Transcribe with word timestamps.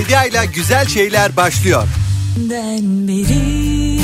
Bedia 0.00 0.24
ile 0.24 0.46
güzel 0.54 0.86
şeyler 0.86 1.36
başlıyor. 1.36 1.88
Den 2.36 3.08
beri 3.08 4.00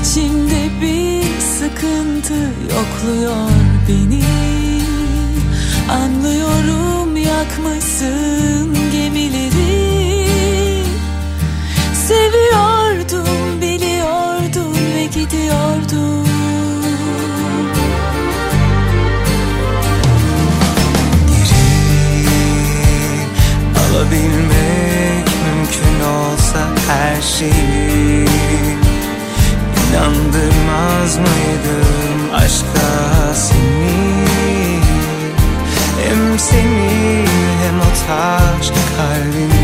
içimde 0.00 0.80
bir 0.82 1.40
sıkıntı 1.40 2.34
yokluyor 2.62 3.50
beni 3.88 4.22
Anlıyorum 5.90 7.16
yakmışsın 7.16 8.74
gemileri 8.92 9.55
olsa 26.06 26.58
her 26.88 27.22
şeyi 27.22 28.26
İnandırmaz 29.90 31.16
mıydım 31.16 32.34
aşka 32.34 33.34
seni? 33.34 34.80
Hem 36.04 36.38
seni 36.38 37.24
hem 37.62 37.80
o 37.80 37.90
taş 38.06 38.66
kalbimi 38.68 39.55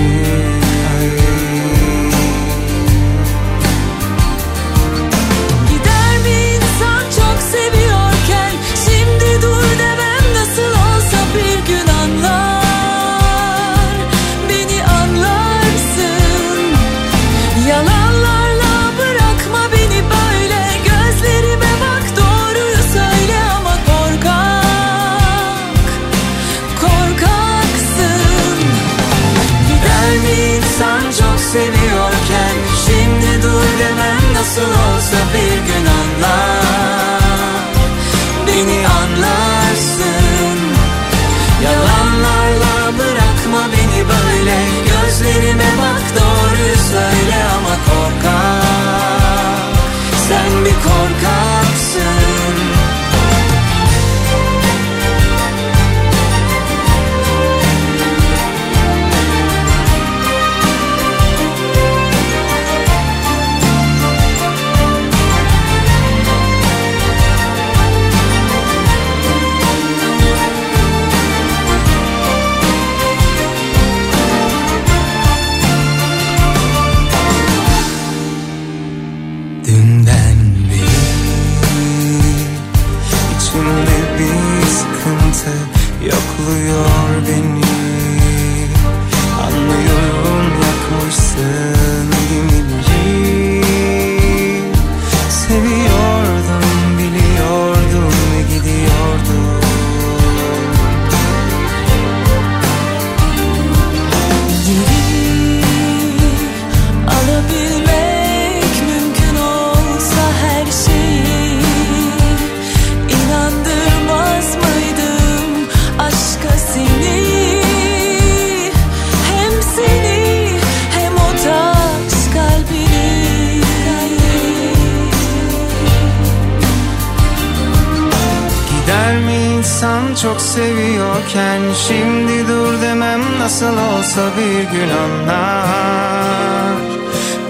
nasıl 133.52 133.76
olsa 133.76 134.22
bir 134.36 134.78
gün 134.78 134.90
anlar 134.90 136.76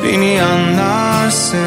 Beni 0.02 0.42
anlarsın. 0.42 1.58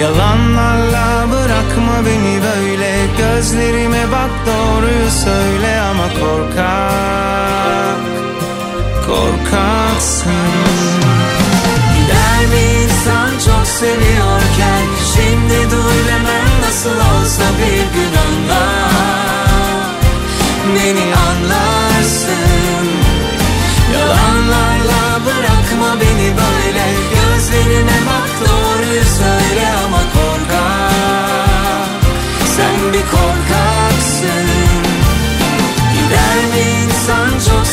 Yalanlarla 0.00 1.26
bırakma 1.32 2.06
beni 2.06 2.40
böyle 2.42 3.06
Gözlerime 3.18 4.12
bak 4.12 4.30
doğruyu 4.46 5.10
söyle 5.24 5.80
ama 5.80 6.08
korkak 6.08 8.00
Korkaksın. 9.06 10.30
Gider 11.94 12.46
mi 12.52 12.82
insan 12.82 13.30
çok 13.30 13.66
seviyorken 13.66 14.84
Şimdi 15.14 15.70
dur 15.70 15.94
demem 16.08 16.50
nasıl 16.66 16.96
olsa 16.96 17.44
bir 17.58 18.00
gün 18.00 18.12
anlar. 18.16 18.90
Beni 20.74 21.14
anlarsın 21.14 21.69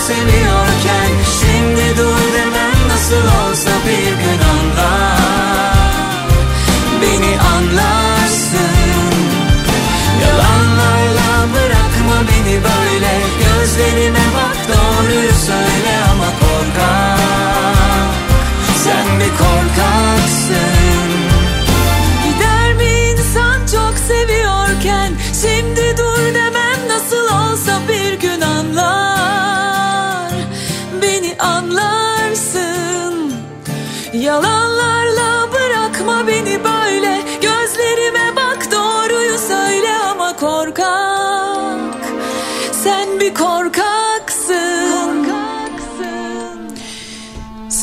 insan 0.09 0.27
çok 0.27 0.46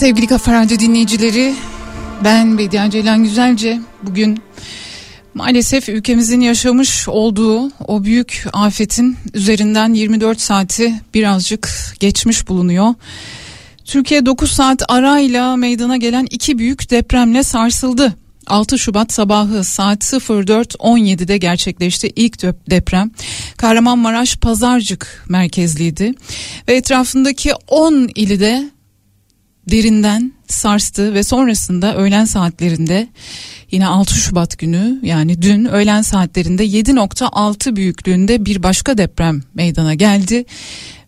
Sevgili 0.04 0.26
Kafa 0.26 0.52
Radyo 0.52 0.78
dinleyicileri 0.78 1.54
ben 2.24 2.58
Bediye 2.58 2.90
Ceylan 2.90 3.24
Güzelce 3.24 3.80
bugün 4.02 4.42
maalesef 5.34 5.88
ülkemizin 5.88 6.40
yaşamış 6.40 7.08
olduğu 7.08 7.70
o 7.86 8.04
büyük 8.04 8.46
afetin 8.52 9.16
üzerinden 9.34 9.94
24 9.94 10.40
saati 10.40 10.94
birazcık 11.14 11.94
geçmiş 12.00 12.48
bulunuyor. 12.48 12.94
Türkiye 13.84 14.26
9 14.26 14.50
saat 14.52 14.82
arayla 14.88 15.56
meydana 15.56 15.96
gelen 15.96 16.26
iki 16.30 16.58
büyük 16.58 16.90
depremle 16.90 17.42
sarsıldı. 17.42 18.14
6 18.46 18.78
Şubat 18.78 19.12
sabahı 19.12 19.64
saat 19.64 20.04
04.17'de 20.04 21.38
gerçekleşti 21.38 22.12
ilk 22.16 22.42
deprem. 22.70 23.10
Kahramanmaraş 23.56 24.36
Pazarcık 24.36 25.24
merkezliydi 25.28 26.14
ve 26.68 26.74
etrafındaki 26.74 27.52
10 27.68 28.10
ili 28.14 28.40
de 28.40 28.73
derinden 29.70 30.32
sarstı 30.46 31.14
ve 31.14 31.22
sonrasında 31.22 31.96
öğlen 31.96 32.25
saatlerinde 32.25 33.08
yine 33.70 33.87
6 33.87 34.14
Şubat 34.14 34.58
günü 34.58 34.99
yani 35.02 35.43
dün 35.43 35.64
öğlen 35.64 36.02
saatlerinde 36.02 36.66
7.6 36.66 37.76
büyüklüğünde 37.76 38.44
bir 38.44 38.62
başka 38.62 38.99
deprem 38.99 39.43
meydana 39.55 39.94
geldi 39.94 40.44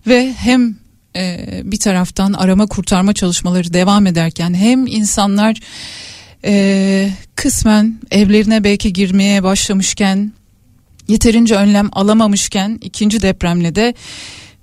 ve 0.07 0.33
hem 0.33 0.77
e, 1.17 1.39
bir 1.65 1.79
taraftan 1.79 2.33
arama 2.33 2.67
kurtarma 2.67 3.13
çalışmaları 3.13 3.73
devam 3.73 4.07
ederken 4.07 4.55
hem 4.55 4.87
insanlar 4.87 5.61
e, 6.45 7.11
kısmen 7.35 8.01
evlerine 8.11 8.65
belki 8.65 8.93
girmeye 8.93 9.43
başlamışken 9.43 10.33
yeterince 11.09 11.55
önlem 11.55 11.89
alamamışken 11.93 12.79
ikinci 12.83 13.23
depremle 13.23 13.75
de 13.75 13.95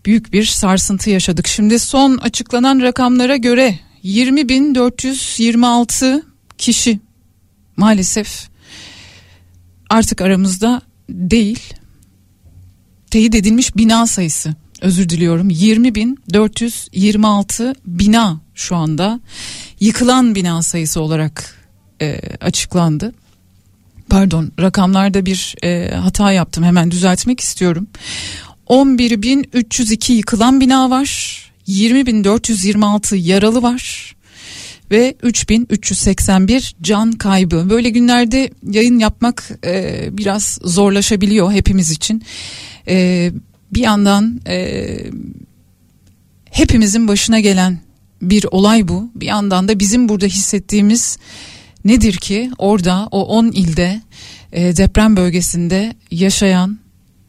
büyük 0.05 0.33
bir 0.33 0.45
sarsıntı 0.45 1.09
yaşadık. 1.09 1.47
Şimdi 1.47 1.79
son 1.79 2.17
açıklanan 2.17 2.81
rakamlara 2.81 3.35
göre 3.35 3.79
20.426 4.03 6.21
kişi 6.57 6.99
maalesef 7.77 8.47
artık 9.89 10.21
aramızda 10.21 10.81
değil. 11.09 11.73
Teyit 13.11 13.35
edilmiş 13.35 13.75
bina 13.75 14.07
sayısı 14.07 14.55
özür 14.81 15.09
diliyorum 15.09 15.49
20.426 15.49 17.75
bina 17.85 18.39
şu 18.55 18.75
anda 18.75 19.19
yıkılan 19.79 20.35
bina 20.35 20.61
sayısı 20.61 21.01
olarak 21.01 21.55
e, 22.01 22.19
açıklandı. 22.41 23.13
Pardon 24.09 24.51
rakamlarda 24.59 25.25
bir 25.25 25.55
e, 25.63 25.95
hata 25.95 26.31
yaptım 26.31 26.63
hemen 26.63 26.91
düzeltmek 26.91 27.39
istiyorum. 27.39 27.87
11.302 28.67 30.13
yıkılan 30.13 30.61
bina 30.61 30.89
var. 30.89 31.39
20.426 31.67 33.15
yaralı 33.15 33.61
var 33.61 34.15
ve 34.91 35.15
3381 35.23 36.75
can 36.81 37.11
kaybı. 37.11 37.69
Böyle 37.69 37.89
günlerde 37.89 38.49
yayın 38.71 38.99
yapmak 38.99 39.51
e, 39.65 40.05
biraz 40.11 40.59
zorlaşabiliyor 40.63 41.51
hepimiz 41.51 41.91
için. 41.91 42.23
E, 42.87 43.31
bir 43.73 43.81
yandan 43.81 44.41
e, 44.47 44.87
hepimizin 46.45 47.07
başına 47.07 47.39
gelen 47.39 47.79
bir 48.21 48.45
olay 48.51 48.87
bu. 48.87 49.11
Bir 49.15 49.25
yandan 49.25 49.67
da 49.67 49.79
bizim 49.79 50.09
burada 50.09 50.25
hissettiğimiz 50.25 51.17
nedir 51.85 52.13
ki 52.13 52.51
orada 52.57 53.07
o 53.11 53.25
10 53.25 53.47
ilde 53.47 54.01
e, 54.51 54.77
deprem 54.77 55.17
bölgesinde 55.17 55.95
yaşayan 56.11 56.79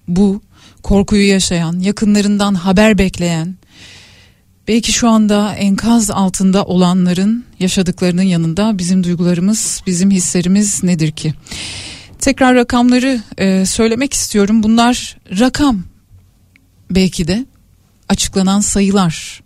bu 0.08 0.42
korkuyu 0.84 1.28
yaşayan, 1.28 1.81
yakınlarından 1.81 2.54
haber 2.54 2.98
bekleyen, 2.98 3.54
belki 4.69 4.92
şu 4.92 5.08
anda 5.08 5.54
enkaz 5.54 6.10
altında 6.10 6.64
olanların 6.64 7.44
yaşadıklarının 7.60 8.22
yanında 8.22 8.78
bizim 8.78 9.04
duygularımız, 9.04 9.82
bizim 9.86 10.10
hislerimiz 10.10 10.84
nedir 10.84 11.10
ki? 11.10 11.34
Tekrar 12.19 12.54
rakamları 12.54 13.20
e, 13.38 13.66
söylemek 13.66 14.14
istiyorum. 14.14 14.62
Bunlar 14.62 15.16
rakam 15.40 15.82
belki 16.90 17.28
de 17.28 17.46
açıklanan 18.08 18.60
sayılar. 18.60 19.42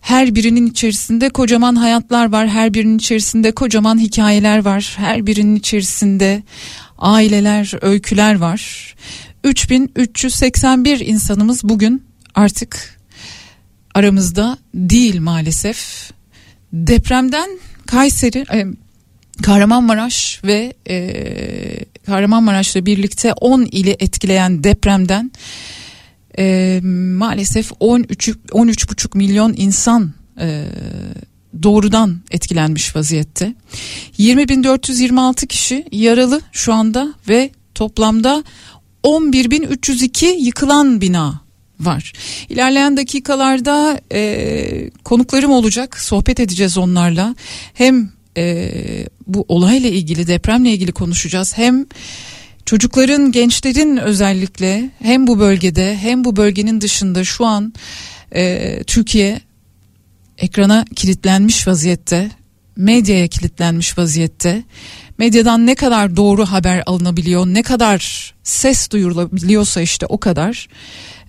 Her 0.00 0.34
birinin 0.34 0.66
içerisinde 0.66 1.28
kocaman 1.28 1.76
hayatlar 1.76 2.32
var, 2.32 2.48
her 2.48 2.74
birinin 2.74 2.98
içerisinde 2.98 3.52
kocaman 3.52 3.98
hikayeler 3.98 4.64
var, 4.64 4.94
her 4.96 5.26
birinin 5.26 5.56
içerisinde 5.56 6.42
aileler, 6.98 7.72
öyküler 7.82 8.34
var. 8.34 8.94
3381 9.44 11.00
insanımız 11.00 11.64
bugün 11.64 12.02
artık 12.34 13.00
aramızda 13.94 14.58
değil 14.74 15.20
maalesef. 15.20 16.10
Depremden 16.72 17.50
Kayseri, 17.86 18.46
e, 18.52 18.66
Kahramanmaraş 19.42 20.40
ve 20.44 20.74
e, 20.88 21.24
Kahramanmaraş'la 22.06 22.86
birlikte 22.86 23.32
10 23.32 23.62
ili 23.62 23.96
etkileyen 24.00 24.64
depremden 24.64 25.32
e, 26.38 26.80
maalesef 27.16 27.72
13 27.80 28.28
13,5 28.28 29.16
milyon 29.18 29.54
insan 29.56 30.12
e, 30.40 30.64
doğrudan 31.62 32.20
etkilenmiş 32.30 32.96
vaziyette. 32.96 33.54
20.426 34.18 35.46
kişi 35.46 35.86
yaralı 35.92 36.40
şu 36.52 36.72
anda 36.72 37.14
ve 37.28 37.50
toplamda 37.74 38.44
11.302 39.04 40.26
yıkılan 40.26 41.00
bina 41.00 41.40
var. 41.80 42.12
İlerleyen 42.48 42.96
dakikalarda 42.96 44.00
e, 44.12 44.90
konuklarım 45.04 45.50
olacak, 45.50 45.98
sohbet 46.00 46.40
edeceğiz 46.40 46.78
onlarla. 46.78 47.34
Hem 47.74 48.12
e, 48.36 48.72
bu 49.26 49.44
olayla 49.48 49.88
ilgili, 49.88 50.26
depremle 50.26 50.72
ilgili 50.72 50.92
konuşacağız. 50.92 51.58
Hem 51.58 51.86
çocukların, 52.66 53.32
gençlerin 53.32 53.96
özellikle 53.96 54.90
hem 55.02 55.26
bu 55.26 55.38
bölgede 55.38 55.96
hem 55.96 56.24
bu 56.24 56.36
bölgenin 56.36 56.80
dışında 56.80 57.24
şu 57.24 57.46
an 57.46 57.72
e, 58.34 58.82
Türkiye 58.86 59.40
ekrana 60.38 60.84
kilitlenmiş 60.96 61.68
vaziyette, 61.68 62.30
medyaya 62.76 63.28
kilitlenmiş 63.28 63.98
vaziyette. 63.98 64.62
Medyadan 65.20 65.66
ne 65.66 65.74
kadar 65.74 66.16
doğru 66.16 66.46
haber 66.46 66.82
alınabiliyor, 66.86 67.46
ne 67.46 67.62
kadar 67.62 68.34
ses 68.42 68.90
duyurulabiliyorsa 68.90 69.80
işte 69.80 70.06
o 70.06 70.18
kadar 70.18 70.68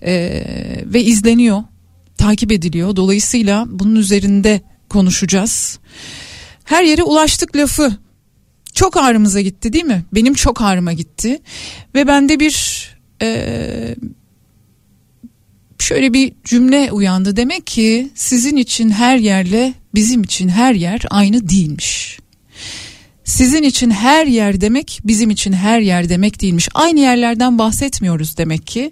e, 0.02 0.44
ve 0.84 1.04
izleniyor, 1.04 1.62
takip 2.18 2.52
ediliyor. 2.52 2.96
Dolayısıyla 2.96 3.64
bunun 3.68 3.96
üzerinde 3.96 4.60
konuşacağız. 4.88 5.78
Her 6.64 6.82
yere 6.82 7.02
ulaştık 7.02 7.56
lafı 7.56 7.96
çok 8.74 8.96
ağrımıza 8.96 9.40
gitti 9.40 9.72
değil 9.72 9.84
mi? 9.84 10.04
Benim 10.12 10.34
çok 10.34 10.62
ağrıma 10.62 10.92
gitti 10.92 11.42
ve 11.94 12.06
bende 12.06 12.40
bir 12.40 12.88
e, 13.22 13.94
şöyle 15.78 16.12
bir 16.12 16.32
cümle 16.44 16.92
uyandı. 16.92 17.36
Demek 17.36 17.66
ki 17.66 18.10
sizin 18.14 18.56
için 18.56 18.90
her 18.90 19.16
yerle 19.16 19.74
bizim 19.94 20.22
için 20.22 20.48
her 20.48 20.74
yer 20.74 21.02
aynı 21.10 21.48
değilmiş. 21.48 22.18
Sizin 23.24 23.62
için 23.62 23.90
her 23.90 24.26
yer 24.26 24.60
demek 24.60 25.00
bizim 25.04 25.30
için 25.30 25.52
her 25.52 25.80
yer 25.80 26.08
demek 26.08 26.40
değilmiş. 26.42 26.68
Aynı 26.74 27.00
yerlerden 27.00 27.58
bahsetmiyoruz 27.58 28.36
demek 28.36 28.66
ki. 28.66 28.90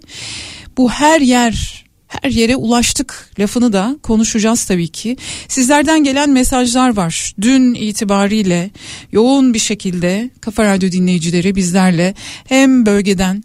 Bu 0.77 0.89
her 0.89 1.21
yer 1.21 1.85
her 2.07 2.31
yere 2.31 2.55
ulaştık 2.55 3.29
lafını 3.39 3.73
da 3.73 3.97
konuşacağız 4.03 4.65
tabii 4.65 4.87
ki. 4.87 5.17
Sizlerden 5.47 6.03
gelen 6.03 6.29
mesajlar 6.29 6.95
var. 6.95 7.33
Dün 7.41 7.73
itibariyle 7.73 8.69
yoğun 9.11 9.53
bir 9.53 9.59
şekilde 9.59 10.29
Kafa 10.41 10.65
Radyo 10.65 10.91
dinleyicileri 10.91 11.55
bizlerle 11.55 12.15
hem 12.47 12.85
bölgeden 12.85 13.43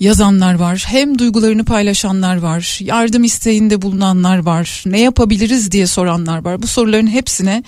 yazanlar 0.00 0.54
var. 0.54 0.84
Hem 0.86 1.18
duygularını 1.18 1.64
paylaşanlar 1.64 2.36
var. 2.36 2.78
Yardım 2.80 3.24
isteğinde 3.24 3.82
bulunanlar 3.82 4.38
var. 4.38 4.82
Ne 4.86 5.00
yapabiliriz 5.00 5.72
diye 5.72 5.86
soranlar 5.86 6.44
var. 6.44 6.62
Bu 6.62 6.66
soruların 6.66 7.06
hepsine 7.06 7.62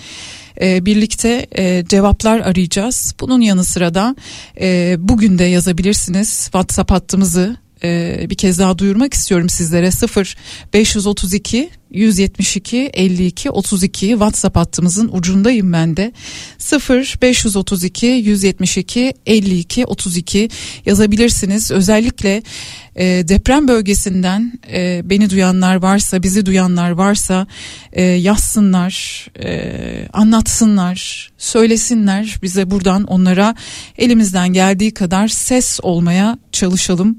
e, 0.60 0.86
birlikte 0.86 1.46
e, 1.58 1.84
cevaplar 1.88 2.40
arayacağız. 2.40 3.14
Bunun 3.20 3.40
yanı 3.40 3.64
sıra 3.64 3.94
da 3.94 4.16
e, 4.60 4.96
bugün 4.98 5.38
de 5.38 5.44
yazabilirsiniz. 5.44 6.44
WhatsApp 6.44 6.90
hattımızı 6.90 7.56
e, 7.84 8.26
bir 8.30 8.34
kez 8.34 8.58
daha 8.58 8.78
duyurmak 8.78 9.14
istiyorum 9.14 9.48
sizlere 9.48 9.90
0 9.90 10.36
532 10.74 11.70
172 11.94 12.90
52 12.94 13.50
32 13.50 14.08
WhatsApp 14.08 14.56
hattımızın 14.56 15.08
ucundayım 15.12 15.72
ben 15.72 15.96
de. 15.96 16.12
0 16.58 17.18
532 17.22 18.06
172 18.06 19.14
52 19.26 19.86
32 19.86 20.48
yazabilirsiniz. 20.86 21.70
Özellikle 21.70 22.42
e, 22.96 23.04
deprem 23.04 23.68
bölgesinden 23.68 24.52
e, 24.72 25.00
beni 25.04 25.30
duyanlar 25.30 25.76
varsa 25.76 26.22
bizi 26.22 26.46
duyanlar 26.46 26.90
varsa 26.90 27.46
e, 27.92 28.02
yazsınlar 28.02 29.26
e, 29.44 30.08
anlatsınlar 30.12 31.30
söylesinler. 31.38 32.38
Bize 32.42 32.70
buradan 32.70 33.04
onlara 33.04 33.54
elimizden 33.98 34.52
geldiği 34.52 34.94
kadar 34.94 35.28
ses 35.28 35.80
olmaya 35.82 36.38
çalışalım. 36.52 37.18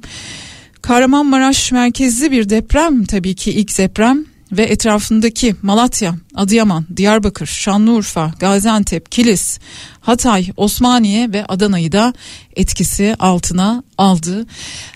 Kahramanmaraş 0.82 1.72
merkezli 1.72 2.32
bir 2.32 2.50
deprem 2.50 3.06
tabii 3.06 3.36
ki 3.36 3.52
ilk 3.52 3.78
deprem 3.78 4.26
ve 4.58 4.64
etrafındaki 4.64 5.56
Malatya, 5.62 6.16
Adıyaman, 6.36 6.86
Diyarbakır, 6.98 7.46
Şanlıurfa, 7.46 8.34
Gaziantep, 8.40 9.12
Kilis, 9.12 9.60
Hatay, 10.02 10.48
Osmaniye 10.58 11.34
ve 11.34 11.46
Adana'yı 11.46 11.92
da 11.92 12.14
etkisi 12.56 13.16
altına 13.20 13.84
aldı. 13.98 14.46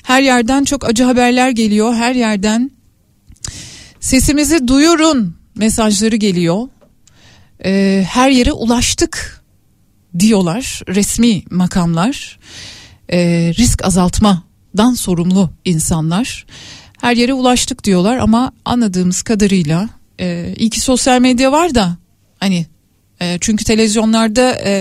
Her 0.04 0.22
yerden 0.22 0.64
çok 0.64 0.90
acı 0.90 1.04
haberler 1.04 1.50
geliyor. 1.50 1.94
Her 1.94 2.16
yerden 2.16 2.72
sesimizi 4.00 4.68
duyurun 4.68 5.36
mesajları 5.56 6.16
geliyor. 6.16 6.68
Ee, 7.66 8.06
her 8.10 8.30
yere 8.30 8.52
ulaştık 8.52 9.44
diyorlar 10.20 10.82
resmi 10.88 11.44
makamlar 11.52 12.40
e, 13.12 13.20
risk 13.58 13.86
azaltmadan 13.86 14.94
sorumlu 14.94 15.50
insanlar 15.66 16.46
her 17.02 17.16
yere 17.16 17.34
ulaştık 17.34 17.84
diyorlar 17.84 18.18
ama 18.18 18.52
anladığımız 18.66 19.22
kadarıyla 19.22 19.90
e, 20.20 20.54
iyi 20.58 20.70
ki 20.70 20.80
sosyal 20.80 21.22
medya 21.22 21.52
var 21.52 21.76
da 21.76 21.98
hani 22.40 22.66
e, 23.22 23.38
çünkü 23.42 23.66
televizyonlarda 23.66 24.56
e, 24.64 24.72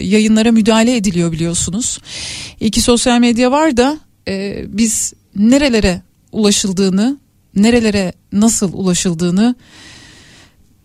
yayınlara 0.00 0.52
müdahale 0.52 0.96
ediliyor 0.96 1.32
biliyorsunuz. 1.32 1.98
İyi 2.60 2.70
ki 2.70 2.80
sosyal 2.80 3.20
medya 3.20 3.50
var 3.50 3.76
da 3.76 3.98
e, 4.28 4.64
biz 4.68 5.12
nerelere 5.36 6.02
ulaşıldığını, 6.32 7.18
nerelere 7.56 8.12
nasıl 8.32 8.72
ulaşıldığını 8.72 9.54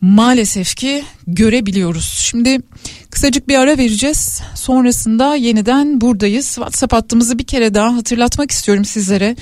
maalesef 0.02 0.76
ki 0.76 1.04
görebiliyoruz. 1.28 2.06
Şimdi 2.06 2.62
kısacık 3.10 3.48
bir 3.48 3.56
ara 3.56 3.78
vereceğiz. 3.78 4.42
Sonrasında 4.56 5.36
yeniden 5.36 6.02
buradayız. 6.02 6.46
WhatsApp 6.46 6.94
hattımızı 6.94 7.40
bir 7.40 7.44
kere 7.44 7.74
daha 7.74 7.96
hatırlatmak 7.96 8.52
istiyorum 8.52 8.86
sizlere. 8.86 9.36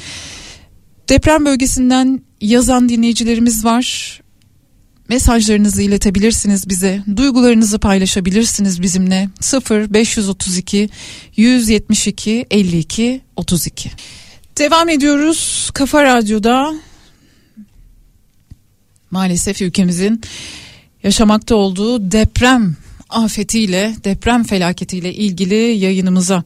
Deprem 1.09 1.45
bölgesinden 1.45 2.21
yazan 2.41 2.89
dinleyicilerimiz 2.89 3.65
var. 3.65 4.21
Mesajlarınızı 5.09 5.81
iletebilirsiniz 5.81 6.69
bize. 6.69 7.03
Duygularınızı 7.15 7.79
paylaşabilirsiniz 7.79 8.81
bizimle. 8.81 9.29
0 9.39 9.93
532 9.93 10.89
172 11.35 12.45
52 12.51 13.21
32. 13.35 13.91
Devam 14.57 14.89
ediyoruz 14.89 15.69
Kafa 15.74 16.03
Radyo'da. 16.03 16.74
Maalesef 19.12 19.62
ülkemizin 19.62 20.21
yaşamakta 21.03 21.55
olduğu 21.55 22.12
deprem 22.12 22.75
afetiyle, 23.09 23.95
deprem 24.03 24.43
felaketiyle 24.43 25.13
ilgili 25.13 25.55
yayınımıza. 25.55 26.43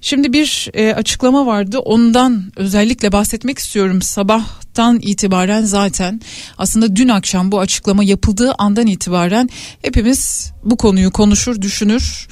Şimdi 0.00 0.32
bir 0.32 0.70
e, 0.74 0.94
açıklama 0.94 1.46
vardı. 1.46 1.78
Ondan 1.78 2.52
özellikle 2.56 3.12
bahsetmek 3.12 3.58
istiyorum. 3.58 4.02
Sabahtan 4.02 4.98
itibaren 5.02 5.62
zaten 5.62 6.20
aslında 6.58 6.96
dün 6.96 7.08
akşam 7.08 7.52
bu 7.52 7.60
açıklama 7.60 8.04
yapıldığı 8.04 8.54
andan 8.58 8.86
itibaren 8.86 9.48
hepimiz 9.82 10.52
bu 10.64 10.76
konuyu 10.76 11.10
konuşur, 11.10 11.62
düşünür, 11.62 12.28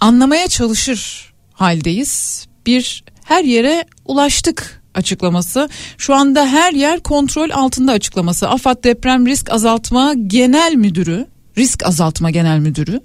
anlamaya 0.00 0.48
çalışır 0.48 1.32
haldeyiz. 1.52 2.46
Bir 2.66 3.04
her 3.24 3.44
yere 3.44 3.84
ulaştık 4.04 4.82
açıklaması. 4.94 5.68
Şu 5.98 6.14
anda 6.14 6.46
her 6.46 6.72
yer 6.72 7.00
kontrol 7.00 7.50
altında 7.50 7.92
açıklaması. 7.92 8.48
AFAD 8.48 8.84
Deprem 8.84 9.26
Risk 9.26 9.52
Azaltma 9.52 10.14
Genel 10.14 10.74
Müdürü, 10.74 11.26
Risk 11.58 11.86
Azaltma 11.86 12.30
Genel 12.30 12.58
Müdürü 12.58 13.00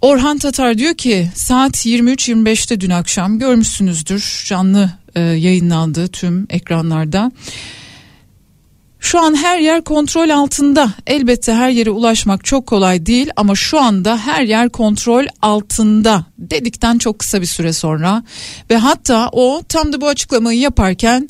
Orhan 0.00 0.38
Tatar 0.38 0.78
diyor 0.78 0.94
ki 0.94 1.30
saat 1.34 1.86
23.25'te 1.86 2.80
dün 2.80 2.90
akşam 2.90 3.38
görmüşsünüzdür 3.38 4.44
canlı 4.46 4.90
e, 5.14 5.20
yayınlandı 5.20 6.08
tüm 6.08 6.46
ekranlarda. 6.50 7.32
Şu 9.00 9.20
an 9.20 9.34
her 9.34 9.58
yer 9.58 9.84
kontrol 9.84 10.30
altında. 10.30 10.92
Elbette 11.06 11.54
her 11.54 11.70
yere 11.70 11.90
ulaşmak 11.90 12.44
çok 12.44 12.66
kolay 12.66 13.06
değil 13.06 13.30
ama 13.36 13.54
şu 13.54 13.80
anda 13.80 14.18
her 14.18 14.42
yer 14.42 14.68
kontrol 14.68 15.26
altında 15.42 16.24
dedikten 16.38 16.98
çok 16.98 17.18
kısa 17.18 17.40
bir 17.40 17.46
süre 17.46 17.72
sonra 17.72 18.22
ve 18.70 18.76
hatta 18.76 19.28
o 19.32 19.62
tam 19.68 19.92
da 19.92 20.00
bu 20.00 20.08
açıklamayı 20.08 20.60
yaparken 20.60 21.28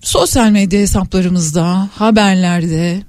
sosyal 0.00 0.50
medya 0.50 0.80
hesaplarımızda, 0.80 1.88
haberlerde, 1.94 3.02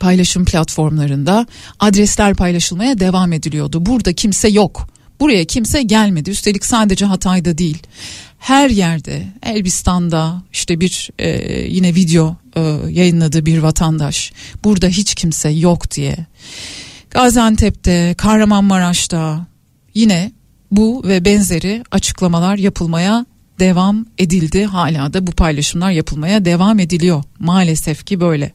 paylaşım 0.00 0.44
platformlarında 0.44 1.46
adresler 1.80 2.34
paylaşılmaya 2.34 2.98
devam 2.98 3.32
ediliyordu. 3.32 3.86
Burada 3.86 4.12
kimse 4.12 4.48
yok. 4.48 4.88
Buraya 5.20 5.44
kimse 5.44 5.82
gelmedi. 5.82 6.30
Üstelik 6.30 6.64
sadece 6.64 7.04
Hatay'da 7.04 7.58
değil. 7.58 7.78
Her 8.38 8.70
yerde 8.70 9.26
Elbistan'da 9.42 10.42
işte 10.52 10.80
bir 10.80 11.10
e, 11.18 11.28
yine 11.68 11.94
video 11.94 12.36
e, 12.56 12.60
yayınladığı 12.90 13.46
bir 13.46 13.58
vatandaş 13.58 14.32
burada 14.64 14.88
hiç 14.88 15.14
kimse 15.14 15.48
yok 15.48 15.90
diye. 15.90 16.16
Gaziantep'te, 17.10 18.14
Kahramanmaraş'ta 18.18 19.46
yine 19.94 20.32
bu 20.70 21.02
ve 21.08 21.24
benzeri 21.24 21.84
açıklamalar 21.90 22.56
yapılmaya 22.56 23.26
devam 23.58 24.06
edildi. 24.18 24.64
Hala 24.64 25.12
da 25.12 25.26
bu 25.26 25.32
paylaşımlar 25.32 25.90
yapılmaya 25.90 26.44
devam 26.44 26.78
ediliyor. 26.78 27.24
Maalesef 27.38 28.06
ki 28.06 28.20
böyle. 28.20 28.52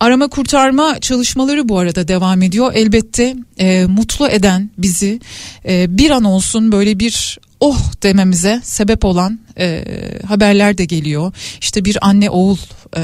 Arama 0.00 0.28
kurtarma 0.28 1.00
çalışmaları 1.00 1.68
bu 1.68 1.78
arada 1.78 2.08
devam 2.08 2.42
ediyor. 2.42 2.72
Elbette 2.74 3.36
e, 3.58 3.86
mutlu 3.86 4.28
eden 4.28 4.70
bizi 4.78 5.20
e, 5.68 5.98
bir 5.98 6.10
an 6.10 6.24
olsun 6.24 6.72
böyle 6.72 6.98
bir 6.98 7.38
oh 7.60 7.80
dememize 8.02 8.60
sebep 8.64 9.04
olan 9.04 9.38
e, 9.58 9.84
haberler 10.26 10.78
de 10.78 10.84
geliyor. 10.84 11.32
İşte 11.60 11.84
bir 11.84 12.08
anne 12.08 12.30
oğul 12.30 12.56
e, 12.96 13.02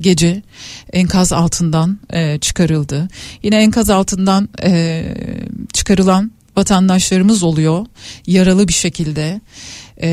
gece 0.00 0.42
enkaz 0.92 1.32
altından 1.32 1.98
e, 2.12 2.38
çıkarıldı. 2.38 3.08
Yine 3.42 3.56
enkaz 3.56 3.90
altından 3.90 4.48
e, 4.62 5.04
çıkarılan 5.72 6.32
vatandaşlarımız 6.56 7.42
oluyor 7.42 7.86
yaralı 8.26 8.68
bir 8.68 8.72
şekilde 8.72 9.40
e, 10.02 10.08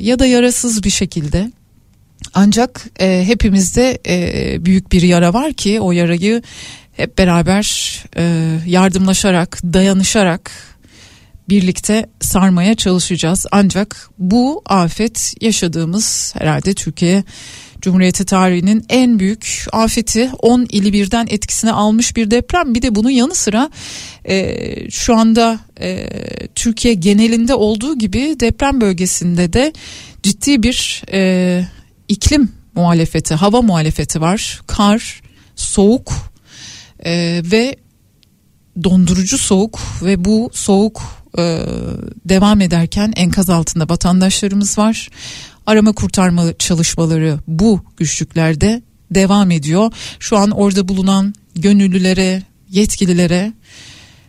ya 0.00 0.18
da 0.18 0.26
yarasız 0.26 0.84
bir 0.84 0.90
şekilde. 0.90 1.52
Ancak 2.34 2.84
e, 3.00 3.24
hepimizde 3.26 3.98
e, 4.08 4.56
büyük 4.64 4.92
bir 4.92 5.02
yara 5.02 5.34
var 5.34 5.52
ki 5.52 5.80
o 5.80 5.92
yarayı 5.92 6.42
hep 6.92 7.18
beraber 7.18 7.96
e, 8.16 8.54
yardımlaşarak, 8.66 9.58
dayanışarak 9.64 10.50
birlikte 11.48 12.06
sarmaya 12.20 12.74
çalışacağız. 12.74 13.46
Ancak 13.52 14.10
bu 14.18 14.62
afet 14.66 15.34
yaşadığımız 15.40 16.34
herhalde 16.38 16.74
Türkiye 16.74 17.24
Cumhuriyeti 17.82 18.24
tarihinin 18.24 18.84
en 18.88 19.18
büyük 19.18 19.66
afeti 19.72 20.30
10 20.38 20.66
ili 20.70 20.92
birden 20.92 21.26
etkisine 21.30 21.72
almış 21.72 22.16
bir 22.16 22.30
deprem. 22.30 22.74
Bir 22.74 22.82
de 22.82 22.94
bunun 22.94 23.10
yanı 23.10 23.34
sıra 23.34 23.70
e, 24.28 24.90
şu 24.90 25.16
anda 25.16 25.60
e, 25.80 26.08
Türkiye 26.54 26.94
genelinde 26.94 27.54
olduğu 27.54 27.98
gibi 27.98 28.36
deprem 28.40 28.80
bölgesinde 28.80 29.52
de 29.52 29.72
ciddi 30.22 30.62
bir 30.62 31.02
e, 31.12 31.64
iklim 32.08 32.52
muhalefeti, 32.74 33.34
hava 33.34 33.62
muhalefeti 33.62 34.20
var. 34.20 34.60
Kar, 34.66 35.20
soğuk 35.56 36.12
e, 37.04 37.42
ve 37.44 37.76
dondurucu 38.84 39.38
soğuk 39.38 39.80
ve 40.02 40.24
bu 40.24 40.50
soğuk 40.52 41.02
e, 41.38 41.60
devam 42.24 42.60
ederken 42.60 43.12
enkaz 43.16 43.50
altında 43.50 43.88
vatandaşlarımız 43.88 44.78
var. 44.78 45.08
Arama 45.66 45.92
kurtarma 45.92 46.44
çalışmaları 46.58 47.38
bu 47.46 47.84
güçlüklerde 47.96 48.82
devam 49.10 49.50
ediyor. 49.50 49.92
Şu 50.18 50.36
an 50.36 50.50
orada 50.50 50.88
bulunan 50.88 51.34
gönüllülere, 51.54 52.42
yetkililere 52.70 53.52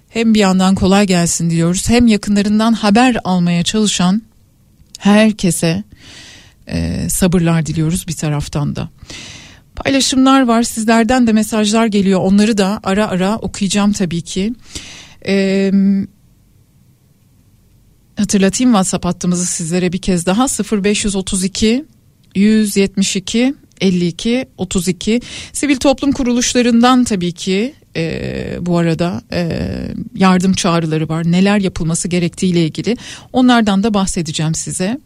hem 0.09 0.33
bir 0.33 0.39
yandan 0.39 0.75
kolay 0.75 1.07
gelsin 1.07 1.49
diyoruz 1.49 1.89
hem 1.89 2.07
yakınlarından 2.07 2.73
haber 2.73 3.17
almaya 3.23 3.63
çalışan 3.63 4.21
herkese 4.99 5.83
e, 6.69 7.09
sabırlar 7.09 7.65
diliyoruz 7.65 8.07
bir 8.07 8.13
taraftan 8.13 8.75
da. 8.75 8.89
Paylaşımlar 9.75 10.41
var 10.41 10.63
sizlerden 10.63 11.27
de 11.27 11.33
mesajlar 11.33 11.85
geliyor 11.85 12.19
onları 12.19 12.57
da 12.57 12.79
ara 12.83 13.07
ara 13.07 13.37
okuyacağım 13.37 13.93
tabii 13.93 14.21
ki. 14.21 14.53
Eee 15.25 15.71
hatırlatayım 18.19 18.71
WhatsApp 18.71 19.05
hattımızı 19.05 19.45
sizlere 19.45 19.93
bir 19.93 20.01
kez 20.01 20.25
daha 20.25 20.47
0532 20.83 21.85
172 22.35 23.55
52 23.81 24.45
32 24.57 25.21
sivil 25.53 25.75
toplum 25.75 26.11
kuruluşlarından 26.11 27.03
tabii 27.03 27.31
ki 27.31 27.73
e, 27.95 28.57
bu 28.61 28.77
arada 28.77 29.21
e, 29.31 29.69
yardım 30.15 30.53
çağrıları 30.53 31.09
var 31.09 31.31
neler 31.31 31.59
yapılması 31.59 32.07
gerektiğiyle 32.07 32.65
ilgili 32.65 32.97
onlardan 33.33 33.83
da 33.83 33.93
bahsedeceğim 33.93 34.55
size. 34.55 34.99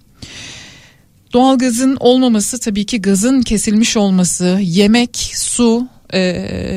Doğalgazın 1.33 1.97
olmaması 1.99 2.59
tabii 2.59 2.85
ki 2.85 3.01
gazın 3.01 3.41
kesilmiş 3.41 3.97
olması, 3.97 4.59
yemek, 4.61 5.31
su 5.35 5.87
e, 6.13 6.21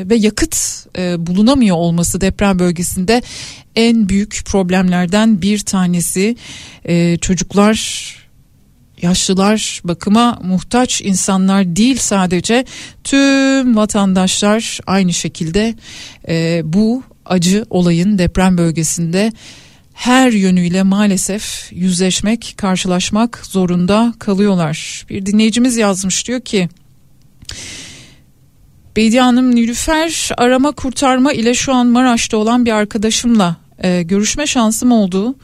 ve 0.09 0.15
yakıt 0.15 0.85
e, 0.97 1.27
bulunamıyor 1.27 1.75
olması 1.75 2.21
deprem 2.21 2.59
bölgesinde 2.59 3.21
en 3.75 4.09
büyük 4.09 4.41
problemlerden 4.45 5.41
bir 5.41 5.59
tanesi. 5.59 6.35
E, 6.85 7.17
çocuklar 7.17 8.07
yaşlılar 9.01 9.81
bakıma 9.83 10.39
muhtaç 10.43 11.01
insanlar 11.01 11.75
değil 11.75 11.97
sadece 11.97 12.65
tüm 13.03 13.75
vatandaşlar 13.75 14.79
aynı 14.87 15.13
şekilde 15.13 15.75
e, 16.27 16.61
bu 16.63 17.03
acı 17.25 17.65
olayın 17.69 18.17
deprem 18.17 18.57
bölgesinde 18.57 19.31
her 19.97 20.31
yönüyle 20.31 20.83
maalesef 20.83 21.69
yüzleşmek, 21.71 22.53
karşılaşmak 22.57 23.45
zorunda 23.45 24.13
kalıyorlar. 24.19 25.05
Bir 25.09 25.25
dinleyicimiz 25.25 25.77
yazmış 25.77 26.27
diyor 26.27 26.41
ki 26.41 26.69
Bediye 28.95 29.21
Hanım 29.21 29.55
Nilüfer 29.55 30.29
arama 30.37 30.71
kurtarma 30.71 31.33
ile 31.33 31.53
şu 31.53 31.73
an 31.73 31.87
Maraş'ta 31.87 32.37
olan 32.37 32.65
bir 32.65 32.71
arkadaşımla 32.71 33.55
e, 33.83 34.03
görüşme 34.03 34.47
şansım 34.47 34.91
oldu. 34.91 35.35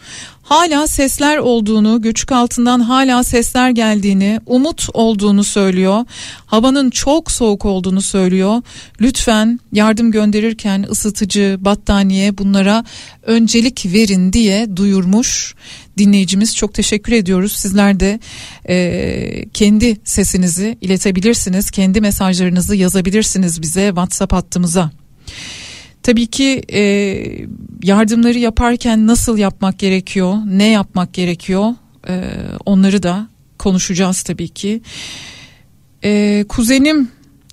Hala 0.44 0.88
sesler 0.88 1.38
olduğunu, 1.38 2.02
göçük 2.02 2.32
altından 2.32 2.80
hala 2.80 3.24
sesler 3.24 3.70
geldiğini, 3.70 4.40
umut 4.46 4.88
olduğunu 4.94 5.44
söylüyor. 5.44 6.06
Havanın 6.46 6.90
çok 6.90 7.32
soğuk 7.32 7.66
olduğunu 7.66 8.02
söylüyor. 8.02 8.62
Lütfen 9.02 9.60
yardım 9.72 10.12
gönderirken 10.12 10.86
ısıtıcı, 10.92 11.58
battaniye 11.60 12.38
bunlara 12.38 12.86
öncelik 13.24 13.86
verin 13.86 14.34
diye 14.34 14.76
duyurmuş 14.76 15.56
dinleyicimiz. 15.98 16.56
Çok 16.56 16.74
teşekkür 16.74 17.14
ediyoruz. 17.14 17.52
Sizler 17.52 18.00
de 18.00 18.20
e, 18.70 19.50
kendi 19.54 19.98
sesinizi 20.04 20.78
iletebilirsiniz. 20.82 21.72
Kendi 21.72 22.02
mesajlarınızı 22.02 22.76
yazabilirsiniz 22.76 23.62
bize 23.62 23.88
WhatsApp 23.88 24.34
hattımıza. 24.34 24.92
Tabii 26.04 26.28
ki 26.28 26.62
e, 26.74 26.82
yardımları 27.84 28.40
yaparken 28.40 29.08
nasıl 29.08 29.38
yapmak 29.38 29.80
gerekiyor, 29.80 30.38
ne 30.46 30.70
yapmak 30.70 31.14
gerekiyor 31.14 31.74
e, 32.08 32.24
onları 32.66 33.04
da 33.04 33.28
konuşacağız 33.60 34.22
tabii 34.22 34.50
ki. 34.50 34.82
E, 36.04 36.46
kuzenim 36.50 37.12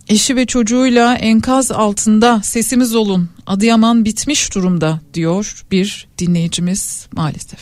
eşi 0.09 0.37
ve 0.37 0.47
çocuğuyla 0.47 1.15
enkaz 1.15 1.71
altında 1.71 2.43
sesimiz 2.43 2.95
olun 2.95 3.29
Adıyaman 3.47 4.05
bitmiş 4.05 4.55
durumda 4.55 5.01
diyor 5.15 5.65
bir 5.71 6.09
dinleyicimiz 6.19 7.07
maalesef. 7.13 7.61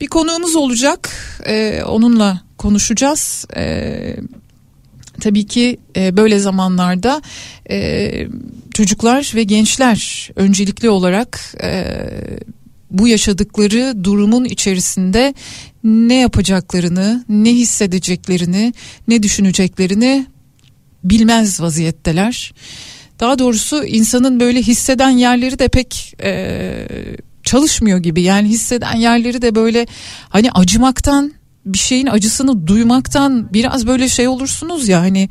Bir 0.00 0.06
konuğumuz 0.06 0.56
olacak 0.56 1.10
e, 1.46 1.82
onunla 1.82 2.40
konuşacağız. 2.58 3.46
E, 3.56 4.16
tabii 5.20 5.46
ki 5.46 5.78
e, 5.96 6.16
böyle 6.16 6.38
zamanlarda 6.38 7.22
e, 7.70 8.28
çocuklar 8.74 9.32
ve 9.34 9.42
gençler 9.42 10.30
öncelikli 10.36 10.90
olarak 10.90 11.54
e, 11.62 11.84
bu 12.90 13.08
yaşadıkları 13.08 14.04
durumun 14.04 14.44
içerisinde 14.44 15.34
ne 15.84 16.14
yapacaklarını, 16.14 17.24
ne 17.28 17.50
hissedeceklerini, 17.54 18.74
ne 19.08 19.22
düşüneceklerini 19.22 20.26
bilmez 21.04 21.60
vaziyetteler. 21.60 22.52
Daha 23.20 23.38
doğrusu 23.38 23.84
insanın 23.84 24.40
böyle 24.40 24.62
hisseden 24.62 25.10
yerleri 25.10 25.58
de 25.58 25.68
pek 25.68 26.14
e, 26.22 26.72
çalışmıyor 27.42 27.98
gibi. 27.98 28.22
Yani 28.22 28.48
hisseden 28.48 28.96
yerleri 28.96 29.42
de 29.42 29.54
böyle 29.54 29.86
hani 30.28 30.50
acımaktan 30.52 31.32
bir 31.66 31.78
şeyin 31.78 32.06
acısını 32.06 32.66
duymaktan 32.66 33.52
biraz 33.52 33.86
böyle 33.86 34.08
şey 34.08 34.28
olursunuz 34.28 34.88
ya 34.88 35.00
hani 35.00 35.28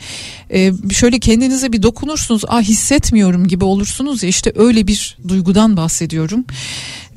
e, 0.53 0.71
şöyle 0.91 1.19
kendinize 1.19 1.73
bir 1.73 1.83
dokunursunuz 1.83 2.41
ah 2.47 2.61
hissetmiyorum 2.61 3.47
gibi 3.47 3.65
olursunuz 3.65 4.23
ya 4.23 4.29
işte 4.29 4.53
öyle 4.55 4.87
bir 4.87 5.17
duygudan 5.27 5.77
bahsediyorum. 5.77 6.45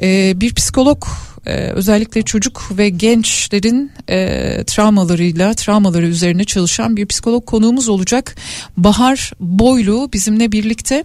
E, 0.02 0.32
bir 0.40 0.54
psikolog 0.54 1.04
e, 1.46 1.52
özellikle 1.52 2.22
çocuk 2.22 2.70
ve 2.78 2.88
gençlerin 2.88 3.90
e, 4.08 4.64
travmalarıyla 4.66 5.54
travmaları 5.54 6.06
üzerine 6.06 6.44
çalışan 6.44 6.96
bir 6.96 7.06
psikolog 7.06 7.46
konuğumuz 7.46 7.88
olacak. 7.88 8.36
Bahar 8.76 9.32
Boylu 9.40 10.10
bizimle 10.12 10.52
birlikte. 10.52 11.04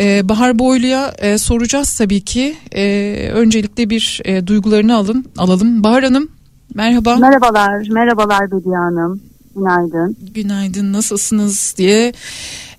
Ee, 0.00 0.28
Bahar 0.28 0.58
Boylu'ya 0.58 1.14
e, 1.18 1.38
soracağız 1.38 1.94
tabii 1.94 2.20
ki. 2.20 2.56
E, 2.74 3.30
öncelikle 3.32 3.90
bir 3.90 4.20
e, 4.24 4.46
duygularını 4.46 4.96
alın, 4.96 5.26
alalım. 5.36 5.84
Bahar 5.84 6.04
Hanım 6.04 6.37
Merhaba. 6.74 7.16
Merhabalar, 7.16 7.88
merhabalar 7.90 8.50
Bediye 8.50 8.76
Hanım. 8.76 9.20
Günaydın. 9.56 10.16
Günaydın, 10.34 10.92
nasılsınız 10.92 11.74
diye 11.78 12.12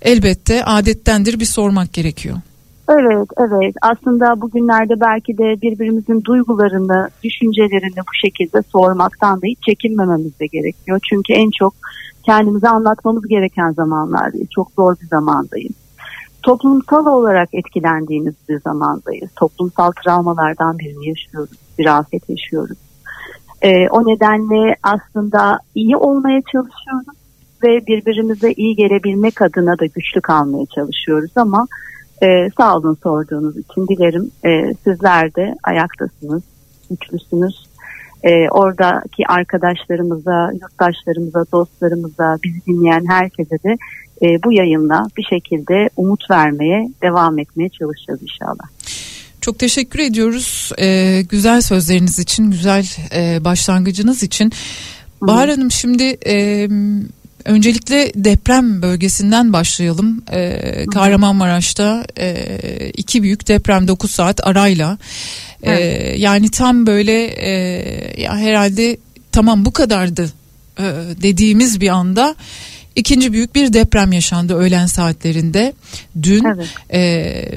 elbette 0.01 0.65
adettendir 0.65 1.39
bir 1.39 1.46
sormak 1.46 1.93
gerekiyor. 1.93 2.38
Evet, 2.89 3.27
evet. 3.38 3.75
Aslında 3.81 4.41
bugünlerde 4.41 5.00
belki 5.00 5.38
de 5.38 5.62
birbirimizin 5.62 6.24
duygularını, 6.24 7.10
düşüncelerini 7.24 7.98
bu 7.98 8.13
şekilde 8.22 8.62
sormaktan 8.62 9.41
da 9.41 9.46
hiç 9.46 9.60
çekinmememiz 9.65 10.39
de 10.39 10.46
gerekiyor. 10.46 11.00
Çünkü 11.10 11.34
en 11.34 11.51
çok 11.60 11.74
kendimize 12.24 12.69
anlatmamız 12.69 13.27
gereken 13.27 13.72
zamanlardayız. 13.72 14.50
Çok 14.50 14.72
zor 14.75 14.96
bir 15.01 15.08
zamandayız. 15.08 15.74
Toplumsal 16.43 17.05
olarak 17.05 17.50
etkilendiğimiz 17.53 18.33
bir 18.50 18.61
zamandayız. 18.61 19.29
Toplumsal 19.35 19.92
travmalardan 19.92 20.79
birini 20.79 21.09
yaşıyoruz. 21.09 21.57
Bir 21.79 21.98
afet 21.98 22.29
yaşıyoruz. 22.29 22.77
E, 23.61 23.89
o 23.89 24.07
nedenle 24.07 24.75
aslında 24.83 25.59
iyi 25.75 25.98
olmaya 25.98 26.41
çalışıyoruz 26.41 27.19
ve 27.63 27.87
birbirimize 27.87 28.51
iyi 28.51 28.75
gelebilmek 28.75 29.41
adına 29.41 29.79
da 29.79 29.85
güçlü 29.85 30.22
kalmaya 30.22 30.65
çalışıyoruz 30.65 31.31
ama 31.35 31.67
e, 32.24 32.50
sağ 32.57 32.77
olun 32.77 32.98
sorduğunuz 33.03 33.57
için 33.57 33.87
dilerim 33.87 34.31
e, 34.45 34.74
sizler 34.83 35.35
de 35.35 35.55
ayaktasınız, 35.63 36.43
güçlüsünüz. 36.89 37.69
E, 38.24 38.50
oradaki 38.50 39.27
arkadaşlarımıza, 39.27 40.51
yurttaşlarımıza, 40.61 41.45
dostlarımıza, 41.51 42.37
bizi 42.43 42.65
dinleyen 42.65 43.05
herkese 43.09 43.55
de 43.63 43.77
e, 44.22 44.43
bu 44.43 44.51
yayınla 44.51 45.07
bir 45.17 45.24
şekilde 45.24 45.89
umut 45.98 46.31
vermeye 46.31 46.89
devam 47.01 47.39
etmeye 47.39 47.69
çalışacağız 47.69 48.22
inşallah. 48.22 48.69
Çok 49.50 49.59
teşekkür 49.59 50.00
ediyoruz 50.00 50.72
ee, 50.79 51.25
güzel 51.29 51.62
sözleriniz 51.62 52.20
için, 52.20 52.51
güzel 52.51 52.85
e, 53.14 53.44
başlangıcınız 53.44 54.24
için. 54.24 54.51
Bahar 55.22 55.50
Hanım 55.50 55.72
şimdi 55.72 56.18
e, 56.25 56.68
öncelikle 57.46 58.12
deprem 58.16 58.81
bölgesinden 58.81 59.53
başlayalım. 59.53 60.24
E, 60.31 60.85
Kahramanmaraş'ta 60.94 62.05
e, 62.20 62.59
iki 62.98 63.24
büyük 63.24 63.48
deprem 63.48 63.88
9 63.88 64.12
saat 64.12 64.48
arayla. 64.48 64.98
E, 65.64 65.72
Yani 66.18 66.51
tam 66.51 66.85
böyle 66.88 67.24
e, 67.24 67.51
ya 68.22 68.38
herhalde 68.38 68.98
tamam 69.31 69.66
bu 69.66 69.72
kadardı 69.72 70.29
e, 70.79 70.83
dediğimiz 71.22 71.81
bir 71.81 71.90
anda 71.90 72.35
ikinci 73.00 73.33
büyük 73.33 73.55
bir 73.55 73.74
deprem 73.74 74.12
yaşandı 74.12 74.55
öğlen 74.55 74.85
saatlerinde 74.85 75.74
dün 76.24 76.44
evet. 76.55 76.68
e, 76.90 77.00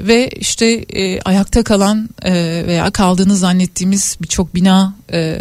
ve 0.09 0.29
işte 0.29 0.67
e, 0.73 1.21
ayakta 1.21 1.63
kalan 1.63 2.09
e, 2.23 2.33
veya 2.67 2.91
kaldığını 2.91 3.37
zannettiğimiz 3.37 4.17
birçok 4.23 4.55
bina 4.55 4.95
e, 5.13 5.39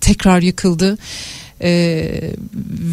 tekrar 0.00 0.42
yıkıldı. 0.42 0.98
Ee, 1.62 2.30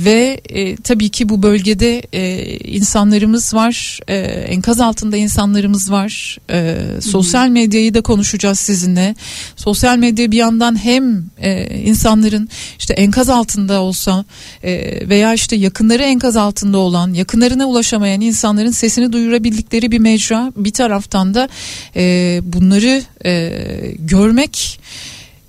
ve 0.06 0.42
e, 0.50 0.76
tabii 0.76 1.10
ki 1.10 1.30
bu 1.30 1.44
bölgede 1.44 2.02
e, 2.14 2.44
insanlarımız 2.58 3.54
var 3.54 4.00
e, 4.08 4.18
enkaz 4.26 4.82
altında 4.82 5.18
insanlarımız 5.18 5.92
var. 5.92 6.38
E, 6.50 6.78
sosyal 7.02 7.48
medyayı 7.48 7.94
da 7.94 8.02
konuşacağız 8.02 8.60
sizinle. 8.60 9.16
Sosyal 9.56 9.98
medya 9.98 10.32
bir 10.32 10.38
yandan 10.38 10.84
hem 10.84 11.26
e, 11.38 11.80
insanların 11.80 12.50
işte 12.80 12.94
enkaz 12.94 13.30
altında 13.30 13.82
olsa 13.82 14.26
e, 14.64 15.04
veya 15.10 15.34
işte 15.34 15.56
yakınları 15.56 16.04
enkaz 16.04 16.38
altında 16.38 16.78
olan 16.78 17.14
yakınlarına 17.14 17.66
ulaşamayan 17.66 18.22
insanların 18.22 18.72
sesini 18.72 19.14
duyurabildikleri 19.14 19.92
bir 19.92 20.00
mecra 20.00 20.52
bir 20.56 20.72
taraftan 20.72 21.34
da 21.34 21.50
e, 21.96 22.40
bunları 22.44 23.04
e, 23.26 23.52
görmek 24.00 24.80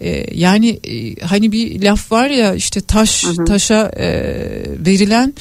ee, 0.05 0.27
yani 0.35 0.69
e, 0.69 1.27
hani 1.27 1.53
bir 1.53 1.83
laf 1.83 2.13
var 2.13 2.31
ya 2.31 2.55
işte 2.55 2.81
taş 2.81 3.25
hı 3.25 3.31
hı. 3.31 3.45
taşa 3.45 3.93
e, 3.97 4.09
verilen 4.87 5.35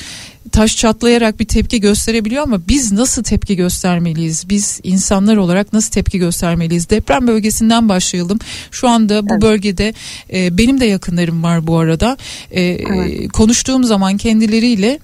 taş 0.51 0.77
çatlayarak 0.77 1.39
bir 1.39 1.45
tepki 1.45 1.79
gösterebiliyor 1.81 2.43
ama 2.43 2.61
biz 2.67 2.91
nasıl 2.91 3.23
tepki 3.23 3.55
göstermeliyiz? 3.55 4.49
Biz 4.49 4.79
insanlar 4.83 5.37
olarak 5.37 5.73
nasıl 5.73 5.91
tepki 5.91 6.19
göstermeliyiz? 6.19 6.89
Deprem 6.89 7.27
bölgesinden 7.27 7.89
başlayalım. 7.89 8.39
Şu 8.71 8.89
anda 8.89 9.29
bu 9.29 9.33
evet. 9.33 9.41
bölgede 9.41 9.93
e, 10.33 10.57
benim 10.57 10.79
de 10.79 10.85
yakınlarım 10.85 11.43
var 11.43 11.67
bu 11.67 11.77
arada. 11.77 12.17
E, 12.51 12.61
evet. 12.61 13.31
Konuştuğum 13.31 13.83
zaman 13.83 14.17
kendileriyle 14.17 14.99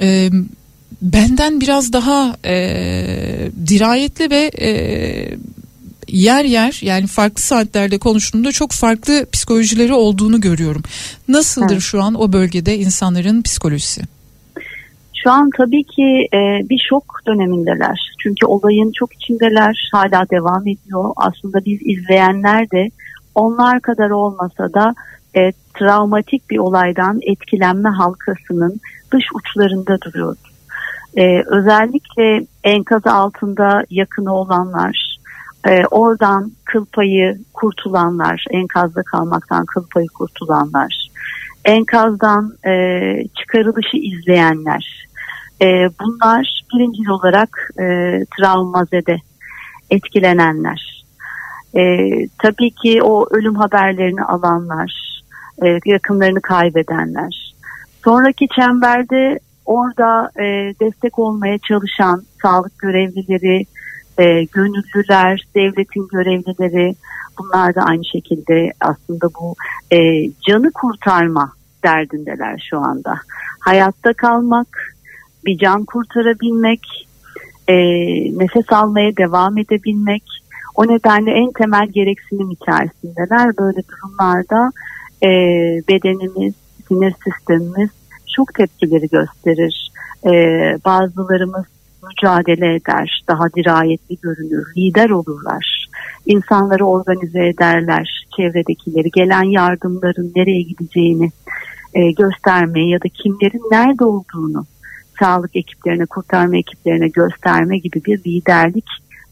e, 0.00 0.30
benden 1.02 1.60
biraz 1.60 1.92
daha 1.92 2.36
e, 2.44 2.56
dirayetli 3.66 4.30
ve 4.30 4.50
e, 4.60 4.70
yer 6.08 6.44
yer 6.44 6.78
yani 6.82 7.06
farklı 7.06 7.42
saatlerde 7.42 7.98
konuştuğumda 7.98 8.52
çok 8.52 8.72
farklı 8.72 9.26
psikolojileri 9.32 9.92
olduğunu 9.92 10.40
görüyorum. 10.40 10.82
Nasıldır 11.28 11.72
evet. 11.72 11.82
şu 11.82 12.02
an 12.02 12.14
o 12.14 12.32
bölgede 12.32 12.76
insanların 12.76 13.42
psikolojisi? 13.42 14.02
Şu 15.22 15.30
an 15.30 15.50
tabii 15.56 15.84
ki 15.84 16.28
e, 16.34 16.68
bir 16.68 16.82
şok 16.88 17.20
dönemindeler. 17.26 18.12
Çünkü 18.22 18.46
olayın 18.46 18.92
çok 18.92 19.14
içindeler, 19.14 19.88
hala 19.92 20.30
devam 20.30 20.62
ediyor. 20.68 21.12
Aslında 21.16 21.64
biz 21.64 21.78
izleyenler 21.82 22.70
de 22.70 22.90
onlar 23.34 23.80
kadar 23.80 24.10
olmasa 24.10 24.72
da 24.74 24.94
e, 25.36 25.52
travmatik 25.74 26.50
bir 26.50 26.58
olaydan 26.58 27.20
etkilenme 27.22 27.88
halkasının 27.88 28.80
dış 29.12 29.24
uçlarında 29.34 30.00
duruyoruz. 30.00 30.38
E, 31.16 31.42
özellikle 31.46 32.46
enkaz 32.64 33.06
altında 33.06 33.84
yakını 33.90 34.34
olanlar, 34.34 35.07
e, 35.68 35.86
oradan 35.90 36.52
kıl 36.64 36.84
payı 36.84 37.38
kurtulanlar, 37.54 38.44
enkazda 38.50 39.02
kalmaktan 39.02 39.66
kıl 39.66 39.86
payı 39.94 40.08
kurtulanlar, 40.08 41.08
enkazdan 41.64 42.52
e, 42.66 42.72
çıkarılışı 43.38 43.96
izleyenler, 43.96 45.08
E, 45.62 45.66
bunlar 46.00 46.62
birinci 46.74 47.12
olarak 47.12 47.70
e, 47.78 47.84
travmazede 48.38 49.16
etkilenenler. 49.90 51.04
E, 51.76 51.82
tabii 52.42 52.70
ki 52.70 53.02
o 53.02 53.26
ölüm 53.30 53.54
haberlerini 53.54 54.22
alanlar, 54.22 55.22
e, 55.64 55.78
yakınlarını 55.84 56.40
kaybedenler. 56.40 57.54
Sonraki 58.04 58.48
çemberde 58.56 59.38
orada 59.66 60.30
e, 60.36 60.74
destek 60.80 61.18
olmaya 61.18 61.58
çalışan 61.58 62.22
sağlık 62.42 62.78
görevlileri, 62.78 63.64
e, 64.18 64.44
gönüllüler, 64.44 65.46
devletin 65.54 66.08
görevlileri 66.12 66.94
bunlar 67.38 67.74
da 67.74 67.82
aynı 67.82 68.04
şekilde 68.04 68.72
aslında 68.80 69.28
bu 69.40 69.54
e, 69.90 70.30
canı 70.48 70.72
kurtarma 70.72 71.52
derdindeler 71.84 72.66
şu 72.70 72.78
anda. 72.78 73.14
Hayatta 73.60 74.12
kalmak, 74.12 74.94
bir 75.44 75.58
can 75.58 75.84
kurtarabilmek, 75.84 77.08
e, 77.68 77.74
nefes 78.38 78.72
almaya 78.72 79.16
devam 79.16 79.58
edebilmek. 79.58 80.22
O 80.74 80.86
nedenle 80.86 81.30
en 81.30 81.52
temel 81.52 81.88
gereksinim 81.88 82.50
içerisindeler. 82.50 83.56
Böyle 83.58 83.82
durumlarda 83.88 84.72
e, 85.22 85.28
bedenimiz, 85.88 86.54
sinir 86.88 87.14
sistemimiz 87.24 87.90
çok 88.36 88.54
tepkileri 88.54 89.08
gösterir. 89.08 89.92
E, 90.26 90.30
bazılarımız 90.84 91.64
mücadele 92.06 92.74
eder, 92.74 93.24
daha 93.28 93.52
dirayetli 93.52 94.16
görünür, 94.22 94.66
lider 94.76 95.10
olurlar. 95.10 95.86
İnsanları 96.26 96.86
organize 96.86 97.48
ederler, 97.48 98.26
çevredekileri, 98.36 99.10
gelen 99.10 99.42
yardımların 99.42 100.32
nereye 100.36 100.62
gideceğini 100.62 101.30
e, 101.94 102.10
göstermeye 102.12 102.88
ya 102.88 102.98
da 102.98 103.08
kimlerin 103.08 103.62
nerede 103.70 104.04
olduğunu 104.04 104.66
sağlık 105.18 105.56
ekiplerine, 105.56 106.06
kurtarma 106.06 106.56
ekiplerine 106.56 107.08
gösterme 107.08 107.78
gibi 107.78 108.04
bir 108.04 108.18
liderlik 108.18 108.86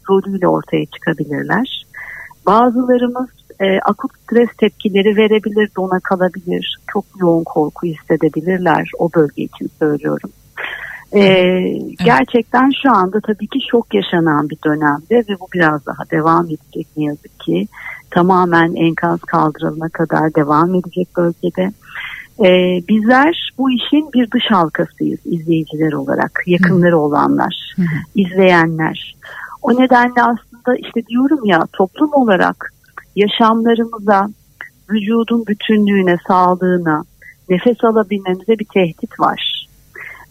rolüyle 0.09 0.47
ortaya 0.47 0.85
çıkabilirler. 0.85 1.85
Bazılarımız 2.45 3.29
e, 3.59 3.79
akut 3.79 4.11
stres 4.23 4.49
tepkileri 4.57 5.17
verebilir, 5.17 5.69
dona 5.77 5.99
kalabilir, 5.99 6.77
çok 6.87 7.05
yoğun 7.19 7.43
korku 7.43 7.87
hissedebilirler. 7.87 8.91
O 8.99 9.09
bölge 9.15 9.43
için 9.43 9.69
söylüyorum. 9.79 10.29
Ee, 11.11 11.19
evet. 11.19 11.81
Gerçekten 12.05 12.71
şu 12.83 12.91
anda 12.91 13.19
tabii 13.19 13.47
ki 13.47 13.59
şok 13.71 13.93
yaşanan 13.93 14.49
bir 14.49 14.57
dönemde 14.65 15.15
ve 15.29 15.39
bu 15.39 15.47
biraz 15.53 15.85
daha 15.85 16.09
devam 16.11 16.45
edecek 16.45 16.87
ne 16.97 17.03
yazık 17.03 17.39
ki. 17.39 17.67
Tamamen 18.11 18.75
enkaz 18.75 19.19
kaldırılana 19.19 19.89
kadar 19.89 20.35
devam 20.35 20.75
edecek 20.75 21.07
bölgede. 21.17 21.71
Ee, 22.39 22.81
bizler 22.87 23.51
bu 23.57 23.71
işin 23.71 24.13
bir 24.13 24.31
dış 24.31 24.43
halkasıyız 24.49 25.19
izleyiciler 25.25 25.93
olarak, 25.93 26.43
yakınları 26.45 26.95
Hı. 26.95 26.97
olanlar, 26.97 27.73
Hı. 27.75 27.81
izleyenler. 28.15 29.15
O 29.61 29.71
nedenle 29.71 30.21
aslında 30.21 30.75
işte 30.77 31.05
diyorum 31.07 31.45
ya 31.45 31.67
toplum 31.73 32.13
olarak 32.13 32.73
yaşamlarımıza, 33.15 34.29
vücudun 34.89 35.45
bütünlüğüne, 35.47 36.17
sağlığına, 36.27 37.03
nefes 37.49 37.83
alabilmemize 37.83 38.59
bir 38.59 38.65
tehdit 38.73 39.19
var. 39.19 39.56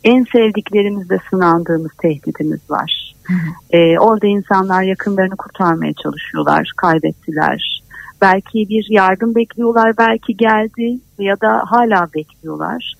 En 0.04 0.24
sevdiklerimizle 0.32 1.18
sınandığımız 1.30 1.90
tehditimiz 1.98 2.70
var. 2.70 3.14
Hı. 3.26 3.32
Ee, 3.70 3.98
orada 3.98 4.26
insanlar 4.26 4.82
yakınlarını 4.82 5.36
kurtarmaya 5.36 5.92
çalışıyorlar, 5.94 6.72
kaybettiler. 6.76 7.82
Belki 8.20 8.68
bir 8.68 8.86
yardım 8.90 9.34
bekliyorlar, 9.34 9.92
belki 9.98 10.36
geldi 10.36 10.98
ya 11.18 11.40
da 11.40 11.62
hala 11.66 12.08
bekliyorlar. 12.14 12.94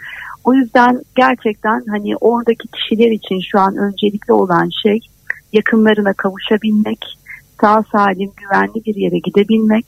O 0.44 0.54
yüzden 0.54 1.00
gerçekten 1.14 1.84
hani 1.90 2.16
oradaki 2.16 2.68
kişiler 2.68 3.10
için 3.10 3.40
şu 3.50 3.60
an 3.60 3.76
öncelikli 3.76 4.32
olan 4.32 4.70
şey 4.82 5.00
yakınlarına 5.52 6.12
kavuşabilmek, 6.12 7.18
sağ 7.60 7.84
salim 7.92 8.30
güvenli 8.36 8.84
bir 8.86 8.94
yere 8.94 9.18
gidebilmek, 9.18 9.86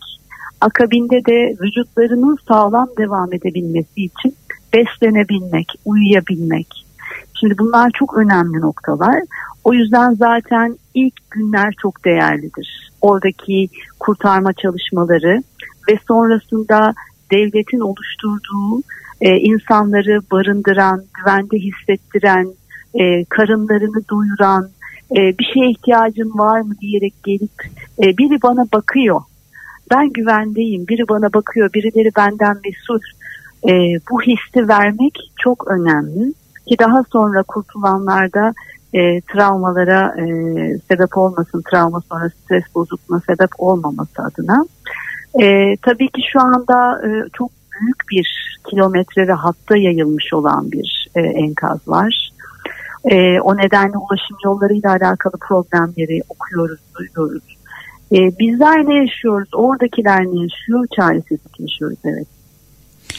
akabinde 0.61 1.25
de 1.25 1.57
vücutlarının 1.63 2.39
sağlam 2.49 2.89
devam 2.99 3.33
edebilmesi 3.33 4.05
için 4.05 4.35
beslenebilmek, 4.75 5.67
uyuyabilmek. 5.85 6.88
Şimdi 7.41 7.59
bunlar 7.59 7.91
çok 7.95 8.19
önemli 8.19 8.61
noktalar. 8.61 9.23
O 9.65 9.73
yüzden 9.73 10.15
zaten 10.15 10.79
ilk 10.95 11.31
günler 11.31 11.75
çok 11.83 12.05
değerlidir. 12.05 12.91
Oradaki 13.01 13.69
kurtarma 13.99 14.53
çalışmaları 14.53 15.43
ve 15.89 15.99
sonrasında 16.09 16.95
devletin 17.31 17.81
oluşturduğu 17.81 18.83
e, 19.21 19.37
insanları 19.37 20.21
barındıran, 20.33 21.03
güvende 21.15 21.57
hissettiren, 21.59 22.49
e, 22.95 23.25
karınlarını 23.25 24.09
doyuran, 24.11 24.69
e, 25.11 25.39
bir 25.39 25.45
şeye 25.55 25.71
ihtiyacın 25.71 26.39
var 26.39 26.61
mı 26.61 26.75
diyerek 26.81 27.15
gelip 27.25 27.53
e, 27.99 28.19
biri 28.19 28.43
bana 28.43 28.67
bakıyor. 28.73 29.21
Ben 29.91 30.11
güvendeyim, 30.11 30.89
biri 30.89 31.09
bana 31.09 31.33
bakıyor, 31.33 31.73
birileri 31.73 32.11
benden 32.17 32.57
mesul. 32.65 33.01
E, 33.69 33.73
bu 34.11 34.23
hissi 34.23 34.69
vermek 34.69 35.33
çok 35.39 35.69
önemli 35.69 36.33
ki 36.69 36.77
daha 36.79 37.05
sonra 37.13 37.43
kurtulanlarda 37.43 38.55
e, 38.95 39.21
travmalara 39.21 40.15
e, 40.19 40.25
sebep 40.79 41.19
olmasın, 41.19 41.63
travma 41.71 42.01
sonra 42.01 42.31
stres 42.31 42.65
bozukluğuna 42.75 43.21
sebep 43.21 43.51
olmaması 43.59 44.23
adına. 44.23 44.65
E, 45.43 45.77
tabii 45.77 46.09
ki 46.09 46.23
şu 46.33 46.41
anda 46.41 47.07
e, 47.07 47.29
çok 47.33 47.51
büyük 47.81 47.97
bir 48.11 48.59
kilometre 48.71 49.29
ve 49.29 49.33
hatta 49.33 49.77
yayılmış 49.77 50.33
olan 50.33 50.73
bir 50.73 51.09
e, 51.15 51.21
enkaz 51.21 51.89
var. 51.89 52.31
E, 53.05 53.41
o 53.41 53.57
nedenle 53.57 53.99
ulaşım 53.99 54.37
yollarıyla 54.45 54.91
alakalı 54.91 55.35
problemleri 55.41 56.21
okuyoruz, 56.29 56.81
duyuyoruz. 56.99 57.59
E, 58.13 58.19
bizler 58.39 58.89
ne 58.89 58.95
yaşıyoruz, 58.95 59.49
oradakiler 59.53 60.25
ne 60.25 60.43
yaşıyor, 60.43 60.87
çaresizlik 60.97 61.61
yaşıyoruz 61.61 61.99
evet. 62.05 62.38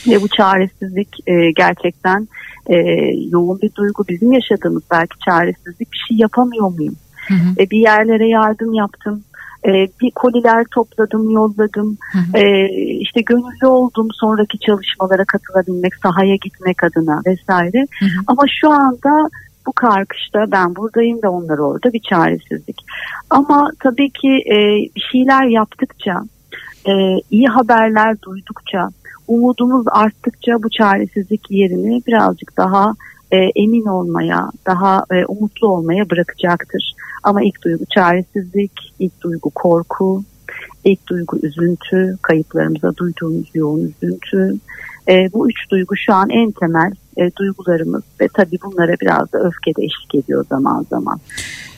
Ve 0.07 0.21
bu 0.21 0.27
çaresizlik 0.27 1.09
e, 1.27 1.51
gerçekten 1.51 2.27
e, 2.67 2.75
yoğun 3.31 3.61
bir 3.61 3.75
duygu. 3.75 4.05
Bizim 4.09 4.33
yaşadığımız 4.33 4.83
belki 4.91 5.19
çaresizlik 5.25 5.91
bir 5.93 6.05
şey 6.07 6.17
yapamıyor 6.17 6.69
muyum? 6.69 6.95
Hı 7.27 7.33
hı. 7.33 7.63
E, 7.63 7.69
bir 7.69 7.79
yerlere 7.79 8.27
yardım 8.27 8.73
yaptım, 8.73 9.23
e, 9.65 9.71
bir 10.01 10.11
koliler 10.11 10.65
topladım, 10.71 11.29
yolladım. 11.29 11.97
Hı 12.11 12.17
hı. 12.17 12.37
E, 12.37 12.69
işte 12.99 13.21
gönüllü 13.21 13.67
oldum 13.67 14.07
sonraki 14.13 14.59
çalışmalara 14.59 15.25
katılabilmek, 15.25 15.95
sahaya 15.95 16.35
gitmek 16.35 16.83
adına 16.83 17.21
vesaire. 17.25 17.87
Hı 17.99 18.05
hı. 18.05 18.23
Ama 18.27 18.43
şu 18.61 18.69
anda 18.69 19.29
bu 19.67 19.73
karkışta 19.73 20.51
ben 20.51 20.75
buradayım 20.75 21.21
da 21.21 21.31
onlar 21.31 21.57
orada 21.57 21.93
bir 21.93 22.01
çaresizlik. 22.09 22.81
Ama 23.29 23.71
tabii 23.79 24.09
ki 24.09 24.29
e, 24.45 24.57
bir 24.95 25.07
şeyler 25.11 25.43
yaptıkça, 25.45 26.23
e, 26.87 26.91
iyi 27.31 27.47
haberler 27.47 28.21
duydukça, 28.21 28.89
umudumuz 29.27 29.85
arttıkça 29.91 30.63
bu 30.63 30.69
çaresizlik 30.69 31.51
yerini 31.51 32.01
birazcık 32.07 32.57
daha 32.57 32.93
e, 33.31 33.37
emin 33.37 33.85
olmaya, 33.85 34.51
daha 34.65 35.05
e, 35.11 35.25
umutlu 35.25 35.67
olmaya 35.67 36.09
bırakacaktır. 36.09 36.93
Ama 37.23 37.43
ilk 37.43 37.61
duygu 37.63 37.85
çaresizlik, 37.95 38.93
ilk 38.99 39.21
duygu 39.21 39.49
korku, 39.49 40.23
ilk 40.83 41.07
duygu 41.07 41.37
üzüntü, 41.37 42.17
kayıplarımıza 42.21 42.95
duyduğumuz 42.95 43.49
yoğun 43.53 43.79
üzüntü. 43.79 44.59
E, 45.07 45.33
bu 45.33 45.49
üç 45.49 45.71
duygu 45.71 45.95
şu 45.97 46.13
an 46.13 46.29
en 46.29 46.51
temel 46.51 46.91
e, 47.17 47.35
duygularımız 47.35 48.03
ve 48.21 48.27
tabii 48.33 48.57
bunlara 48.63 48.93
biraz 49.01 49.33
da 49.33 49.39
öfke 49.39 49.75
de 49.75 49.83
eşlik 49.83 50.15
ediyor 50.15 50.45
zaman 50.49 50.85
zaman. 50.89 51.19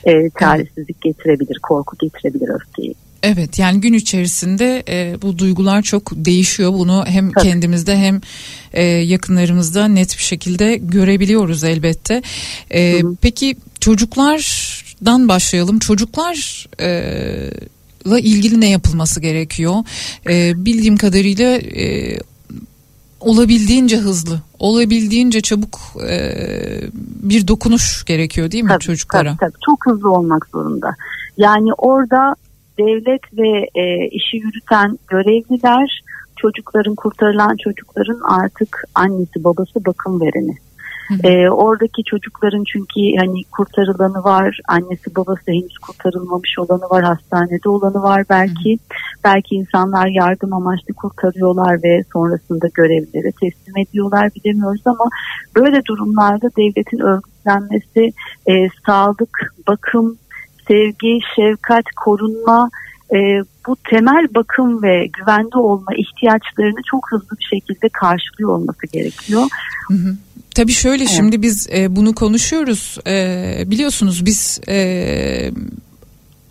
E, 0.04 0.30
çaresizlik 0.40 1.00
getirebilir, 1.00 1.58
korku 1.62 1.96
getirebilir 2.00 2.48
öfkeyi. 2.48 2.94
Evet 3.22 3.58
yani 3.58 3.80
gün 3.80 3.92
içerisinde 3.92 4.82
e, 4.88 5.22
bu 5.22 5.38
duygular 5.38 5.82
çok 5.82 6.10
değişiyor. 6.14 6.72
Bunu 6.72 7.04
hem 7.06 7.32
Tabii. 7.32 7.44
kendimizde 7.44 7.96
hem 7.96 8.20
e, 8.72 8.82
yakınlarımızda 8.84 9.88
net 9.88 10.18
bir 10.18 10.22
şekilde 10.22 10.76
görebiliyoruz 10.76 11.64
elbette. 11.64 12.22
E, 12.74 13.02
peki 13.20 13.56
çocuklardan 13.80 15.28
başlayalım. 15.28 15.78
Çocuklarla 15.78 16.38
e, 16.80 18.20
ilgili 18.20 18.60
ne 18.60 18.70
yapılması 18.70 19.20
gerekiyor? 19.20 19.74
E, 20.30 20.64
bildiğim 20.64 20.96
kadarıyla 20.96 21.56
e, 21.56 22.18
olabildiğince 23.20 23.96
hızlı, 23.96 24.40
olabildiğince 24.58 25.40
çabuk 25.40 25.78
e, 26.08 26.34
bir 27.22 27.48
dokunuş 27.48 28.04
gerekiyor 28.04 28.50
değil 28.50 28.64
mi 28.64 28.68
tabii, 28.68 28.84
çocuklara? 28.84 29.28
Tabii, 29.28 29.38
tabii 29.38 29.60
çok 29.66 29.86
hızlı 29.86 30.10
olmak 30.10 30.46
zorunda. 30.52 30.96
Yani 31.36 31.72
orada 31.78 32.34
devlet 32.78 33.22
ve 33.38 33.68
e, 33.74 34.08
işi 34.08 34.36
yürüten 34.36 34.98
görevliler 35.08 36.02
çocukların 36.36 36.94
kurtarılan 36.94 37.56
çocukların 37.64 38.20
artık 38.24 38.84
annesi 38.94 39.44
babası 39.44 39.84
bakım 39.84 40.20
vereni. 40.20 40.56
Ee, 41.24 41.48
oradaki 41.50 42.04
çocukların 42.04 42.64
çünkü 42.72 43.16
hani 43.18 43.44
kurtarılanı 43.44 44.24
var, 44.24 44.58
annesi 44.68 45.16
babası 45.16 45.42
henüz 45.46 45.78
kurtarılmamış 45.78 46.58
olanı 46.58 46.90
var, 46.90 47.04
hastanede 47.04 47.68
olanı 47.68 48.02
var 48.02 48.24
belki. 48.30 48.78
Belki 49.24 49.54
insanlar 49.54 50.06
yardım 50.06 50.52
amaçlı 50.52 50.94
kurtarıyorlar 50.94 51.82
ve 51.82 52.04
sonrasında 52.12 52.68
görevlere 52.74 53.32
teslim 53.32 53.76
ediyorlar 53.76 54.30
bilemiyoruz 54.34 54.82
ama 54.86 55.08
böyle 55.56 55.84
durumlarda 55.84 56.50
devletin 56.56 56.98
örgütlenmesi, 56.98 58.12
e, 58.46 58.68
sağlık, 58.86 59.54
bakım, 59.68 60.18
sevgi, 60.68 61.18
şefkat, 61.36 61.84
korunma 61.96 62.70
e, 63.14 63.18
bu 63.66 63.76
temel 63.90 64.34
bakım 64.34 64.82
ve 64.82 65.06
güvende 65.06 65.58
olma 65.58 65.94
ihtiyaçlarını 65.96 66.80
çok 66.90 67.12
hızlı 67.12 67.36
bir 67.40 67.44
şekilde 67.44 67.88
karşılıyor 67.88 68.50
olması 68.50 68.86
gerekiyor. 68.92 69.42
Hı 69.88 69.94
hı. 69.94 70.16
Tabii 70.54 70.72
şöyle 70.72 71.02
evet. 71.02 71.12
şimdi 71.16 71.42
biz 71.42 71.68
e, 71.72 71.96
bunu 71.96 72.14
konuşuyoruz. 72.14 72.98
E, 73.06 73.64
biliyorsunuz 73.66 74.26
biz 74.26 74.60
e, 74.68 75.50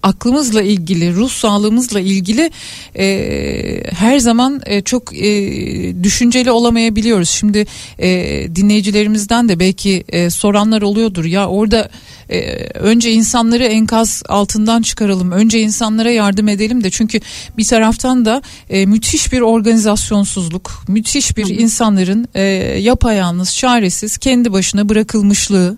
aklımızla 0.03 0.61
ilgili, 0.61 1.15
ruh 1.15 1.29
sağlığımızla 1.29 1.99
ilgili 1.99 2.51
e, 2.95 3.83
her 3.91 4.19
zaman 4.19 4.61
e, 4.65 4.81
çok 4.81 5.17
e, 5.17 6.03
düşünceli 6.03 6.51
olamayabiliyoruz. 6.51 7.29
Şimdi 7.29 7.65
e, 7.99 8.09
dinleyicilerimizden 8.55 9.49
de 9.49 9.59
belki 9.59 10.03
e, 10.09 10.29
soranlar 10.29 10.81
oluyordur. 10.81 11.25
Ya 11.25 11.47
orada 11.47 11.89
e, 12.31 12.39
önce 12.79 13.11
insanları 13.11 13.63
enkaz 13.63 14.23
altından 14.29 14.81
çıkaralım, 14.81 15.31
önce 15.31 15.59
insanlara 15.59 16.11
yardım 16.11 16.47
edelim 16.47 16.83
de. 16.83 16.89
Çünkü 16.89 17.19
bir 17.57 17.65
taraftan 17.65 18.25
da 18.25 18.41
e, 18.69 18.85
müthiş 18.85 19.33
bir 19.33 19.41
organizasyonsuzluk, 19.41 20.83
müthiş 20.87 21.37
bir 21.37 21.59
insanların 21.59 22.27
e, 22.33 22.41
yapayalnız, 22.79 23.55
çaresiz, 23.55 24.17
kendi 24.17 24.51
başına 24.51 24.89
bırakılmışlığı. 24.89 25.77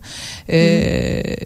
E, 0.49 1.37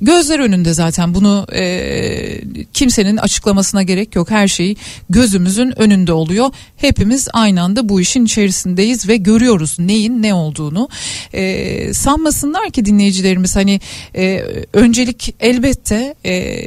gözler 0.00 0.38
önünde 0.38 0.72
zaten 0.72 1.14
bunu 1.14 1.46
e, 1.52 2.40
kimsenin 2.72 3.16
açıklamasına 3.16 3.82
gerek 3.82 4.16
yok. 4.16 4.30
Her 4.30 4.48
şey 4.48 4.74
gözümüzün 5.10 5.80
önünde 5.80 6.12
oluyor. 6.12 6.50
Hepimiz 6.76 7.28
aynı 7.32 7.62
anda 7.62 7.88
bu 7.88 8.00
işin 8.00 8.24
içerisindeyiz 8.24 9.08
ve 9.08 9.16
görüyoruz 9.16 9.76
neyin 9.78 10.22
ne 10.22 10.34
olduğunu. 10.34 10.88
E, 11.32 11.94
sanmasınlar 11.94 12.70
ki 12.70 12.84
dinleyicilerimiz 12.84 13.56
hani 13.56 13.80
e, 14.16 14.44
öncelik 14.72 15.34
elbette 15.40 16.14
e, 16.24 16.66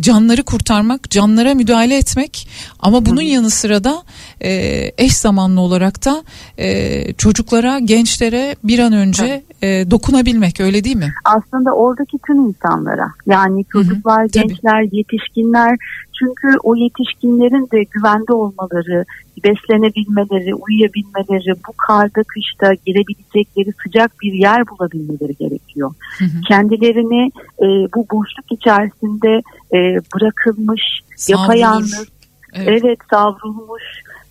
canları 0.00 0.42
kurtarmak, 0.42 1.10
canlara 1.10 1.54
müdahale 1.54 1.96
etmek 1.98 2.48
ama 2.80 3.06
bunun 3.06 3.22
yanı 3.22 3.50
sıra 3.50 3.84
da 3.84 4.02
e, 4.40 4.50
eş 4.98 5.16
zamanlı 5.16 5.60
olarak 5.60 6.04
da 6.04 6.22
e, 6.58 7.12
çocuklara, 7.12 7.78
gençlere 7.78 8.56
bir 8.64 8.78
an 8.78 8.92
önce 8.92 9.42
e, 9.62 9.90
dokunabilmek 9.90 10.60
öyle 10.60 10.84
değil 10.84 10.96
mi? 10.96 11.14
Aslında 11.24 11.72
oradaki 11.72 12.18
tüm 12.26 12.36
insanlara 12.46 13.12
yani 13.26 13.64
çocuklar, 13.72 14.20
Hı-hı, 14.20 14.28
gençler, 14.28 14.84
tabii. 14.86 14.96
yetişkinler 14.96 15.76
çünkü 16.18 16.58
o 16.62 16.76
yetişkinlerin 16.76 17.68
de 17.72 17.82
güvende 17.82 18.32
olmaları, 18.32 19.04
beslenebilmeleri, 19.44 20.54
uyuyabilmeleri, 20.54 21.54
bu 21.68 21.72
karda 21.86 22.22
kışta 22.22 22.74
girebilecekleri 22.74 23.72
sıcak 23.82 24.20
bir 24.22 24.32
yer 24.32 24.62
bulabilmeleri 24.68 25.36
gerekiyor. 25.36 25.94
Hı 26.18 26.24
hı. 26.24 26.40
Kendilerini 26.48 27.32
e, 27.58 27.66
bu 27.94 28.06
boşluk 28.12 28.52
içerisinde 28.52 29.42
e, 29.74 29.78
bırakılmış, 30.14 30.82
Savrulur. 31.16 31.42
yapayalnız, 31.42 32.08
evet. 32.54 32.82
evet 32.82 32.98
savrulmuş, 33.10 33.82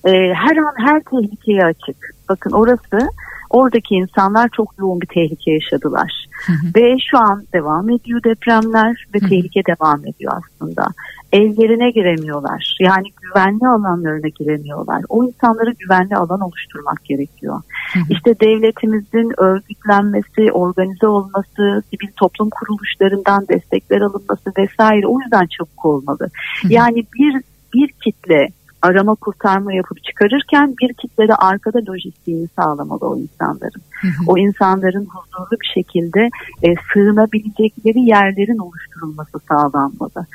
e, 0.06 0.12
her 0.34 0.58
an 0.58 0.74
her 0.78 1.02
tehlikeye 1.04 1.65
açık. 1.65 2.15
Bakın 2.30 2.52
orası 2.52 3.10
oradaki 3.50 3.95
insanlar 3.95 4.50
çok 4.50 4.74
yoğun 4.80 5.02
bir 5.02 5.08
tehlike 5.08 5.52
yaşadılar. 5.52 6.26
Ve 6.75 6.95
şu 7.12 7.17
an 7.17 7.43
devam 7.53 7.89
ediyor 7.89 8.23
depremler 8.23 9.05
ve 9.15 9.19
tehlike 9.19 9.62
devam 9.65 10.05
ediyor 10.08 10.34
aslında 10.36 10.88
evlerine 11.31 11.91
giremiyorlar. 11.91 12.77
Yani 12.79 13.08
güvenli 13.21 13.67
alanlarına 13.67 14.27
giremiyorlar. 14.27 15.03
O 15.10 15.23
insanları 15.23 15.71
güvenli 15.79 16.15
alan 16.15 16.41
oluşturmak 16.41 17.05
gerekiyor. 17.05 17.62
İşte 18.10 18.39
devletimizin 18.39 19.41
örgütlenmesi, 19.41 20.51
organize 20.51 21.08
olması, 21.08 21.84
sivil 21.89 22.12
toplum 22.15 22.49
kuruluşlarından 22.49 23.47
destekler 23.47 24.01
alınması 24.01 24.51
vesaire 24.58 25.08
o 25.08 25.19
yüzden 25.19 25.47
çabuk 25.58 25.86
olmalı. 25.86 26.29
Yani 26.69 27.05
bir 27.15 27.41
bir 27.73 27.88
kitle 27.88 28.47
arama 28.86 29.15
kurtarma 29.15 29.74
yapıp 29.74 30.04
çıkarırken 30.04 30.76
bir 30.82 30.93
kitle 30.93 31.28
de 31.28 31.36
arkada 31.36 31.80
lojistiğini 31.88 32.48
sağlamalı 32.56 33.10
o 33.10 33.17
insanların. 33.17 33.82
Hı 34.02 34.08
hı. 34.08 34.12
O 34.28 34.38
insanların 34.38 35.06
huzurlu 35.06 35.60
bir 35.62 35.71
şekilde 35.74 36.30
e, 36.63 36.76
sığınabilecekleri 36.93 38.00
yerlerin 38.00 38.58
oluşturulması 38.58 39.39
sağlanmalı. 39.50 40.26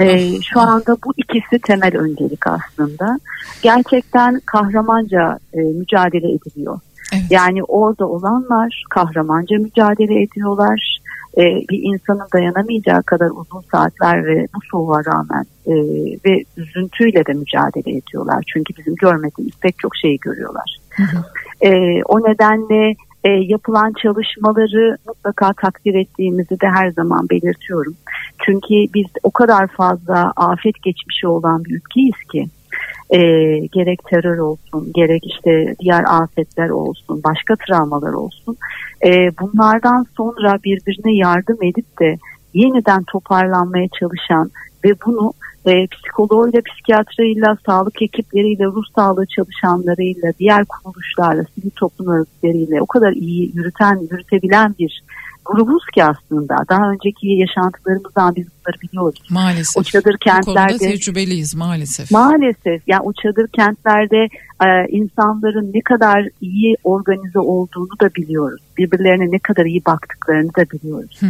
Ee, 0.00 0.40
şu 0.42 0.60
anda 0.60 0.96
bu 1.06 1.12
ikisi 1.16 1.58
temel 1.58 1.96
öncelik 1.96 2.46
aslında. 2.46 3.18
Gerçekten 3.62 4.40
kahramanca 4.46 5.38
e, 5.52 5.58
mücadele 5.58 6.32
ediliyor. 6.32 6.80
Evet. 7.12 7.24
Yani 7.30 7.64
orada 7.64 8.08
olanlar 8.08 8.84
kahramanca 8.90 9.58
mücadele 9.58 10.22
ediyorlar. 10.22 10.98
Ee, 11.38 11.42
bir 11.70 11.80
insanın 11.82 12.26
dayanamayacağı 12.32 13.02
kadar 13.02 13.30
uzun 13.30 13.60
saatler 13.72 14.26
ve 14.26 14.46
bu 14.54 14.58
soğuğa 14.70 15.04
rağmen 15.04 15.44
e, 15.66 15.74
ve 16.26 16.44
üzüntüyle 16.56 17.26
de 17.26 17.32
mücadele 17.32 17.96
ediyorlar. 17.96 18.44
Çünkü 18.46 18.76
bizim 18.78 18.94
görmediğimiz 18.94 19.56
pek 19.60 19.78
çok 19.78 19.96
şeyi 19.96 20.18
görüyorlar. 20.18 20.76
Hı 20.90 21.02
hı. 21.02 21.24
Ee, 21.60 22.02
o 22.04 22.20
nedenle 22.20 22.94
e, 23.24 23.30
yapılan 23.30 23.92
çalışmaları 24.02 24.96
mutlaka 25.06 25.52
takdir 25.52 25.94
ettiğimizi 25.94 26.60
de 26.60 26.66
her 26.68 26.90
zaman 26.90 27.28
belirtiyorum. 27.30 27.94
Çünkü 28.44 28.74
biz 28.94 29.06
o 29.22 29.30
kadar 29.30 29.66
fazla 29.66 30.32
afet 30.36 30.82
geçmişi 30.82 31.26
olan 31.26 31.64
bir 31.64 31.70
ülkeyiz 31.70 32.24
ki 32.32 32.46
e, 33.10 33.18
gerek 33.72 34.04
terör 34.04 34.38
olsun 34.38 34.92
gerek 34.94 35.26
işte 35.26 35.74
diğer 35.80 36.04
afetler 36.08 36.68
olsun 36.68 37.22
başka 37.24 37.56
travmalar 37.66 38.12
olsun. 38.12 38.56
E, 39.04 39.10
bunlardan 39.40 40.06
sonra 40.16 40.58
birbirine 40.64 41.16
yardım 41.16 41.62
edip 41.62 42.00
de 42.00 42.18
yeniden 42.54 43.02
toparlanmaya 43.02 43.88
çalışan 43.98 44.50
ve 44.84 44.92
bunu 45.06 45.32
e, 45.66 45.86
psikoloğuyla, 45.86 46.60
psikiyatrıyla, 46.60 47.56
sağlık 47.66 48.02
ekipleriyle, 48.02 48.64
ruh 48.64 48.84
sağlığı 48.96 49.26
çalışanlarıyla, 49.26 50.32
diğer 50.38 50.64
kuruluşlarla, 50.64 51.44
sivil 51.54 51.70
toplum 51.70 52.08
örgütleriyle 52.08 52.82
o 52.82 52.86
kadar 52.86 53.12
iyi 53.12 53.52
yürüten, 53.54 53.96
yürütebilen 54.10 54.74
bir 54.78 55.02
grubuz 55.48 55.86
ki 55.94 56.04
aslında. 56.04 56.56
Daha 56.68 56.90
önceki 56.90 57.28
yaşantılarımızdan 57.28 58.36
biz 58.36 58.46
bunları 58.46 58.80
biliyoruz. 58.80 59.22
Maalesef. 59.30 59.76
O 59.76 59.82
çadır 59.82 60.16
kentlerde. 60.18 60.74
Bu 60.74 60.78
konuda 60.78 60.92
tecrübeliyiz 60.92 61.54
maalesef. 61.54 62.10
Maalesef. 62.10 62.82
Yani 62.86 63.02
o 63.02 63.12
çadır 63.12 63.48
kentlerde 63.48 64.28
e, 64.62 64.88
insanların 64.88 65.70
ne 65.74 65.80
kadar 65.80 66.28
iyi 66.40 66.76
organize 66.84 67.38
olduğunu 67.38 68.00
da 68.00 68.14
biliyoruz. 68.14 68.62
Birbirlerine 68.78 69.30
ne 69.30 69.38
kadar 69.38 69.64
iyi 69.64 69.84
baktıklarını 69.86 70.50
da 70.58 70.70
biliyoruz. 70.70 71.20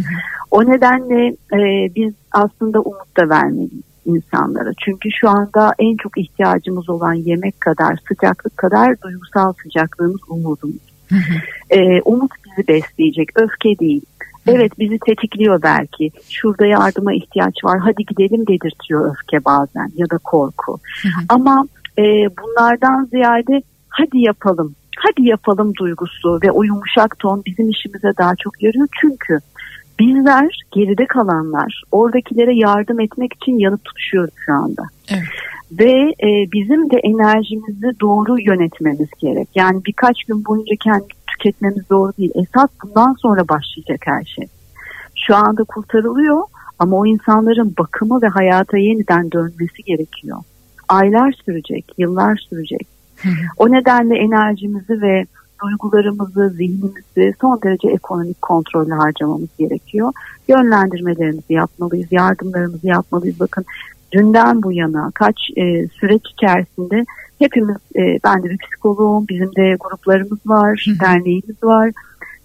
o 0.51 0.65
nedenle 0.65 1.27
e, 1.53 1.59
biz 1.95 2.13
aslında 2.31 2.79
umut 2.79 3.17
da 3.17 3.29
vermeliyiz 3.29 3.89
insanlara. 4.05 4.71
Çünkü 4.85 5.09
şu 5.11 5.29
anda 5.29 5.73
en 5.79 5.97
çok 5.97 6.17
ihtiyacımız 6.17 6.89
olan 6.89 7.13
yemek 7.13 7.61
kadar, 7.61 7.99
sıcaklık 8.07 8.57
kadar 8.57 9.01
duygusal 9.01 9.53
sıcaklığımız 9.63 10.21
umudumuz. 10.29 10.88
Ee, 11.69 12.01
umut 12.01 12.31
bizi 12.45 12.67
besleyecek, 12.67 13.29
öfke 13.35 13.79
değil. 13.79 14.01
Evet 14.47 14.79
bizi 14.79 14.99
tetikliyor 14.99 15.61
belki. 15.61 16.11
Şurada 16.29 16.65
yardıma 16.65 17.13
ihtiyaç 17.13 17.63
var. 17.63 17.79
Hadi 17.79 18.05
gidelim 18.05 18.47
dedirtiyor 18.47 19.11
öfke 19.11 19.45
bazen 19.45 19.91
ya 19.95 20.09
da 20.09 20.17
korku. 20.17 20.79
Ama 21.29 21.65
e, 21.97 22.03
bunlardan 22.37 23.05
ziyade 23.05 23.61
hadi 23.89 24.17
yapalım. 24.19 24.75
Hadi 24.97 25.27
yapalım 25.27 25.73
duygusu 25.79 26.39
ve 26.43 26.51
o 26.51 26.63
yumuşak 26.63 27.19
ton 27.19 27.43
bizim 27.45 27.69
işimize 27.69 28.11
daha 28.17 28.35
çok 28.35 28.63
yarıyor. 28.63 28.87
Çünkü 29.01 29.39
bizler 29.99 30.61
geride 30.71 31.05
kalanlar 31.05 31.83
oradakilere 31.91 32.55
yardım 32.55 32.99
etmek 32.99 33.33
için 33.33 33.59
yanıp 33.59 33.85
tutuşuyoruz 33.85 34.33
şu 34.45 34.53
anda. 34.53 34.83
Evet. 35.09 35.23
Ve 35.71 35.91
e, 36.23 36.51
bizim 36.51 36.89
de 36.89 36.97
enerjimizi 36.97 37.99
doğru 37.99 38.39
yönetmemiz 38.39 39.09
gerek. 39.19 39.49
Yani 39.55 39.85
birkaç 39.85 40.23
gün 40.23 40.45
boyunca 40.45 40.75
kendi 40.83 41.05
tüketmemiz 41.27 41.89
doğru 41.89 42.13
değil. 42.17 42.31
Esas 42.35 42.69
bundan 42.83 43.13
sonra 43.13 43.49
başlayacak 43.49 44.01
her 44.05 44.23
şey. 44.23 44.47
Şu 45.15 45.35
anda 45.35 45.63
kurtarılıyor 45.63 46.43
ama 46.79 46.97
o 46.97 47.05
insanların 47.05 47.73
bakımı 47.79 48.21
ve 48.21 48.27
hayata 48.27 48.77
yeniden 48.77 49.31
dönmesi 49.31 49.83
gerekiyor. 49.85 50.37
Aylar 50.89 51.31
sürecek, 51.45 51.85
yıllar 51.97 52.35
sürecek. 52.49 52.87
O 53.57 53.71
nedenle 53.71 54.17
enerjimizi 54.17 55.01
ve 55.01 55.25
duygularımızı, 55.63 56.49
zihnimizi 56.49 57.33
son 57.41 57.61
derece 57.63 57.89
ekonomik 57.89 58.41
kontrolle 58.41 58.93
harcamamız 58.93 59.49
gerekiyor. 59.59 60.13
Yönlendirmelerimizi 60.47 61.53
yapmalıyız, 61.53 62.07
yardımlarımızı 62.11 62.87
yapmalıyız. 62.87 63.39
Bakın 63.39 63.65
dünden 64.11 64.63
bu 64.63 64.71
yana 64.71 65.11
kaç 65.15 65.35
e, 65.55 65.87
süreç 65.87 66.21
içerisinde 66.33 67.05
hepimiz, 67.39 67.77
e, 67.95 68.19
ben 68.23 68.43
de 68.43 68.49
bir 68.49 68.57
psikoloğum, 68.57 69.27
bizim 69.27 69.55
de 69.55 69.75
gruplarımız 69.79 70.39
var, 70.45 70.85
derneğimiz 71.01 71.63
var. 71.63 71.91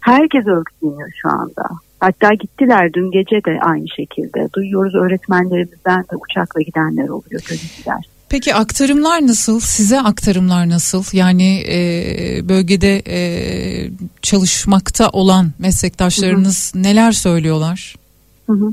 Herkes 0.01 0.47
örgütleniyor 0.47 1.11
şu 1.23 1.29
anda. 1.29 1.65
Hatta 2.01 2.35
gittiler 2.35 2.93
dün 2.93 3.11
gece 3.11 3.45
de 3.45 3.61
aynı 3.61 3.89
şekilde. 3.89 4.49
Duyuyoruz 4.53 4.95
öğretmenlerimizden 4.95 6.01
de 6.01 6.17
uçakla 6.17 6.61
gidenler 6.61 7.09
oluyor 7.09 7.41
gönüllüler. 7.49 8.14
Peki 8.35 8.55
aktarımlar 8.55 9.27
nasıl? 9.27 9.61
Size 9.61 10.01
aktarımlar 10.01 10.69
nasıl? 10.69 11.05
Yani 11.13 11.63
e, 11.69 11.79
bölgede 12.49 13.03
e, 13.07 13.19
çalışmakta 14.23 15.09
olan 15.13 15.47
meslektaşlarınız 15.59 16.73
neler 16.75 17.13
söylüyorlar? 17.13 17.95
Hı 18.47 18.53
hı. 18.53 18.73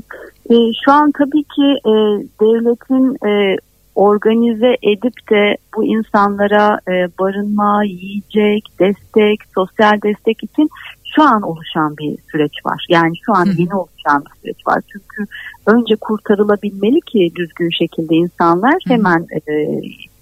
E, 0.50 0.54
şu 0.84 0.92
an 0.92 1.12
tabii 1.18 1.42
ki 1.42 1.68
e, 1.86 1.92
devletin 2.40 3.26
e, 3.28 3.56
organize 3.94 4.76
edip 4.82 5.30
de 5.30 5.56
bu 5.76 5.84
insanlara 5.84 6.78
e, 6.88 6.92
barınma, 7.18 7.84
yiyecek, 7.84 8.64
destek, 8.80 9.40
sosyal 9.54 10.02
destek 10.02 10.42
için 10.42 10.70
şu 11.14 11.22
an 11.22 11.42
oluşan 11.42 11.96
bir 11.96 12.18
süreç 12.32 12.52
var. 12.66 12.86
Yani 12.88 13.12
şu 13.26 13.34
an 13.34 13.46
yeni 13.58 13.74
oluşan 13.74 14.24
bir 14.24 14.40
süreç 14.40 14.66
var. 14.66 14.82
Çünkü 14.92 15.26
önce 15.66 15.96
kurtarılabilmeli 15.96 17.00
ki 17.00 17.32
düzgün 17.34 17.70
şekilde 17.70 18.14
insanlar 18.14 18.74
hemen 18.86 19.26
e, 19.48 19.52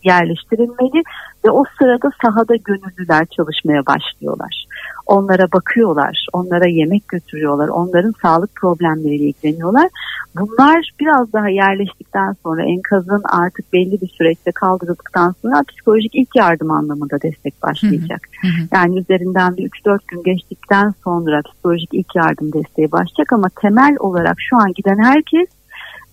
yerleştirilmeli 0.04 1.02
ve 1.44 1.50
o 1.50 1.64
sırada 1.78 2.10
sahada 2.22 2.56
gönüllüler 2.56 3.26
çalışmaya 3.26 3.86
başlıyorlar. 3.86 4.64
Onlara 5.10 5.52
bakıyorlar, 5.52 6.26
onlara 6.32 6.68
yemek 6.68 7.08
götürüyorlar, 7.08 7.68
onların 7.68 8.14
sağlık 8.22 8.54
problemleriyle 8.54 9.24
ilgileniyorlar. 9.24 9.88
Bunlar 10.36 10.90
biraz 11.00 11.32
daha 11.32 11.48
yerleştikten 11.48 12.36
sonra 12.42 12.62
enkazın 12.62 13.22
artık 13.24 13.72
belli 13.72 14.00
bir 14.00 14.08
süreçte 14.08 14.52
kaldırıldıktan 14.52 15.34
sonra 15.42 15.62
psikolojik 15.68 16.14
ilk 16.14 16.36
yardım 16.36 16.70
anlamında 16.70 17.22
destek 17.22 17.62
başlayacak. 17.62 18.20
Hı 18.40 18.46
hı. 18.46 18.68
Yani 18.72 18.98
üzerinden 18.98 19.56
bir 19.56 19.70
3-4 19.70 19.98
gün 20.08 20.22
geçtikten 20.22 20.94
sonra 21.04 21.42
psikolojik 21.42 21.88
ilk 21.92 22.16
yardım 22.16 22.52
desteği 22.52 22.92
başlayacak 22.92 23.32
ama 23.32 23.48
temel 23.60 23.96
olarak 23.98 24.36
şu 24.38 24.56
an 24.56 24.72
giden 24.72 24.98
herkes 24.98 25.48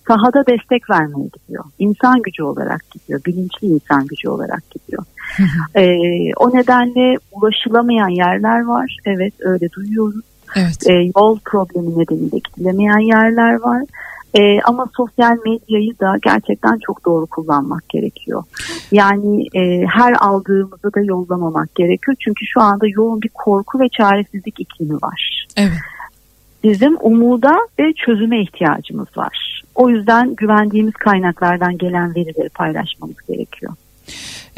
sahada 0.07 0.45
destek 0.47 0.89
vermeye 0.89 1.29
gidiyor. 1.33 1.63
İnsan 1.79 2.21
gücü 2.21 2.43
olarak 2.43 2.91
gidiyor. 2.91 3.21
Bilinçli 3.25 3.67
insan 3.67 4.07
gücü 4.07 4.29
olarak 4.29 4.63
gidiyor. 4.71 5.03
Ee, 5.75 6.33
o 6.37 6.49
nedenle 6.57 7.17
ulaşılamayan 7.31 8.09
yerler 8.09 8.65
var. 8.65 8.97
Evet 9.05 9.33
öyle 9.39 9.71
duyuyoruz. 9.71 10.25
Evet. 10.55 10.89
Ee, 10.89 10.93
yol 10.93 11.39
problemi 11.45 11.99
nedeniyle 11.99 12.37
gidilemeyen 12.37 12.99
yerler 12.99 13.53
var. 13.53 13.83
Ee, 14.33 14.61
ama 14.61 14.89
sosyal 14.97 15.37
medyayı 15.45 15.99
da 15.99 16.17
gerçekten 16.21 16.79
çok 16.85 17.05
doğru 17.05 17.25
kullanmak 17.25 17.89
gerekiyor. 17.89 18.43
Yani 18.91 19.47
e, 19.53 19.85
her 19.85 20.15
aldığımızı 20.19 20.93
da 20.95 21.01
yollamamak 21.01 21.75
gerekiyor. 21.75 22.17
Çünkü 22.19 22.45
şu 22.45 22.61
anda 22.61 22.85
yoğun 22.87 23.21
bir 23.21 23.29
korku 23.29 23.79
ve 23.79 23.89
çaresizlik 23.89 24.59
iklimi 24.59 24.95
var. 24.95 25.47
Evet. 25.57 25.71
Bizim 26.67 26.97
umuda 27.01 27.55
ve 27.79 27.93
çözüme 28.05 28.41
ihtiyacımız 28.41 29.07
var. 29.17 29.63
O 29.75 29.89
yüzden 29.89 30.35
güvendiğimiz 30.35 30.93
kaynaklardan 30.93 31.77
gelen 31.77 32.15
verileri 32.15 32.49
paylaşmamız 32.49 33.15
gerekiyor. 33.27 33.73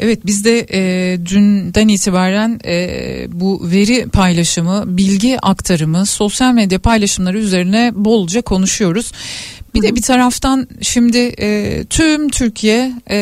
Evet 0.00 0.26
biz 0.26 0.44
de 0.44 0.66
e, 0.72 1.18
dünden 1.26 1.88
itibaren 1.88 2.60
e, 2.64 3.26
bu 3.32 3.60
veri 3.72 4.08
paylaşımı, 4.08 4.84
bilgi 4.86 5.38
aktarımı, 5.42 6.06
sosyal 6.06 6.54
medya 6.54 6.78
paylaşımları 6.78 7.38
üzerine 7.38 7.92
bolca 7.94 8.42
konuşuyoruz. 8.42 9.12
Bir 9.74 9.82
de 9.82 9.94
bir 9.94 10.02
taraftan 10.02 10.68
şimdi 10.80 11.34
e, 11.38 11.80
tüm 11.90 12.28
Türkiye 12.28 12.92
e, 13.10 13.18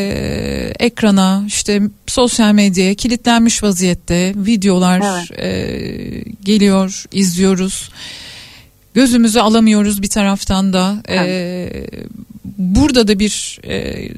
ekrana 0.79 1.44
işte 1.46 1.83
sosyal 2.07 2.53
medyaya 2.53 2.94
kilitlenmiş 2.94 3.62
vaziyette 3.62 4.33
videolar 4.37 5.31
e, 5.38 6.24
geliyor 6.44 7.05
izliyoruz 7.12 7.90
gözümüzü 8.98 9.40
alamıyoruz 9.40 10.02
bir 10.02 10.08
taraftan 10.08 10.72
da 10.72 10.94
e, 11.08 11.18
burada 12.58 13.08
da 13.08 13.18
bir 13.18 13.61
e, 13.64 14.08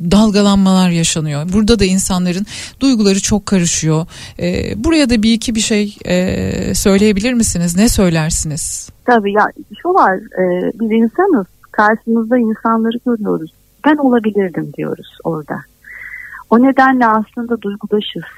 dalgalanmalar 0.00 0.90
yaşanıyor. 0.90 1.52
Burada 1.52 1.78
da 1.78 1.84
insanların 1.84 2.46
duyguları 2.80 3.20
çok 3.22 3.46
karışıyor. 3.46 4.06
E, 4.38 4.72
buraya 4.84 5.10
da 5.10 5.22
bir 5.22 5.32
iki 5.32 5.54
bir 5.54 5.60
şey 5.60 5.96
e, 6.04 6.74
söyleyebilir 6.74 7.32
misiniz? 7.32 7.76
Ne 7.76 7.88
söylersiniz? 7.88 8.90
Tabii 9.04 9.32
ya 9.32 9.46
şu 9.82 9.88
var 9.88 10.14
e, 10.14 10.72
biz 10.80 10.90
insanız 10.90 11.46
karşımızda 11.72 12.38
insanları 12.38 12.98
görüyoruz. 13.06 13.52
Ben 13.84 13.96
olabilirdim 13.96 14.72
diyoruz 14.76 15.18
orada. 15.24 15.56
O 16.50 16.62
nedenle 16.62 17.06
aslında 17.06 17.62
duygudaşız 17.62 18.28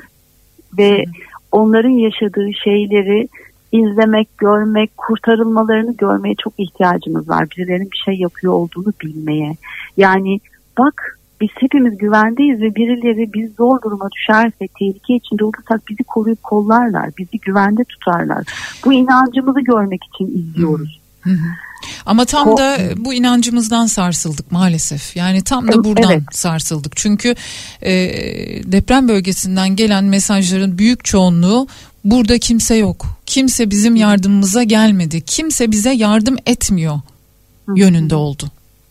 ve 0.79 1.05
onların 1.53 1.97
yaşadığı 2.07 2.49
şeyleri 2.65 3.29
izlemek, 3.75 4.39
görmek, 4.39 4.97
kurtarılmalarını 4.97 5.97
görmeye 5.97 6.35
çok 6.45 6.53
ihtiyacımız 6.59 7.29
var. 7.29 7.51
Birilerinin 7.51 7.91
bir 7.91 8.03
şey 8.05 8.15
yapıyor 8.15 8.53
olduğunu 8.53 8.93
bilmeye. 9.03 9.57
Yani 9.97 10.41
bak 10.79 11.19
biz 11.41 11.49
hepimiz 11.55 11.99
güvendeyiz 11.99 12.61
ve 12.61 12.75
birileri 12.75 13.33
biz 13.33 13.55
zor 13.55 13.83
duruma 13.83 14.09
düşersek, 14.11 14.75
tehlike 14.79 15.15
içinde 15.15 15.45
olursak 15.45 15.89
bizi 15.89 16.05
koruyup 16.05 16.43
kollarlar, 16.43 17.11
bizi 17.19 17.39
güvende 17.39 17.85
tutarlar. 17.85 18.45
Bu 18.85 18.93
inancımızı 18.93 19.61
görmek 19.61 20.01
için 20.05 20.39
izliyoruz. 20.39 21.01
Hı 21.21 21.31
hı. 21.31 21.49
Ama 22.07 22.25
tam 22.25 22.57
da 22.57 22.79
bu 22.97 23.15
inancımızdan 23.15 23.87
sarsıldık 23.87 24.53
maalesef. 24.53 25.17
Yani 25.17 25.45
tam 25.45 25.69
da 25.69 25.85
buradan 25.85 26.13
Evet. 26.13 26.23
sarsıldık. 26.33 26.97
Çünkü 26.97 27.35
e, 27.83 27.93
deprem 28.73 29.09
bölgesinden 29.09 29.77
gelen 29.77 30.05
mesajların 30.05 30.79
büyük 30.79 31.05
çoğunluğu 31.05 31.67
burada 32.05 32.39
kimse 32.39 32.75
yok. 32.75 33.07
Kimse 33.27 33.71
bizim 33.71 33.97
yardımımıza 33.97 34.63
gelmedi. 34.63 35.21
Kimse 35.21 35.71
bize 35.71 35.91
yardım 35.91 36.37
etmiyor 36.47 36.95
yönünde 37.77 38.15
oldu. 38.15 38.45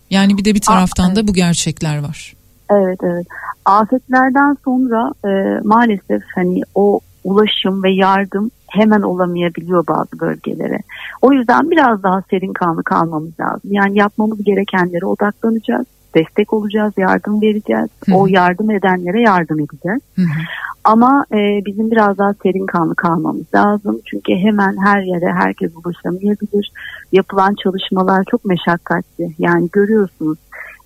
Yani 0.10 0.38
bir 0.38 0.46
de 0.46 0.56
bir 0.56 0.62
taraftan 0.62 1.16
da 1.16 1.28
bu 1.28 1.34
gerçekler 1.34 1.98
var. 1.98 2.34
Evet 2.72 3.00
evet. 3.04 3.28
Afetlerden 3.66 4.58
sonra 4.66 5.14
e, 5.26 5.60
maalesef 5.64 6.24
hani 6.36 6.62
o 6.76 7.00
ulaşım 7.24 7.84
ve 7.84 7.92
yardım 7.92 8.52
hemen 8.68 9.02
olamayabiliyor 9.02 9.88
bazı 9.88 10.20
bölgelere. 10.20 10.80
O 11.22 11.34
yüzden 11.34 11.72
biraz 11.72 12.04
daha 12.04 12.24
serin 12.30 12.54
kanlı 12.54 12.84
kalmamız 12.84 13.40
lazım. 13.40 13.72
Yani 13.74 13.98
yapmamız 13.98 14.44
gerekenlere 14.44 15.06
odaklanacağız. 15.06 15.86
Destek 16.16 16.54
olacağız, 16.54 16.94
yardım 16.98 17.42
vereceğiz. 17.42 17.90
Hı. 18.06 18.16
O 18.16 18.28
yardım 18.28 18.72
edenlere 18.72 19.22
yardım 19.22 19.60
edeceğiz. 19.60 20.02
Hı 20.16 20.22
hı. 20.22 20.42
Ama 20.84 21.26
e, 21.32 21.66
bizim 21.66 21.92
biraz 21.92 22.18
daha 22.18 22.34
serin 22.44 22.66
kanlı 22.66 22.96
kalmamız 22.96 23.46
lazım. 23.56 24.00
Çünkü 24.06 24.34
hemen 24.34 24.78
her 24.86 25.02
yere 25.02 25.34
herkes 25.34 25.72
ulaşamayabilir. 25.76 26.72
Yapılan 27.12 27.56
çalışmalar 27.64 28.24
çok 28.32 28.46
meşakkatli. 28.46 29.36
Yani 29.40 29.70
görüyorsunuz 29.72 30.38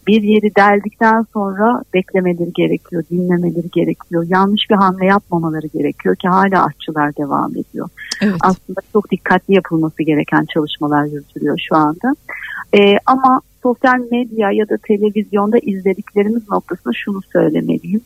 bir 0.08 0.22
yeri 0.24 0.56
deldikten 0.56 1.26
sonra 1.34 1.82
beklemeleri 1.94 2.54
gerekiyor, 2.54 3.04
dinlemeleri 3.12 3.70
gerekiyor. 3.72 4.26
Yanlış 4.30 4.70
bir 4.70 4.76
hamle 4.76 5.06
yapmamaları 5.06 5.68
gerekiyor 5.68 6.16
ki 6.16 6.28
hala 6.28 6.66
aşçılar 6.66 7.18
devam 7.18 7.52
ediyor. 7.52 7.90
Evet. 8.22 8.36
Aslında 8.42 8.82
çok 8.94 9.12
dikkatli 9.12 9.54
yapılması 9.54 10.04
gereken 10.04 10.46
çalışmalar 10.54 11.06
yürütülüyor 11.06 11.60
şu 11.70 11.76
anda. 11.76 12.16
Ee, 12.74 12.96
ama 13.06 13.42
sosyal 13.64 14.00
medya 14.12 14.52
ya 14.52 14.70
da 14.70 14.78
televizyonda 14.78 15.58
izlediklerimiz 15.58 16.50
noktasında 16.50 16.94
şunu 16.94 17.22
söylemeliyim. 17.34 18.02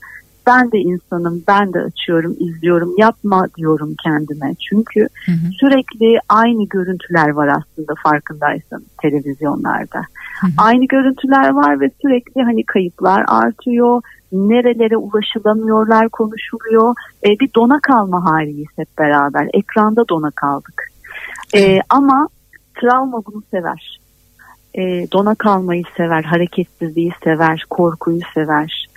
Ben 0.48 0.72
de 0.72 0.78
insanım, 0.78 1.44
ben 1.48 1.74
de 1.74 1.80
açıyorum, 1.80 2.36
izliyorum, 2.40 2.94
yapma 2.98 3.48
diyorum 3.58 3.96
kendime. 4.04 4.56
Çünkü 4.70 5.00
Hı 5.00 5.32
hı. 5.32 5.52
sürekli 5.60 6.20
aynı 6.30 6.68
görüntüler 6.68 7.30
var 7.30 7.48
aslında 7.48 7.94
farkındaysanız 8.04 8.88
televizyonlarda. 9.02 10.00
Hı 10.42 10.48
hı. 10.48 10.52
Aynı 10.58 10.86
görüntüler 10.86 11.50
var 11.50 11.82
ve 11.82 11.92
sürekli 12.02 12.44
hani 12.44 12.64
kayıplar 12.64 13.26
artıyor. 13.28 14.02
Nerelere 14.32 14.98
ulaşılamıyorlar 14.98 16.10
konuşuluyor. 16.10 16.96
E, 17.26 17.30
bir 17.40 17.50
dona 17.56 17.80
kalma 17.80 18.26
haliyiz 18.26 18.70
hep 18.76 18.98
beraber. 19.00 19.48
Ekranda 19.54 20.08
dona 20.10 20.32
kaldık. 20.32 20.92
E, 21.56 21.80
ama 21.90 22.28
travma 22.82 23.22
bunu 23.26 23.44
sever. 23.52 24.00
E, 24.74 24.82
dona 25.12 25.36
kalmayı 25.36 25.84
sever, 25.98 26.24
hareketsizliği 26.24 27.12
sever, 27.24 27.66
korkuyu 27.70 28.20
sever. 28.34 28.88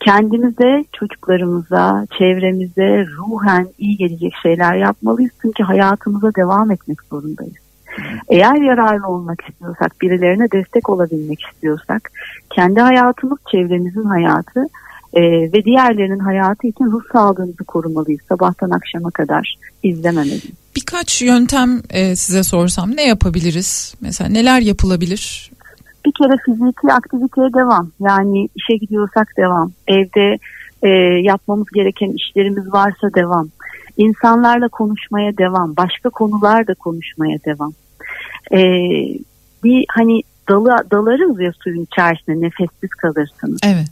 Kendimize, 0.00 0.84
çocuklarımıza, 0.92 2.06
çevremize 2.18 3.06
ruhen 3.06 3.68
iyi 3.78 3.96
gelecek 3.96 4.32
şeyler 4.42 4.74
yapmalıyız. 4.74 5.30
Çünkü 5.42 5.62
hayatımıza 5.62 6.34
devam 6.34 6.70
etmek 6.70 6.98
zorundayız. 7.10 7.54
Eğer 8.28 8.54
yararlı 8.54 9.06
olmak 9.06 9.40
istiyorsak, 9.48 10.00
birilerine 10.00 10.50
destek 10.52 10.88
olabilmek 10.88 11.40
istiyorsak, 11.52 12.10
kendi 12.50 12.80
hayatımız, 12.80 13.38
çevremizin 13.52 14.04
hayatı 14.04 14.66
e, 15.12 15.22
ve 15.22 15.64
diğerlerinin 15.64 16.18
hayatı 16.18 16.66
için 16.66 16.84
ruh 16.84 17.02
sağlığımızı 17.12 17.64
korumalıyız. 17.64 18.20
Sabahtan 18.28 18.70
akşama 18.70 19.10
kadar 19.10 19.56
izlememeliyiz. 19.82 20.44
Birkaç 20.76 21.22
yöntem 21.22 21.82
e, 21.90 22.16
size 22.16 22.42
sorsam 22.42 22.96
ne 22.96 23.06
yapabiliriz? 23.06 23.94
Mesela 24.00 24.30
neler 24.30 24.60
yapılabilir? 24.60 25.50
Bir 26.04 26.12
kere 26.12 26.36
fiziki 26.44 26.92
aktiviteye 26.92 27.52
devam. 27.54 27.90
Yani 28.00 28.48
işe 28.54 28.76
gidiyorsak 28.76 29.28
devam. 29.36 29.72
Evde 29.88 30.38
e, 30.82 30.88
yapmamız 31.22 31.66
gereken 31.74 32.10
işlerimiz 32.10 32.72
varsa 32.72 33.14
devam. 33.14 33.48
insanlarla 33.96 34.68
konuşmaya 34.68 35.36
devam, 35.36 35.76
başka 35.76 36.10
konularda 36.10 36.74
konuşmaya 36.74 37.38
devam. 37.44 37.72
E, 38.52 38.58
bir 39.64 39.84
hani 39.88 40.22
dalı 40.48 40.90
dalarız 40.90 41.40
ya 41.40 41.52
suyun 41.64 41.82
içerisinde 41.82 42.46
nefessiz 42.46 42.90
kalırsınız. 42.90 43.60
Evet. 43.64 43.86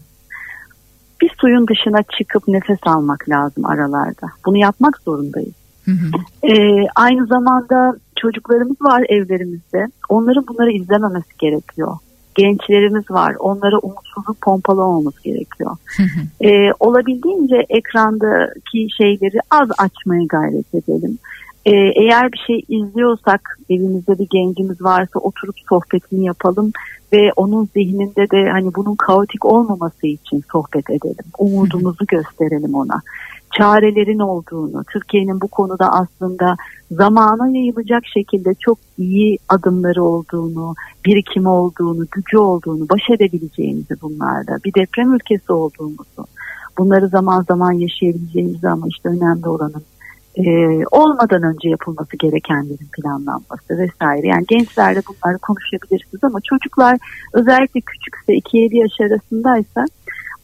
Bir 1.21 1.31
suyun 1.41 1.69
dışına 1.69 2.03
çıkıp 2.03 2.49
nefes 2.49 2.79
almak 2.83 3.29
lazım 3.29 3.67
aralarda. 3.67 4.27
Bunu 4.47 4.57
yapmak 4.57 4.99
zorundayız. 4.99 5.55
Hı 5.89 5.93
hı. 5.93 6.09
Ee, 6.53 6.87
aynı 6.95 7.27
zamanda 7.27 7.97
çocuklarımız 8.17 8.83
var 8.83 9.05
evlerimizde. 9.09 9.87
Onların 10.09 10.47
bunları 10.47 10.71
izlememesi 10.73 11.39
gerekiyor. 11.39 11.97
Gençlerimiz 12.35 13.11
var. 13.11 13.35
Onlara 13.39 13.79
umutsuzluk 13.79 14.41
pompalamamız 14.41 15.23
gerekiyor. 15.23 15.77
Hı 15.97 16.03
hı. 16.03 16.49
Ee, 16.49 16.73
olabildiğince 16.81 17.67
ekrandaki 17.69 18.89
şeyleri 18.99 19.39
az 19.51 19.69
açmaya 19.79 20.25
gayret 20.25 20.75
edelim. 20.75 21.19
Ee, 21.67 21.71
eğer 21.75 22.33
bir 22.33 22.45
şey 22.47 22.63
izliyorsak 22.69 23.59
evimizde 23.71 24.19
bir 24.19 24.27
gencimiz 24.31 24.83
varsa 24.83 25.19
oturup 25.19 25.57
sohbetini 25.69 26.25
yapalım 26.25 26.73
ve 27.13 27.33
onun 27.37 27.69
zihninde 27.75 28.31
de 28.31 28.51
hani 28.51 28.75
bunun 28.75 28.95
kaotik 28.95 29.45
olmaması 29.45 30.07
için 30.07 30.45
sohbet 30.53 30.91
edelim. 30.91 31.25
Umudumuzu 31.39 32.07
gösterelim 32.07 32.75
ona. 32.75 33.03
Çarelerin 33.57 34.19
olduğunu, 34.19 34.85
Türkiye'nin 34.85 35.41
bu 35.41 35.49
konuda 35.49 35.93
aslında 35.93 36.57
zamana 36.91 37.49
yayılacak 37.49 38.03
şekilde 38.07 38.55
çok 38.55 38.79
iyi 38.99 39.39
adımları 39.49 40.05
olduğunu, 40.05 40.75
birikimi 41.05 41.49
olduğunu, 41.49 42.07
gücü 42.11 42.39
olduğunu, 42.39 42.89
baş 42.89 43.11
edebileceğimizi 43.11 43.95
bunlarda, 44.03 44.57
bir 44.65 44.75
deprem 44.75 45.15
ülkesi 45.15 45.53
olduğumuzu, 45.53 46.27
bunları 46.79 47.09
zaman 47.09 47.43
zaman 47.49 47.73
yaşayabileceğimizi 47.73 48.69
ama 48.69 48.87
işte 48.89 49.09
önemli 49.09 49.49
olanın 49.49 49.83
e, 50.37 50.47
olmadan 50.91 51.43
önce 51.43 51.69
yapılması 51.69 52.17
gerekenlerin 52.17 52.89
planlanması 52.93 53.79
vesaire. 53.79 54.27
Yani 54.27 54.45
gençlerle 54.49 55.01
bunları 55.09 55.39
konuşabilirsiniz 55.39 56.25
ama 56.25 56.41
çocuklar 56.41 56.99
özellikle 57.33 57.81
küçükse 57.81 58.33
2-7 58.33 58.77
yaş 58.77 59.11
arasındaysa 59.11 59.85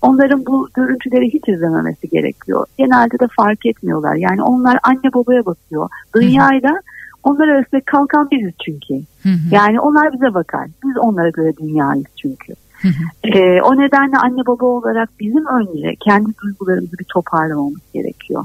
onların 0.04 0.46
bu 0.46 0.68
görüntüleri 0.74 1.32
hiç 1.32 1.48
izlememesi 1.48 2.08
gerekiyor. 2.08 2.66
Genelde 2.78 3.18
de 3.18 3.28
fark 3.36 3.66
etmiyorlar. 3.66 4.14
Yani 4.14 4.42
onlar 4.42 4.78
anne 4.82 5.14
babaya 5.14 5.46
bakıyor. 5.46 5.88
Dünyayla 6.16 6.80
onlar 7.22 7.48
arasında 7.48 7.80
kalkan 7.80 8.30
biziz 8.30 8.52
çünkü. 8.64 8.94
Hı 9.22 9.28
hı. 9.28 9.54
Yani 9.54 9.80
onlar 9.80 10.12
bize 10.12 10.34
bakar. 10.34 10.68
Biz 10.84 10.96
onlara 10.98 11.30
göre 11.30 11.56
dünyayız 11.56 12.06
çünkü. 12.22 12.52
Hı 12.82 12.88
hı. 12.88 13.38
Ee, 13.38 13.62
o 13.62 13.76
nedenle 13.76 14.16
anne 14.16 14.46
baba 14.46 14.64
olarak 14.64 15.08
bizim 15.20 15.46
önce 15.46 15.94
kendi 16.00 16.30
duygularımızı 16.42 16.98
bir 16.98 17.04
toparlamamız 17.04 17.80
gerekiyor. 17.94 18.44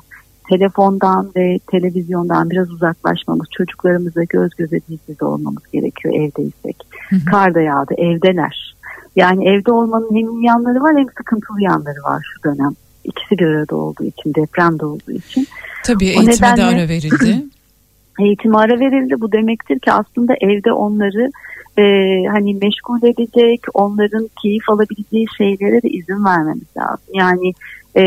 Telefondan 0.49 1.31
ve 1.35 1.59
televizyondan 1.67 2.49
biraz 2.49 2.71
uzaklaşmamız, 2.71 3.47
çocuklarımızla 3.57 4.23
göz 4.23 4.55
göze 4.55 4.79
diz 4.89 4.99
dize 5.07 5.25
olmamız 5.25 5.63
gerekiyor 5.73 6.13
evdeysek. 6.13 6.77
Hı 7.09 7.15
hı. 7.15 7.25
Kar 7.25 7.55
da 7.55 7.61
yağdı, 7.61 7.93
evdeler. 7.97 8.75
Yani 9.15 9.49
evde 9.49 9.71
olmanın 9.71 10.09
hem 10.15 10.29
iyi 10.29 10.45
yanları 10.45 10.81
var 10.81 10.95
hem 10.97 11.07
sıkıntılı 11.17 11.61
yanları 11.61 12.03
var 12.03 12.23
şu 12.33 12.43
dönem. 12.43 12.71
İkisi 13.03 13.37
bir 13.37 13.45
arada 13.45 13.75
olduğu 13.75 14.03
için, 14.03 14.33
depremde 14.33 14.85
olduğu 14.85 15.11
için. 15.11 15.47
Tabii 15.85 16.05
O 16.05 16.07
eğitime 16.07 16.27
de 16.27 16.35
nedenle- 16.35 16.63
ara 16.63 16.89
verildi. 16.89 17.45
Eğitime 18.19 18.57
ara 18.57 18.79
verildi. 18.79 19.21
Bu 19.21 19.31
demektir 19.31 19.79
ki 19.79 19.91
aslında 19.91 20.33
evde 20.41 20.73
onları 20.73 21.31
e, 21.77 21.83
hani 22.31 22.53
meşgul 22.53 23.03
edecek, 23.03 23.61
onların 23.73 24.29
keyif 24.41 24.69
alabileceği 24.69 25.25
şeylere 25.37 25.81
de 25.81 25.89
izin 25.89 26.25
vermemiz 26.25 26.67
lazım. 26.77 27.05
Yani 27.13 27.53
e, 27.95 28.01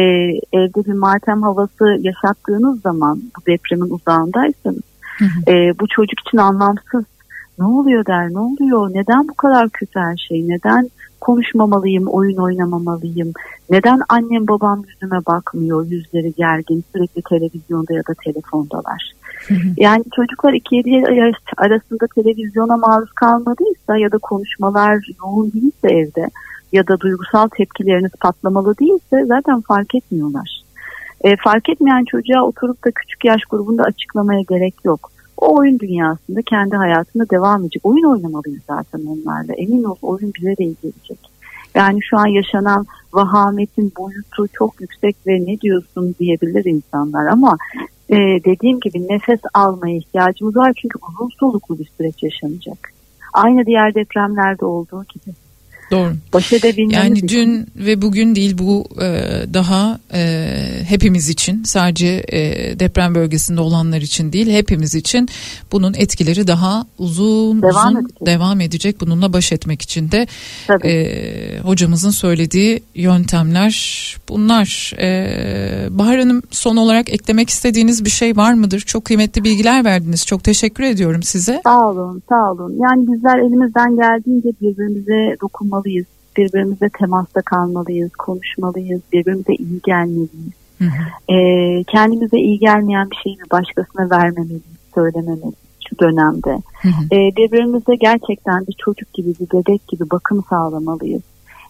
evde 0.53 0.85
bir 0.87 0.93
matem 0.93 1.43
havası 1.43 1.99
yaşattığınız 2.01 2.81
zaman 2.81 3.23
bu 3.37 3.47
depremin 3.47 3.91
uzağındaysanız 3.91 4.83
Hı 5.19 5.25
hı. 5.25 5.53
e, 5.53 5.79
bu 5.81 5.87
çocuk 5.89 6.21
için 6.29 6.39
anlamsız. 6.39 7.05
Ne 7.59 7.65
oluyor 7.65 8.07
der, 8.07 8.33
ne 8.33 8.39
oluyor, 8.39 8.91
neden 8.95 9.29
bu 9.29 9.35
kadar 9.35 9.69
kötü 9.69 10.01
her 10.01 10.17
şey, 10.17 10.49
neden 10.49 10.91
konuşmamalıyım, 11.21 12.07
oyun 12.07 12.37
oynamamalıyım, 12.37 13.33
neden 13.71 14.01
annem 14.09 14.49
babam 14.49 14.83
yüzüme 14.89 15.27
bakmıyor, 15.27 15.87
yüzleri 15.87 16.33
gergin, 16.33 16.85
sürekli 16.93 17.23
televizyonda 17.23 17.95
ya 17.95 18.01
da 18.01 18.15
telefondalar. 18.25 19.13
Yani 19.77 20.05
çocuklar 20.17 20.53
2-7 20.53 21.15
yaş 21.15 21.37
arasında 21.57 22.07
televizyona 22.15 22.77
maruz 22.77 23.13
kalmadıysa 23.13 23.97
ya 23.97 24.13
da 24.13 24.19
konuşmalar 24.19 25.07
yoğun 25.23 25.53
değilse 25.53 25.89
evde 25.89 26.31
ya 26.73 26.87
da 26.89 27.01
duygusal 27.01 27.49
tepkileriniz 27.49 28.13
patlamalı 28.21 28.79
değilse 28.79 29.25
zaten 29.27 29.61
fark 29.61 29.95
etmiyorlar. 29.95 30.63
E, 31.25 31.37
fark 31.37 31.69
etmeyen 31.69 32.05
çocuğa 32.05 32.43
oturup 32.43 32.85
da 32.85 32.91
küçük 32.91 33.25
yaş 33.25 33.45
grubunda 33.45 33.83
açıklamaya 33.83 34.41
gerek 34.49 34.75
yok. 34.85 35.12
O 35.37 35.57
oyun 35.59 35.79
dünyasında 35.79 36.43
kendi 36.43 36.77
hayatında 36.77 37.31
devam 37.31 37.63
edecek. 37.63 37.87
Oyun 37.87 38.05
oynamalıyız 38.05 38.63
zaten 38.67 39.01
onlarla. 39.07 39.53
Emin 39.53 39.85
ol 39.85 39.97
oyun 40.03 40.33
bize 40.39 40.57
de 40.57 40.65
gelecek. 40.65 41.19
Yani 41.75 42.01
şu 42.11 42.19
an 42.19 42.27
yaşanan 42.27 42.87
vahametin 43.13 43.93
boyutu 43.99 44.49
çok 44.53 44.81
yüksek 44.81 45.17
ve 45.27 45.47
ne 45.47 45.61
diyorsun 45.61 46.15
diyebilir 46.19 46.65
insanlar 46.65 47.27
ama 47.27 47.57
e, 48.09 48.17
dediğim 48.45 48.81
gibi 48.81 49.09
nefes 49.09 49.41
almaya 49.55 49.97
ihtiyacımız 49.97 50.57
var 50.57 50.73
çünkü 50.83 50.99
uzun 51.09 51.31
soluklu 51.41 51.79
bir 51.79 51.91
süreç 51.99 52.23
yaşanacak. 52.23 52.93
Aynı 53.33 53.67
diğer 53.67 53.95
depremlerde 53.95 54.65
olduğu 54.65 55.05
gibi. 55.05 55.35
Doğru. 55.93 56.13
Baş 56.33 56.53
edebilmemiz 56.53 56.97
Yani 56.97 57.19
için- 57.19 57.29
dün 57.29 57.67
ve 57.77 58.03
bugün 58.03 58.35
değil 58.35 58.59
bu 58.59 58.85
e, 59.03 59.07
daha 59.55 59.99
e, 60.15 60.49
hepimiz 60.89 61.29
için 61.29 61.63
sadece 61.65 62.25
e, 62.33 62.41
deprem 62.81 63.15
bölgesinde 63.15 63.61
olanlar 63.61 64.01
için 64.01 64.33
değil 64.33 64.51
hepimiz 64.51 64.95
için 64.95 65.29
bunun 65.73 65.95
etkileri 65.95 66.47
daha 66.47 66.87
uzun 66.99 67.63
Devam 67.63 67.87
uzun 67.89 68.01
edecek. 68.01 68.27
devam 68.27 68.61
edecek. 68.61 69.01
Bununla 69.01 69.33
baş 69.33 69.53
etmek 69.53 69.83
için 69.83 70.11
de 70.11 70.27
Tabii. 70.67 70.89
e, 70.89 71.59
hocamızın 71.61 72.11
söylediği 72.11 72.83
yöntemler 72.95 73.73
bunlar. 74.29 74.93
E, 74.99 75.99
Bahar 75.99 76.19
Hanım 76.19 76.43
son 76.51 76.77
olarak 76.77 77.09
eklemek 77.13 77.51
istediğiniz 77.51 78.05
bir 78.05 78.11
şey 78.11 78.37
var 78.37 78.55
mıdır? 78.55 78.81
Çok 78.81 79.05
kıymetli 79.05 79.45
bilgiler 79.45 79.85
verdiniz. 79.85 80.27
Çok 80.27 80.45
teşekkür 80.45 80.85
ediyorum 80.85 81.23
size. 81.23 81.61
Sağ 81.65 81.89
olun, 81.91 82.23
sağ 82.29 82.53
olun. 82.53 82.77
Yani 82.83 83.13
bizler 83.13 83.39
elimizden 83.39 83.97
geldiğince 83.97 84.49
birbirimize 84.61 85.37
dokunmalıyız. 85.83 86.07
Birbirimize 86.37 86.89
temasta 86.99 87.43
kalmalıyız, 87.43 88.13
konuşmalıyız, 88.13 89.01
birbirimize 89.13 89.53
iyi 89.53 89.81
gelmeliyiz. 89.85 90.53
Hı 90.79 90.85
hı. 90.85 91.33
Ee, 91.35 91.85
kendimize 91.85 92.37
iyi 92.39 92.59
gelmeyen 92.59 93.11
bir 93.11 93.17
şeyi 93.17 93.37
başkasına 93.51 94.11
vermemeliyiz, 94.11 94.63
söylememeliyiz 94.95 95.55
şu 95.91 95.99
dönemde. 95.99 96.63
Hı 96.83 96.89
hı. 96.89 97.05
Ee, 97.13 97.37
birbirimize 97.37 97.95
gerçekten 97.95 98.67
bir 98.67 98.77
çocuk 98.85 99.13
gibi, 99.13 99.35
bir 99.41 99.59
bebek 99.59 99.89
gibi 99.89 100.11
bakım 100.11 100.45
sağlamalıyız. 100.51 101.23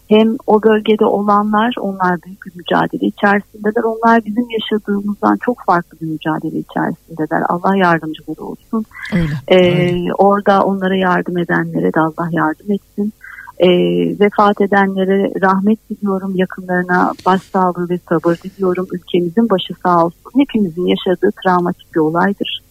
Hem 0.09 0.37
o 0.47 0.63
bölgede 0.63 1.05
olanlar, 1.05 1.75
onlar 1.79 2.21
büyük 2.21 2.45
bir 2.45 2.51
mücadele 2.55 3.05
içerisindeler. 3.05 3.83
Onlar 3.83 4.25
bizim 4.25 4.47
yaşadığımızdan 4.49 5.37
çok 5.37 5.57
farklı 5.65 5.97
bir 6.01 6.05
mücadele 6.05 6.57
içerisindeler. 6.57 7.43
Allah 7.49 7.77
yardımcıları 7.77 8.41
olsun. 8.41 8.85
Öyle. 9.13 9.33
Ee, 9.47 9.91
öyle. 9.91 10.13
orada 10.13 10.63
onlara 10.63 10.95
yardım 10.95 11.37
edenlere 11.37 11.93
de 11.93 11.99
Allah 11.99 12.29
yardım 12.31 12.71
etsin. 12.71 13.13
Ee, 13.63 14.15
vefat 14.19 14.61
edenlere 14.61 15.31
rahmet 15.41 15.89
diliyorum, 15.89 16.35
yakınlarına 16.35 17.11
başsağlığı 17.25 17.89
ve 17.89 17.99
sabır 18.09 18.35
diliyorum. 18.43 18.87
Ülkemizin 18.91 19.49
başı 19.49 19.73
sağ 19.83 20.05
olsun. 20.05 20.31
Hepimizin 20.37 20.85
yaşadığı 20.85 21.31
travmatik 21.43 21.95
bir 21.95 21.99
olaydır. 21.99 22.63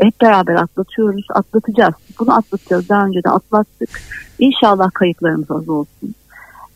Hep 0.00 0.20
beraber 0.20 0.54
atlatıyoruz, 0.54 1.26
atlatacağız. 1.30 1.94
Bunu 2.20 2.36
atlatacağız. 2.36 2.88
Daha 2.88 3.06
önce 3.06 3.24
de 3.24 3.30
atlattık. 3.30 4.00
İnşallah 4.38 4.90
kayıplarımız 4.94 5.50
az 5.50 5.68
olsun. 5.68 6.14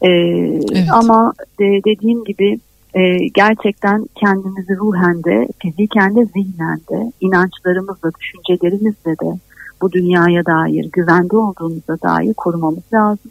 Ee, 0.02 0.08
Evet. 0.08 0.88
Ama 0.92 1.32
de, 1.58 1.80
dediğim 1.84 2.24
gibi 2.24 2.58
e, 2.94 3.28
gerçekten 3.28 4.06
kendimizi 4.14 4.76
ruhen 4.76 5.24
de, 5.24 5.48
fiziken 5.58 6.16
de, 6.16 6.24
zihnen 6.24 6.78
de, 6.90 7.12
inançlarımızla, 7.20 8.11
düşüncelerimizle 8.20 9.11
de 9.11 9.38
bu 9.82 9.92
dünyaya 9.92 10.46
dair, 10.46 10.88
güvende 10.92 11.36
olduğumuza 11.36 11.98
dair 12.02 12.34
korumamız 12.34 12.84
lazım. 12.92 13.30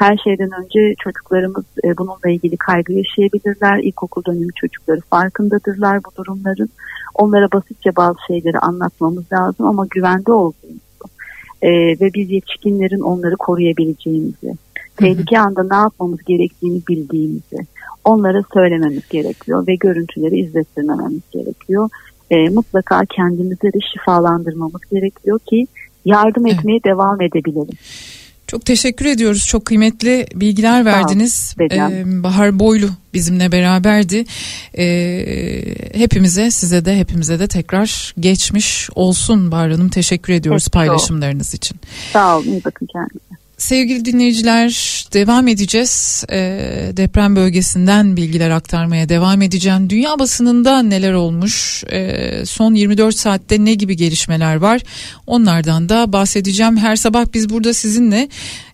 Her 0.00 0.16
şeyden 0.24 0.50
önce 0.62 0.94
çocuklarımız 0.98 1.64
e, 1.84 1.98
bununla 1.98 2.30
ilgili 2.30 2.56
kaygı 2.56 2.92
yaşayabilirler. 2.92 3.78
İlkokul 3.78 4.24
dönemi 4.24 4.52
çocukları 4.56 5.00
farkındadırlar 5.00 6.04
bu 6.04 6.16
durumların. 6.16 6.70
Onlara 7.14 7.52
basitçe 7.52 7.96
bazı 7.96 8.18
şeyleri 8.26 8.58
anlatmamız 8.58 9.32
lazım 9.32 9.66
ama 9.66 9.86
güvende 9.90 10.32
olduğumuzu 10.32 11.06
e, 11.62 11.70
ve 12.00 12.14
biz 12.14 12.30
yetişkinlerin 12.30 13.00
onları 13.00 13.36
koruyabileceğimizi, 13.36 14.54
tehlike 14.96 15.38
anda 15.38 15.62
ne 15.62 15.76
yapmamız 15.76 16.24
gerektiğini 16.24 16.82
bildiğimizi 16.88 17.66
onlara 18.04 18.42
söylememiz 18.54 19.08
gerekiyor 19.08 19.66
ve 19.66 19.74
görüntüleri 19.74 20.38
izlettirmememiz 20.38 21.22
gerekiyor. 21.32 21.88
E, 22.30 22.48
mutlaka 22.48 23.04
kendimizi 23.04 23.72
de 23.72 23.78
şifalandırmamız 23.92 24.80
gerekiyor 24.92 25.38
ki 25.38 25.66
yardım 26.04 26.46
Evet. 26.46 26.58
etmeye 26.58 26.84
devam 26.84 27.20
edebilelim. 27.20 27.76
Çok 28.50 28.66
teşekkür 28.66 29.06
ediyoruz. 29.06 29.46
Çok 29.46 29.64
kıymetli 29.64 30.26
bilgiler 30.34 30.84
verdiniz. 30.84 31.54
Ee, 31.60 32.22
Bahar 32.22 32.58
Boylu 32.58 32.88
bizimle 33.14 33.52
beraberdi. 33.52 34.24
Ee, 34.78 35.74
hepimize, 35.94 36.50
size 36.50 36.84
de 36.84 36.98
hepimize 36.98 37.38
de 37.38 37.48
tekrar 37.48 38.14
geçmiş 38.20 38.90
olsun 38.94 39.50
Bahar 39.50 39.70
Hanım. 39.70 39.88
Teşekkür 39.88 40.32
ediyoruz 40.32 40.64
Peki, 40.64 40.70
paylaşımlarınız 40.70 41.54
için. 41.54 41.76
Sağ 42.12 42.38
olun. 42.38 42.46
İyi 42.46 42.64
bakın 42.64 42.86
kendinize. 42.92 43.39
Sevgili 43.60 44.04
dinleyiciler 44.04 44.70
devam 45.12 45.48
edeceğiz. 45.48 46.24
E, 46.30 46.38
deprem 46.96 47.36
bölgesinden 47.36 48.16
bilgiler 48.16 48.50
aktarmaya 48.50 49.08
devam 49.08 49.42
edeceğim. 49.42 49.90
Dünya 49.90 50.18
basınında 50.18 50.82
neler 50.82 51.12
olmuş? 51.12 51.84
E, 51.92 52.42
son 52.46 52.74
24 52.74 53.16
saatte 53.16 53.64
ne 53.64 53.74
gibi 53.74 53.96
gelişmeler 53.96 54.56
var? 54.56 54.80
Onlardan 55.26 55.88
da 55.88 56.12
bahsedeceğim. 56.12 56.76
Her 56.76 56.96
sabah 56.96 57.24
biz 57.34 57.50
burada 57.50 57.74
sizinle 57.74 58.28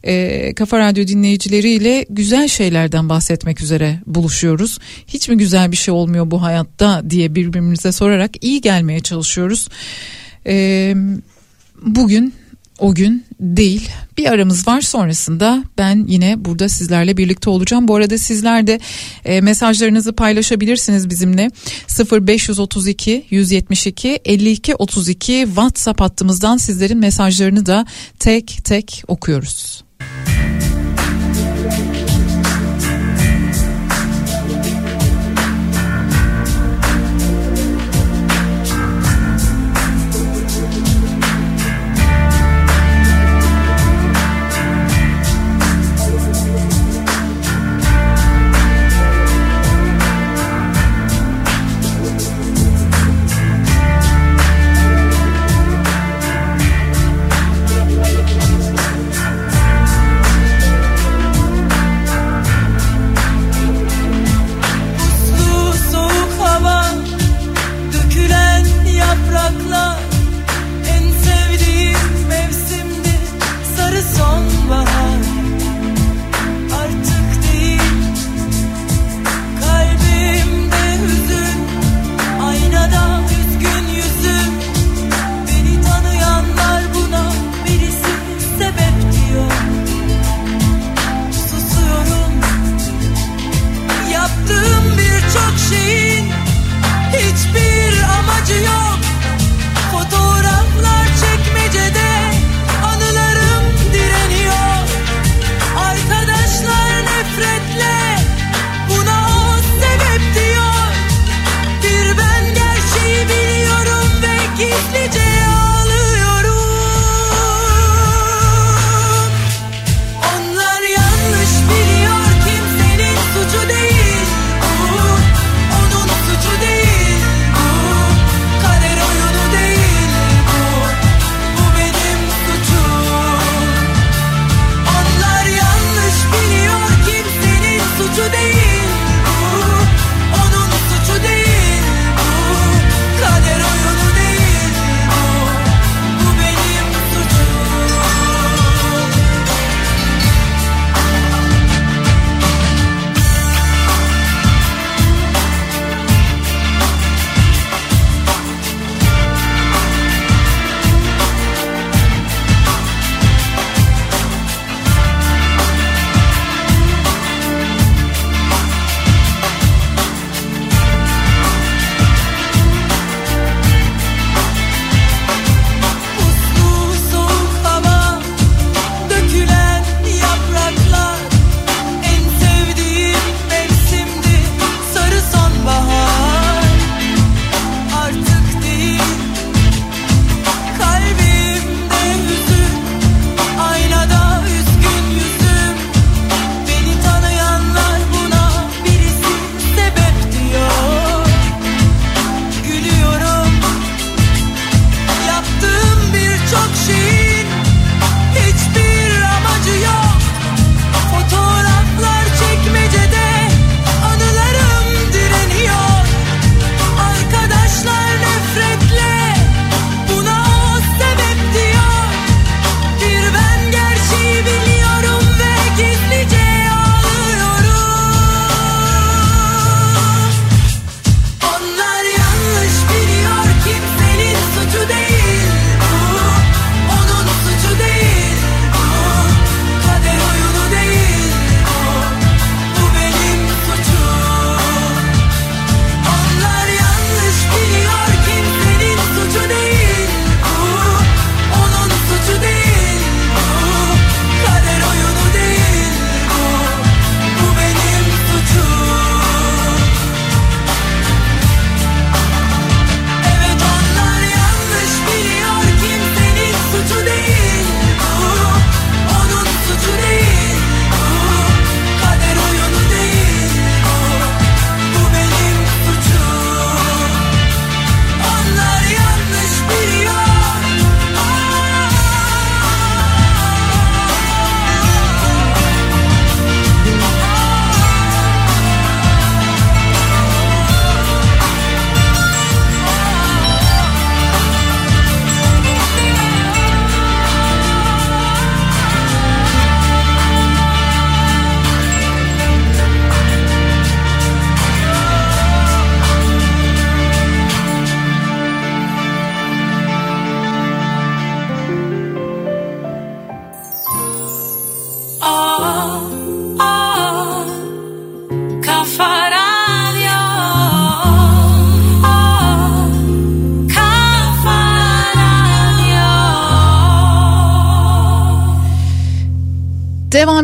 e, 0.05 0.55
Kafa 0.55 0.79
Radyo 0.79 1.07
dinleyicileriyle 1.07 2.07
güzel 2.11 2.49
şeylerden 2.49 3.09
bahsetmek 3.09 3.61
üzere 3.61 4.01
buluşuyoruz. 4.07 4.79
Hiç 5.07 5.29
mi 5.29 5.37
güzel 5.37 5.73
bir 5.73 5.77
şey 5.77 5.95
olmuyor 5.95 6.31
bu 6.31 6.43
hayatta 6.43 7.11
diye 7.11 7.35
birbirimize 7.35 7.93
sorarak 7.93 8.45
iyi 8.45 8.61
gelmeye 8.61 9.01
çalışıyoruz. 9.01 9.69
E, 10.47 10.95
bugün 11.83 12.35
o 12.79 12.95
gün 12.95 13.25
değil. 13.41 13.89
Bir 14.19 14.33
aramız 14.33 14.69
var 14.69 14.81
sonrasında 14.81 15.65
ben 15.79 16.05
yine 16.09 16.45
burada 16.45 16.69
sizlerle 16.69 17.17
birlikte 17.17 17.51
olacağım. 17.51 17.89
Bu 17.89 17.95
arada 17.95 18.19
sizler 18.19 18.67
de 18.67 18.81
e, 19.25 19.41
mesajlarınızı 19.41 20.13
paylaşabilirsiniz 20.13 21.11
bizimle. 21.11 21.51
0532 22.13 23.27
172 23.31 24.21
52 24.25 24.75
32 24.75 25.45
WhatsApp 25.47 26.01
hattımızdan 26.01 26.57
sizlerin 26.57 26.99
mesajlarını 26.99 27.67
da 27.67 27.87
tek 28.19 28.65
tek 28.65 29.05
okuyoruz. 29.09 29.85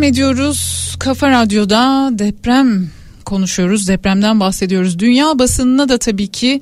Devam 0.03 0.13
ediyoruz. 0.13 0.95
Kafa 0.99 1.31
Radyo'da 1.31 2.11
deprem 2.13 2.91
konuşuyoruz. 3.25 3.89
Depremden 3.89 4.41
bahsediyoruz. 4.41 4.99
Dünya 4.99 5.39
basınına 5.39 5.89
da 5.89 5.99
tabii 5.99 6.27
ki 6.27 6.61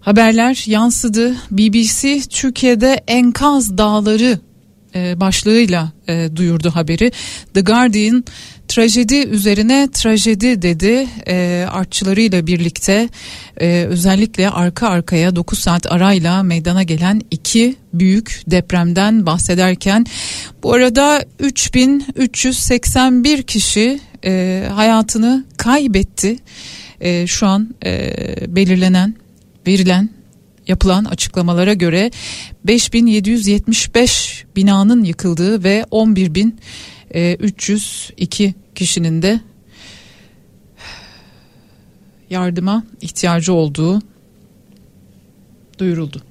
haberler 0.00 0.64
yansıdı. 0.66 1.36
BBC 1.50 2.20
Türkiye'de 2.30 3.04
enkaz 3.06 3.78
dağları 3.78 4.38
e, 4.94 5.20
başlığıyla 5.20 5.92
e, 6.08 6.28
duyurdu 6.36 6.70
haberi. 6.70 7.12
The 7.54 7.60
Guardian 7.60 8.24
trajedi 8.78 9.16
üzerine 9.16 9.88
trajedi 9.92 10.62
dedi 10.62 11.08
e, 11.26 11.66
artçılarıyla 11.70 12.46
birlikte 12.46 13.08
e, 13.60 13.86
özellikle 13.88 14.50
arka 14.50 14.88
arkaya 14.88 15.36
9 15.36 15.58
saat 15.58 15.92
arayla 15.92 16.42
meydana 16.42 16.82
gelen 16.82 17.22
iki 17.30 17.76
büyük 17.92 18.42
depremden 18.46 19.26
bahsederken 19.26 20.06
bu 20.62 20.72
arada 20.72 21.24
3381 21.38 23.42
kişi 23.42 24.00
e, 24.24 24.64
hayatını 24.74 25.44
kaybetti. 25.56 26.36
E, 27.00 27.26
şu 27.26 27.46
an 27.46 27.74
e, 27.84 28.14
belirlenen 28.48 29.14
verilen 29.66 30.10
yapılan 30.68 31.04
açıklamalara 31.04 31.72
göre 31.72 32.10
5775 32.64 34.44
binanın 34.56 35.04
yıkıldığı 35.04 35.64
ve 35.64 35.84
11302 35.90 38.54
kişinin 38.78 39.22
de 39.22 39.40
yardıma 42.30 42.84
ihtiyacı 43.00 43.52
olduğu 43.52 44.02
duyuruldu. 45.78 46.22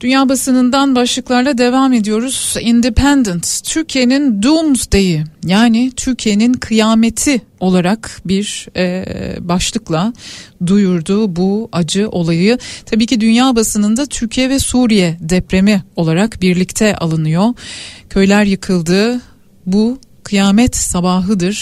Dünya 0.00 0.28
basınından 0.28 0.94
başlıklarla 0.94 1.58
devam 1.58 1.92
ediyoruz. 1.92 2.56
Independent, 2.60 3.60
Türkiye'nin 3.64 4.42
Doomsday'i 4.42 5.24
yani 5.46 5.92
Türkiye'nin 5.96 6.52
kıyameti 6.52 7.40
olarak 7.60 8.20
bir 8.24 8.68
e, 8.76 9.04
başlıkla 9.40 10.12
duyurdu 10.66 11.36
bu 11.36 11.68
acı 11.72 12.08
olayı. 12.08 12.58
Tabii 12.86 13.06
ki 13.06 13.20
dünya 13.20 13.56
basınında 13.56 14.06
Türkiye 14.06 14.50
ve 14.50 14.58
Suriye 14.58 15.16
depremi 15.20 15.82
olarak 15.96 16.42
birlikte 16.42 16.96
alınıyor. 16.96 17.48
Köyler 18.10 18.44
yıkıldı. 18.44 19.20
Bu 19.66 19.98
kıyamet 20.24 20.76
sabahıdır 20.76 21.56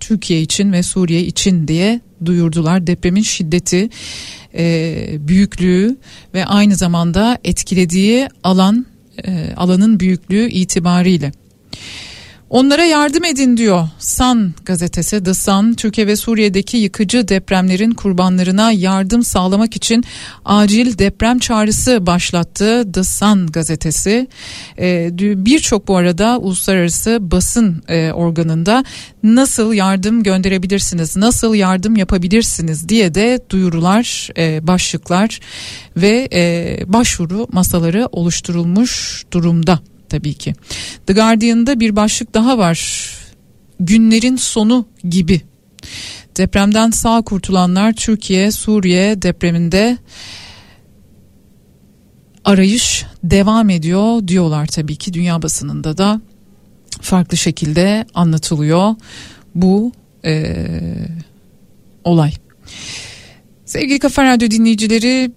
Türkiye 0.00 0.42
için 0.42 0.72
ve 0.72 0.82
Suriye 0.82 1.22
için 1.22 1.68
diye 1.68 2.00
duyurdular. 2.24 2.86
Depremin 2.86 3.22
şiddeti, 3.22 3.90
e, 4.54 5.06
büyüklüğü 5.20 5.96
ve 6.34 6.44
aynı 6.44 6.76
zamanda 6.76 7.38
etkilediği 7.44 8.28
alan 8.44 8.86
e, 9.24 9.54
alanın 9.56 10.00
büyüklüğü 10.00 10.48
itibariyle. 10.50 11.32
Onlara 12.50 12.84
yardım 12.84 13.24
edin 13.24 13.56
diyor 13.56 13.88
San 13.98 14.54
gazetesi 14.64 15.24
The 15.24 15.34
Sun 15.34 15.74
Türkiye 15.74 16.06
ve 16.06 16.16
Suriye'deki 16.16 16.76
yıkıcı 16.76 17.28
depremlerin 17.28 17.90
kurbanlarına 17.90 18.72
yardım 18.72 19.22
sağlamak 19.22 19.76
için 19.76 20.04
acil 20.44 20.98
deprem 20.98 21.38
çağrısı 21.38 22.06
başlattı 22.06 22.92
The 22.92 23.04
Sun 23.04 23.46
gazetesi. 23.46 24.28
Ee, 24.78 25.08
Birçok 25.12 25.88
bu 25.88 25.96
arada 25.96 26.38
uluslararası 26.38 27.18
basın 27.20 27.82
e, 27.88 28.12
organında 28.12 28.84
nasıl 29.22 29.72
yardım 29.72 30.22
gönderebilirsiniz, 30.22 31.16
nasıl 31.16 31.54
yardım 31.54 31.96
yapabilirsiniz 31.96 32.88
diye 32.88 33.14
de 33.14 33.40
duyurular, 33.50 34.28
e, 34.38 34.66
başlıklar 34.66 35.40
ve 35.96 36.28
e, 36.32 36.78
başvuru 36.86 37.46
masaları 37.52 38.08
oluşturulmuş 38.12 39.24
durumda 39.32 39.78
tabii 40.08 40.34
ki. 40.34 40.54
The 41.06 41.12
Guardian'da 41.12 41.80
bir 41.80 41.96
başlık 41.96 42.34
daha 42.34 42.58
var. 42.58 43.08
Günlerin 43.80 44.36
sonu 44.36 44.86
gibi. 45.08 45.40
Depremden 46.36 46.90
sağ 46.90 47.22
kurtulanlar 47.22 47.92
Türkiye, 47.92 48.52
Suriye 48.52 49.22
depreminde 49.22 49.98
arayış 52.44 53.06
devam 53.24 53.70
ediyor 53.70 54.28
diyorlar 54.28 54.66
tabii 54.66 54.96
ki 54.96 55.12
dünya 55.12 55.42
basınında 55.42 55.98
da 55.98 56.20
farklı 57.00 57.36
şekilde 57.36 58.06
anlatılıyor 58.14 58.94
bu 59.54 59.92
e, 60.24 60.54
olay. 62.04 62.32
Sevgili 63.64 63.98
Kafa 63.98 64.24
Radyo 64.24 64.50
dinleyicileri 64.50 65.30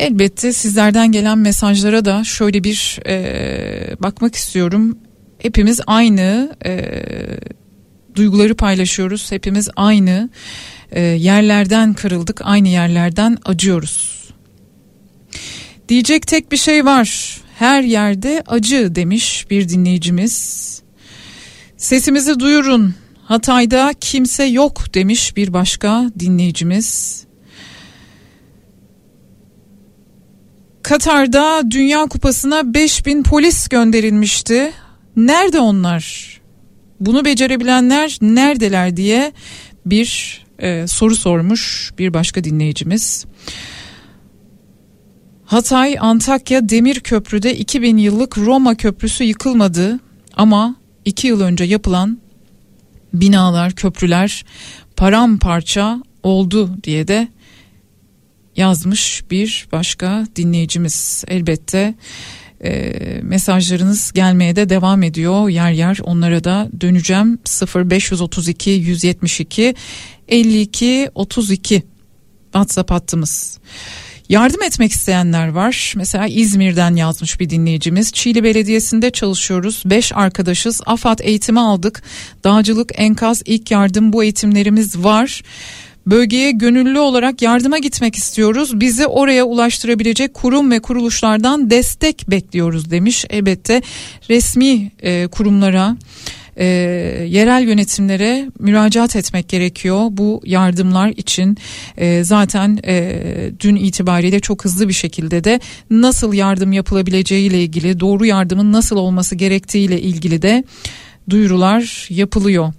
Elbette 0.00 0.52
sizlerden 0.52 1.12
gelen 1.12 1.38
mesajlara 1.38 2.04
da 2.04 2.24
şöyle 2.24 2.64
bir 2.64 2.98
e, 3.06 4.02
bakmak 4.02 4.34
istiyorum. 4.34 4.98
Hepimiz 5.38 5.80
aynı 5.86 6.56
e, 6.64 7.02
duyguları 8.14 8.54
paylaşıyoruz. 8.54 9.32
Hepimiz 9.32 9.68
aynı 9.76 10.30
e, 10.92 11.00
yerlerden 11.00 11.94
kırıldık, 11.94 12.40
aynı 12.44 12.68
yerlerden 12.68 13.38
acıyoruz. 13.44 14.28
Diyecek 15.88 16.26
tek 16.26 16.52
bir 16.52 16.56
şey 16.56 16.84
var. 16.84 17.40
Her 17.58 17.82
yerde 17.82 18.42
acı 18.46 18.94
demiş 18.94 19.46
bir 19.50 19.68
dinleyicimiz. 19.68 20.82
Sesimizi 21.76 22.40
duyurun. 22.40 22.94
Hatay'da 23.24 23.94
kimse 24.00 24.44
yok 24.44 24.94
demiş 24.94 25.36
bir 25.36 25.52
başka 25.52 26.10
dinleyicimiz. 26.18 27.20
Katar'da 30.82 31.70
Dünya 31.70 32.06
Kupası'na 32.06 32.74
5000 32.74 33.22
polis 33.22 33.68
gönderilmişti. 33.68 34.72
Nerede 35.16 35.60
onlar? 35.60 36.40
Bunu 37.00 37.24
becerebilenler 37.24 38.18
neredeler 38.20 38.96
diye 38.96 39.32
bir 39.86 40.40
e, 40.58 40.86
soru 40.86 41.14
sormuş 41.14 41.92
bir 41.98 42.14
başka 42.14 42.44
dinleyicimiz. 42.44 43.24
Hatay 45.44 45.96
Antakya 46.00 46.68
Demir 46.68 47.00
Köprü'de 47.00 47.56
2000 47.56 47.96
yıllık 47.96 48.38
Roma 48.38 48.74
Köprüsü 48.74 49.24
yıkılmadı 49.24 50.00
ama 50.36 50.76
2 51.04 51.26
yıl 51.26 51.40
önce 51.40 51.64
yapılan 51.64 52.18
binalar, 53.14 53.72
köprüler 53.72 54.44
paramparça 54.96 56.02
oldu 56.22 56.70
diye 56.84 57.08
de 57.08 57.28
yazmış 58.60 59.22
bir 59.30 59.68
başka 59.72 60.26
dinleyicimiz 60.36 61.24
elbette 61.28 61.94
e, 62.64 62.92
mesajlarınız 63.22 64.12
gelmeye 64.12 64.56
de 64.56 64.68
devam 64.68 65.02
ediyor 65.02 65.48
yer 65.48 65.70
yer 65.70 65.98
onlara 66.02 66.44
da 66.44 66.68
döneceğim 66.80 67.38
0532 67.74 68.70
172 68.70 69.74
52 70.28 71.10
32 71.14 71.82
WhatsApp 72.52 72.90
hattımız. 72.90 73.58
Yardım 74.28 74.62
etmek 74.62 74.92
isteyenler 74.92 75.48
var. 75.48 75.92
Mesela 75.96 76.26
İzmir'den 76.26 76.96
yazmış 76.96 77.40
bir 77.40 77.50
dinleyicimiz. 77.50 78.12
Çiğli 78.12 78.44
Belediyesi'nde 78.44 79.10
çalışıyoruz. 79.10 79.82
Beş 79.86 80.12
arkadaşız. 80.14 80.80
AFAD 80.86 81.18
eğitimi 81.22 81.60
aldık. 81.60 82.02
Dağcılık, 82.44 82.92
enkaz, 82.94 83.42
ilk 83.44 83.70
yardım 83.70 84.12
bu 84.12 84.22
eğitimlerimiz 84.22 84.98
var. 84.98 85.42
Bölgeye 86.06 86.50
gönüllü 86.50 86.98
olarak 86.98 87.42
yardıma 87.42 87.78
gitmek 87.78 88.14
istiyoruz. 88.14 88.80
Bizi 88.80 89.06
oraya 89.06 89.44
ulaştırabilecek 89.44 90.34
kurum 90.34 90.70
ve 90.70 90.80
kuruluşlardan 90.80 91.70
destek 91.70 92.30
bekliyoruz 92.30 92.90
demiş. 92.90 93.24
Elbette 93.30 93.82
resmi 94.28 94.90
e, 95.02 95.26
kurumlara 95.26 95.96
e, 96.56 96.64
yerel 97.28 97.62
yönetimlere 97.62 98.48
müracaat 98.58 99.16
etmek 99.16 99.48
gerekiyor 99.48 100.06
bu 100.10 100.40
yardımlar 100.44 101.08
için 101.08 101.56
e, 101.96 102.24
zaten 102.24 102.78
e, 102.86 103.22
dün 103.60 103.76
itibariyle 103.76 104.40
çok 104.40 104.64
hızlı 104.64 104.88
bir 104.88 104.94
şekilde 104.94 105.44
de 105.44 105.60
nasıl 105.90 106.32
yardım 106.32 106.72
yapılabileceği 106.72 107.48
ile 107.50 107.62
ilgili 107.62 108.00
doğru 108.00 108.26
yardımın 108.26 108.72
nasıl 108.72 108.96
olması 108.96 109.34
gerektiği 109.34 109.86
ile 109.86 110.00
ilgili 110.00 110.42
de 110.42 110.64
duyurular 111.30 112.06
yapılıyor. 112.10 112.72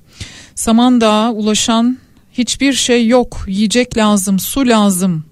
Samandağ'a 0.55 1.31
ulaşan 1.31 1.97
Hiçbir 2.33 2.73
şey 2.73 3.07
yok. 3.07 3.45
Yiyecek 3.47 3.97
lazım, 3.97 4.39
su 4.39 4.67
lazım. 4.67 5.25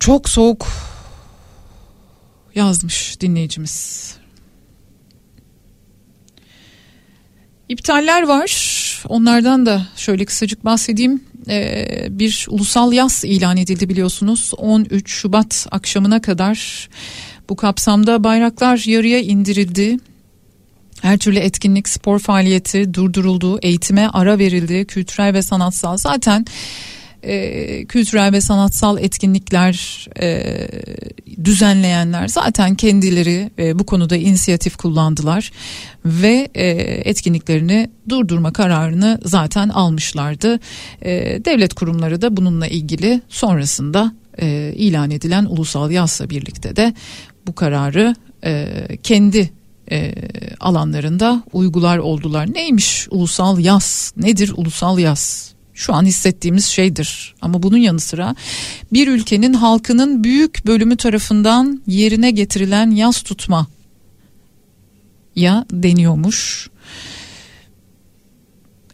Çok 0.00 0.28
soğuk 0.28 0.66
yazmış 2.54 3.20
dinleyicimiz. 3.20 4.16
İptaller 7.68 8.22
var. 8.22 8.52
Onlardan 9.08 9.66
da 9.66 9.86
şöyle 9.96 10.24
kısacık 10.24 10.64
bahsedeyim. 10.64 11.24
Ee, 11.48 12.06
bir 12.10 12.46
ulusal 12.50 12.92
yaz 12.92 13.24
ilan 13.24 13.56
edildi 13.56 13.88
biliyorsunuz. 13.88 14.52
13 14.56 15.10
Şubat 15.10 15.66
akşamına 15.70 16.22
kadar 16.22 16.88
bu 17.48 17.56
kapsamda 17.56 18.24
bayraklar 18.24 18.82
yarıya 18.86 19.20
indirildi. 19.20 19.98
Her 21.02 21.18
türlü 21.18 21.38
etkinlik, 21.38 21.88
spor 21.88 22.18
faaliyeti 22.18 22.94
durduruldu, 22.94 23.58
eğitime 23.62 24.08
ara 24.08 24.38
verildi, 24.38 24.84
kültürel 24.84 25.34
ve 25.34 25.42
sanatsal. 25.42 25.96
Zaten 25.96 26.46
e, 27.22 27.84
kültürel 27.84 28.32
ve 28.32 28.40
sanatsal 28.40 28.98
etkinlikler 28.98 30.06
e, 30.20 30.68
düzenleyenler 31.44 32.28
zaten 32.28 32.74
kendileri 32.74 33.50
e, 33.58 33.78
bu 33.78 33.86
konuda 33.86 34.16
inisiyatif 34.16 34.76
kullandılar 34.76 35.50
ve 36.04 36.48
e, 36.54 36.66
etkinliklerini 37.10 37.90
durdurma 38.08 38.52
kararını 38.52 39.20
zaten 39.24 39.68
almışlardı. 39.68 40.60
E, 41.02 41.10
devlet 41.44 41.74
kurumları 41.74 42.22
da 42.22 42.36
bununla 42.36 42.66
ilgili 42.66 43.20
sonrasında 43.28 44.12
e, 44.38 44.72
ilan 44.76 45.10
edilen 45.10 45.44
ulusal 45.44 45.90
yazla 45.90 46.30
birlikte 46.30 46.76
de 46.76 46.94
bu 47.46 47.54
kararı 47.54 48.14
e, 48.44 48.68
kendi 49.02 49.61
e, 49.92 50.14
alanlarında 50.60 51.42
uygular 51.52 51.98
oldular. 51.98 52.54
Neymiş 52.54 53.08
ulusal 53.10 53.58
yaz? 53.58 54.12
Nedir 54.16 54.52
ulusal 54.56 54.98
yaz? 54.98 55.52
Şu 55.74 55.94
an 55.94 56.04
hissettiğimiz 56.04 56.64
şeydir. 56.64 57.34
Ama 57.42 57.62
bunun 57.62 57.76
yanı 57.76 58.00
sıra 58.00 58.34
bir 58.92 59.08
ülkenin 59.08 59.52
halkının 59.52 60.24
büyük 60.24 60.66
bölümü 60.66 60.96
tarafından 60.96 61.82
yerine 61.86 62.30
getirilen 62.30 62.90
yaz 62.90 63.22
tutma 63.22 63.66
ya 65.36 65.66
deniyormuş. 65.70 66.70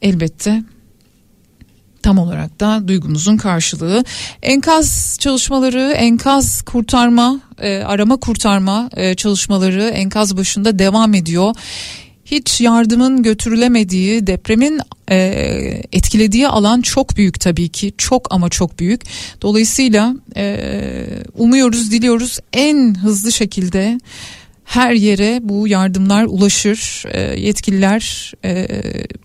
Elbette 0.03 0.62
tam 2.09 2.19
olarak 2.19 2.61
da 2.61 2.89
duygumuzun 2.89 3.37
karşılığı. 3.37 4.05
Enkaz 4.43 5.17
çalışmaları, 5.21 5.93
enkaz 5.93 6.63
kurtarma, 6.63 7.41
e, 7.59 7.77
arama 7.79 8.17
kurtarma 8.17 8.91
e, 8.97 9.15
çalışmaları 9.15 9.83
enkaz 9.83 10.37
başında 10.37 10.79
devam 10.79 11.15
ediyor. 11.15 11.55
Hiç 12.25 12.61
yardımın 12.61 13.23
götürülemediği, 13.23 14.27
depremin 14.27 14.81
e, 15.11 15.17
etkilediği 15.93 16.49
alan 16.49 16.81
çok 16.81 17.17
büyük 17.17 17.41
tabii 17.41 17.69
ki, 17.69 17.93
çok 17.99 18.33
ama 18.35 18.49
çok 18.49 18.79
büyük. 18.79 19.03
Dolayısıyla 19.43 20.15
e, 20.37 20.57
umuyoruz, 21.35 21.91
diliyoruz 21.91 22.39
en 22.53 22.95
hızlı 22.95 23.33
şekilde 23.33 24.01
her 24.69 24.93
yere 24.93 25.41
bu 25.43 25.69
yardımlar 25.69 26.25
ulaşır. 26.25 27.03
E, 27.07 27.41
yetkililer 27.41 28.33
e, 28.45 28.66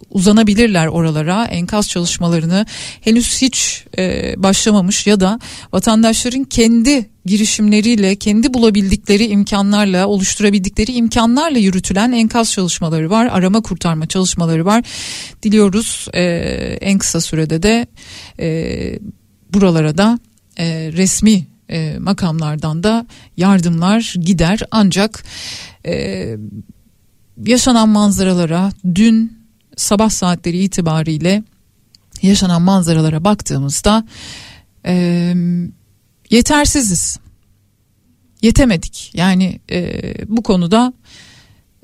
uzanabilirler 0.10 0.88
oralara. 0.88 1.46
Enkaz 1.46 1.90
çalışmalarını 1.90 2.66
henüz 3.02 3.42
hiç 3.42 3.86
e, 3.98 4.34
başlamamış 4.38 5.08
ya 5.08 5.20
da 5.20 5.40
vatandaşların 5.74 6.44
kendi 6.44 7.10
girişimleriyle, 7.26 8.16
kendi 8.16 8.54
bulabildikleri 8.54 9.26
imkanlarla, 9.26 10.08
oluşturabildikleri 10.08 10.92
imkanlarla 10.92 11.60
yürütülen 11.60 12.12
enkaz 12.12 12.52
çalışmaları 12.52 13.10
var. 13.10 13.30
Arama 13.32 13.62
kurtarma 13.62 14.08
çalışmaları 14.08 14.66
var. 14.66 14.84
Diliyoruz 15.44 16.08
e, 16.14 16.24
en 16.82 16.98
kısa 16.98 17.22
sürede 17.22 17.64
de 17.64 17.88
e, 18.40 19.00
buralara 19.54 19.98
da 19.98 20.20
e, 20.58 20.92
resmi 20.92 21.53
e, 21.74 22.00
makamlardan 22.00 22.84
da 22.84 23.06
yardımlar 23.38 24.14
gider. 24.20 24.60
Ancak 24.72 25.24
e, 25.86 26.36
yaşanan 27.46 27.90
manzaralara 27.90 28.72
dün 28.96 29.38
sabah 29.78 30.10
saatleri 30.10 30.64
itibariyle 30.64 31.44
yaşanan 32.22 32.62
manzaralara 32.62 33.24
baktığımızda 33.24 34.08
e, 34.86 35.34
yetersiziz. 36.30 37.20
Yetemedik. 38.42 39.12
Yani 39.14 39.60
e, 39.72 40.02
bu 40.28 40.44
konuda 40.44 40.94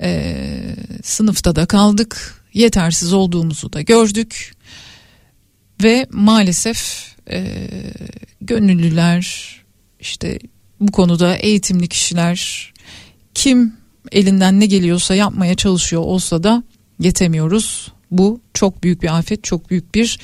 e, 0.02 0.76
sınıfta 1.02 1.56
da 1.56 1.66
kaldık. 1.66 2.44
Yetersiz 2.54 3.12
olduğumuzu 3.12 3.72
da 3.72 3.80
gördük. 3.80 4.54
Ve 5.82 6.06
maalesef 6.10 7.10
e, 7.30 7.70
gönüllüler 8.40 9.59
işte 10.00 10.38
bu 10.80 10.92
konuda 10.92 11.36
eğitimli 11.36 11.88
kişiler 11.88 12.72
kim 13.34 13.72
elinden 14.12 14.60
ne 14.60 14.66
geliyorsa 14.66 15.14
yapmaya 15.14 15.54
çalışıyor 15.54 16.02
olsa 16.02 16.42
da 16.42 16.62
yetemiyoruz. 16.98 17.92
Bu 18.10 18.40
çok 18.54 18.82
büyük 18.82 19.02
bir 19.02 19.18
afet, 19.18 19.44
çok 19.44 19.70
büyük 19.70 19.94
bir 19.94 20.18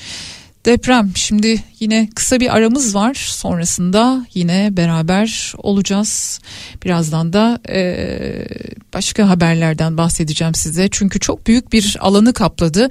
deprem. 0.67 1.11
Şimdi 1.15 1.63
yine 1.81 2.09
kısa 2.15 2.41
bir 2.41 2.57
aramız 2.57 2.95
var. 2.95 3.15
Sonrasında 3.15 4.27
yine 4.35 4.77
beraber 4.77 5.55
olacağız. 5.59 6.41
Birazdan 6.85 7.33
da 7.33 7.59
e, 7.69 7.97
başka 8.95 9.29
haberlerden 9.29 9.97
bahsedeceğim 9.97 10.55
size. 10.55 10.89
Çünkü 10.91 11.21
çok 11.21 11.47
büyük 11.47 11.73
bir 11.73 11.97
alanı 12.01 12.33
kapladı. 12.33 12.89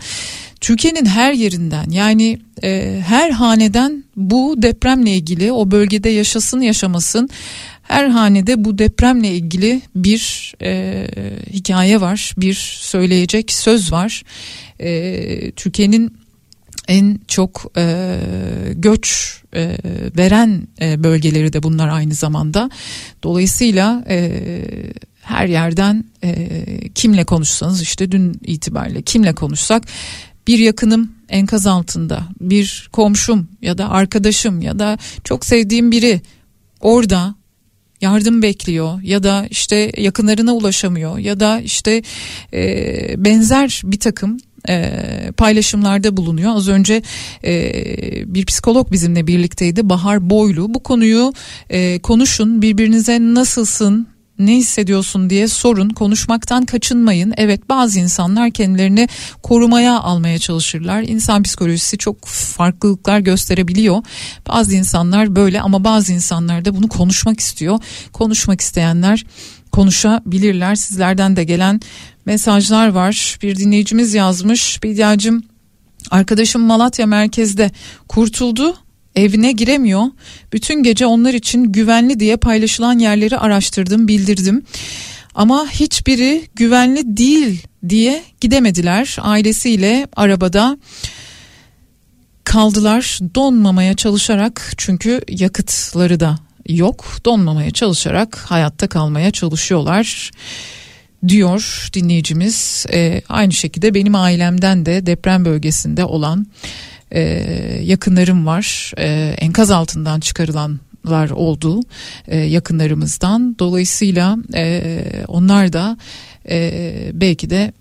Türkiye'nin 0.62 1.06
her 1.06 1.34
yerinden 1.34 1.90
yani 1.90 2.40
e, 2.64 3.02
her 3.08 3.30
haneden 3.30 4.04
bu 4.16 4.56
depremle 4.62 5.12
ilgili 5.12 5.52
o 5.52 5.72
bölgede 5.72 6.10
yaşasın 6.10 6.62
yaşamasın 6.62 7.30
her 7.88 8.08
hanede 8.08 8.66
bu 8.66 8.78
depremle 8.78 9.28
ilgili 9.28 9.82
bir 9.96 10.54
e, 10.62 11.08
hikaye 11.54 12.02
var, 12.02 12.34
bir 12.38 12.54
söyleyecek 12.80 13.52
söz 13.52 13.92
var. 13.92 14.24
E, 14.80 15.52
Türkiye'nin 15.52 16.25
en 16.88 17.20
çok 17.28 17.72
e, 17.78 18.18
göç 18.76 19.36
e, 19.56 19.78
veren 20.18 20.68
e, 20.82 21.04
bölgeleri 21.04 21.54
de 21.54 21.64
bunlar 21.64 21.88
aynı 21.88 22.14
zamanda. 22.14 22.70
Dolayısıyla 23.24 24.06
e, 24.10 24.42
her 25.22 25.48
yerden 25.48 26.06
e, 26.24 26.60
kimle 26.96 27.24
konuşsanız 27.24 27.82
işte 27.82 28.12
dün 28.12 28.40
itibariyle 28.44 29.02
kimle 29.02 29.34
konuşsak 29.34 29.84
bir 30.48 30.60
yakınım 30.60 31.12
enkaz 31.30 31.68
altında, 31.68 32.24
bir 32.42 32.90
komşum 32.92 33.48
ya 33.62 33.78
da 33.78 33.90
arkadaşım 33.90 34.62
ya 34.62 34.80
da 34.80 34.98
çok 35.24 35.46
sevdiğim 35.46 35.92
biri 35.92 36.22
orada 36.80 37.36
yardım 38.02 38.42
bekliyor 38.42 39.02
ya 39.02 39.24
da 39.24 39.48
işte 39.50 39.92
yakınlarına 39.98 40.54
ulaşamıyor 40.54 41.18
ya 41.18 41.40
da 41.40 41.60
işte 41.60 42.02
e, 42.54 43.16
benzer 43.18 43.82
bir 43.86 44.00
takım 44.00 44.38
e, 44.70 45.32
paylaşımlarda 45.38 46.18
bulunuyor. 46.18 46.56
Az 46.56 46.68
önce 46.68 47.02
e, 47.44 47.54
bir 48.34 48.46
psikolog 48.46 48.92
bizimle 48.92 49.28
birlikteydi 49.28 49.90
Bahar 49.90 50.30
Boylu. 50.30 50.74
Bu 50.74 50.84
konuyu 50.84 51.34
e, 51.70 52.00
konuşun 52.00 52.62
birbirinize 52.62 53.20
nasılsın 53.22 54.08
ne 54.40 54.56
hissediyorsun 54.56 55.30
diye 55.30 55.48
sorun. 55.48 55.90
Konuşmaktan 55.90 56.66
kaçınmayın. 56.66 57.34
Evet 57.38 57.70
bazı 57.70 58.00
insanlar 58.00 58.52
kendilerini 58.52 59.08
korumaya 59.44 60.00
almaya 60.00 60.40
çalışırlar. 60.40 61.04
İnsan 61.04 61.44
psikolojisi 61.44 61.98
çok 61.98 62.26
farklılıklar 62.26 63.20
gösterebiliyor. 63.20 64.04
Bazı 64.48 64.76
insanlar 64.76 65.36
böyle 65.36 65.62
ama 65.62 65.84
bazı 65.84 66.14
insanlar 66.14 66.66
da 66.66 66.76
bunu 66.76 66.88
konuşmak 66.88 67.40
istiyor. 67.40 67.80
Konuşmak 68.14 68.62
isteyenler 68.62 69.24
konuşabilirler. 69.72 70.76
Sizlerden 70.76 71.36
de 71.36 71.44
gelen 71.44 71.82
mesajlar 72.26 72.88
var 72.88 73.38
bir 73.42 73.56
dinleyicimiz 73.56 74.14
yazmış 74.14 74.84
Bediacım 74.84 75.44
arkadaşım 76.12 76.62
Malatya 76.62 77.06
merkezde 77.06 77.72
kurtuldu 78.08 78.76
evine 79.16 79.52
giremiyor. 79.52 80.04
Bütün 80.54 80.84
gece 80.84 81.06
onlar 81.06 81.34
için 81.34 81.64
güvenli 81.64 82.20
diye 82.20 82.38
paylaşılan 82.38 83.00
yerleri 83.00 83.38
araştırdım, 83.38 84.08
bildirdim. 84.08 84.66
Ama 85.36 85.68
hiçbiri 85.72 86.48
güvenli 86.56 87.18
değil 87.18 87.64
diye 87.90 88.24
gidemediler. 88.42 89.18
Ailesiyle 89.22 90.08
arabada 90.16 90.78
kaldılar 92.44 93.20
donmamaya 93.36 93.96
çalışarak 93.96 94.74
çünkü 94.78 95.22
yakıtları 95.30 96.20
da 96.20 96.40
yok. 96.70 97.06
Donmamaya 97.26 97.72
çalışarak 97.72 98.38
hayatta 98.38 98.88
kalmaya 98.88 99.32
çalışıyorlar 99.32 100.32
diyor 101.28 101.90
dinleyicimiz. 101.94 102.86
Ee, 102.94 103.22
aynı 103.30 103.52
şekilde 103.52 103.94
benim 103.94 104.16
ailemden 104.16 104.86
de 104.86 105.06
deprem 105.06 105.46
bölgesinde 105.46 106.06
olan 106.06 106.48
e, 107.12 107.22
yakınlarım 107.84 108.46
var. 108.46 108.94
E, 108.98 109.36
enkaz 109.38 109.72
altından 109.72 110.20
çıkarılanlar 110.20 111.30
oldu 111.30 111.82
e, 112.28 112.38
yakınlarımızdan. 112.38 113.56
Dolayısıyla 113.60 114.38
e, 114.56 115.02
onlar 115.28 115.74
da 115.74 115.98
e, 116.50 116.72
belki 117.14 117.50
de 117.50 117.74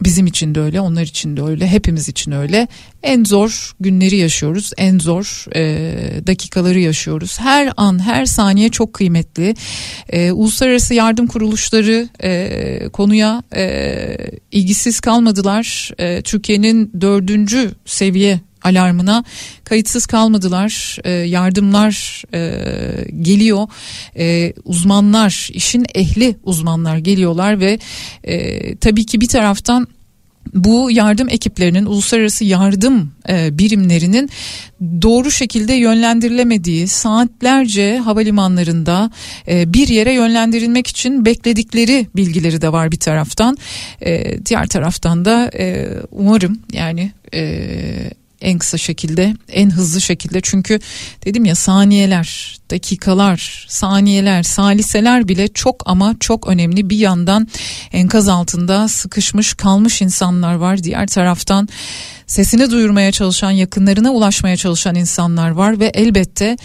Bizim 0.00 0.26
için 0.26 0.54
de 0.54 0.60
öyle, 0.60 0.80
onlar 0.80 1.02
için 1.02 1.36
de 1.36 1.42
öyle, 1.42 1.66
hepimiz 1.68 2.08
için 2.08 2.32
öyle. 2.32 2.68
En 3.02 3.24
zor 3.24 3.72
günleri 3.80 4.16
yaşıyoruz, 4.16 4.72
en 4.76 4.98
zor 4.98 5.44
e, 5.56 6.26
dakikaları 6.26 6.80
yaşıyoruz. 6.80 7.40
Her 7.40 7.72
an, 7.76 7.98
her 7.98 8.24
saniye 8.24 8.68
çok 8.68 8.92
kıymetli. 8.92 9.54
E, 10.08 10.32
uluslararası 10.32 10.94
yardım 10.94 11.26
kuruluşları 11.26 12.08
e, 12.22 12.88
konuya 12.92 13.42
e, 13.56 14.16
ilgisiz 14.52 15.00
kalmadılar. 15.00 15.90
E, 15.98 16.22
Türkiye'nin 16.22 16.92
dördüncü 17.00 17.70
seviye 17.84 18.40
alarmına 18.62 19.24
kayıtsız 19.64 20.06
kalmadılar. 20.06 20.98
E, 21.04 21.10
yardımlar 21.10 22.24
e, 22.34 22.40
geliyor. 23.22 23.68
E, 24.18 24.52
uzmanlar 24.64 25.48
işin 25.52 25.86
ehli 25.94 26.36
uzmanlar 26.42 26.96
geliyorlar 26.96 27.60
ve 27.60 27.78
e, 28.24 28.76
tabii 28.76 29.06
ki 29.06 29.20
bir 29.20 29.28
taraftan 29.28 29.88
bu 30.54 30.90
yardım 30.90 31.28
ekiplerinin 31.28 31.86
uluslararası 31.86 32.44
yardım 32.44 33.12
e, 33.28 33.58
birimlerinin 33.58 34.30
doğru 35.02 35.30
şekilde 35.30 35.72
yönlendirilemediği 35.74 36.88
saatlerce 36.88 37.98
havalimanlarında 37.98 39.10
e, 39.48 39.72
bir 39.72 39.88
yere 39.88 40.12
yönlendirilmek 40.12 40.86
için 40.86 41.24
bekledikleri 41.24 42.06
bilgileri 42.16 42.62
de 42.62 42.72
var 42.72 42.92
bir 42.92 42.98
taraftan. 42.98 43.56
E, 44.00 44.38
diğer 44.46 44.66
taraftan 44.66 45.24
da 45.24 45.50
e, 45.58 45.88
umarım 46.10 46.58
yani 46.72 47.12
e, 47.34 47.60
en 48.40 48.58
kısa 48.58 48.78
şekilde 48.78 49.34
en 49.52 49.70
hızlı 49.70 50.00
şekilde. 50.00 50.40
Çünkü 50.40 50.80
dedim 51.24 51.44
ya 51.44 51.54
saniyeler 51.54 52.58
dakikalar 52.70 53.66
saniyeler 53.68 54.42
saliseler 54.42 55.28
bile 55.28 55.48
çok 55.48 55.82
ama 55.86 56.14
çok 56.20 56.48
önemli. 56.48 56.90
Bir 56.90 56.98
yandan 56.98 57.48
enkaz 57.92 58.28
altında 58.28 58.88
sıkışmış 58.88 59.54
kalmış 59.54 60.02
insanlar 60.02 60.54
var. 60.54 60.82
Diğer 60.82 61.06
taraftan 61.06 61.68
sesini 62.26 62.70
duyurmaya 62.70 63.12
çalışan 63.12 63.50
yakınlarına 63.50 64.10
ulaşmaya 64.10 64.56
çalışan 64.56 64.94
insanlar 64.94 65.50
var 65.50 65.80
ve 65.80 65.86
elbette 65.86 66.56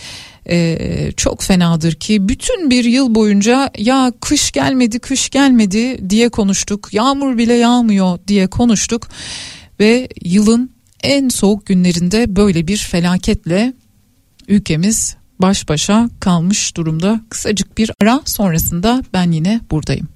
ee, 0.50 1.12
çok 1.18 1.42
fenadır 1.42 1.94
ki 1.94 2.30
bütün 2.30 2.70
bir 2.70 2.84
yıl 2.84 3.16
boyunca 3.16 3.72
ya 3.78 4.14
kış 4.22 4.52
gelmedi 4.52 5.00
kış 5.00 5.30
gelmedi 5.30 6.10
diye 6.10 6.30
konuştuk 6.30 6.94
yağmur 6.94 7.38
bile 7.38 7.54
yağmıyor 7.54 8.20
diye 8.28 8.48
konuştuk 8.48 9.08
ve 9.80 10.08
yılın 10.24 10.74
en 11.04 11.30
soğuk 11.30 11.66
günlerinde 11.66 12.36
böyle 12.36 12.68
bir 12.68 12.78
felaketle 12.78 13.74
ülkemiz 14.48 15.16
baş 15.40 15.70
başa 15.70 16.10
kalmış 16.20 16.78
durumda. 16.78 17.22
Kısacık 17.30 17.78
bir 17.78 17.92
ara 18.02 18.22
sonrasında 18.26 19.04
ben 19.14 19.32
yine 19.32 19.62
buradayım. 19.72 20.08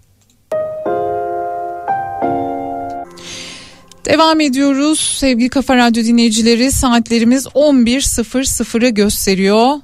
Devam 4.05 4.39
ediyoruz 4.39 4.99
sevgili 4.99 5.49
Kafa 5.49 5.75
Radyo 5.75 6.03
dinleyicileri 6.03 6.71
saatlerimiz 6.71 7.45
11.00'ı 7.45 8.89
gösteriyor. 8.89 9.75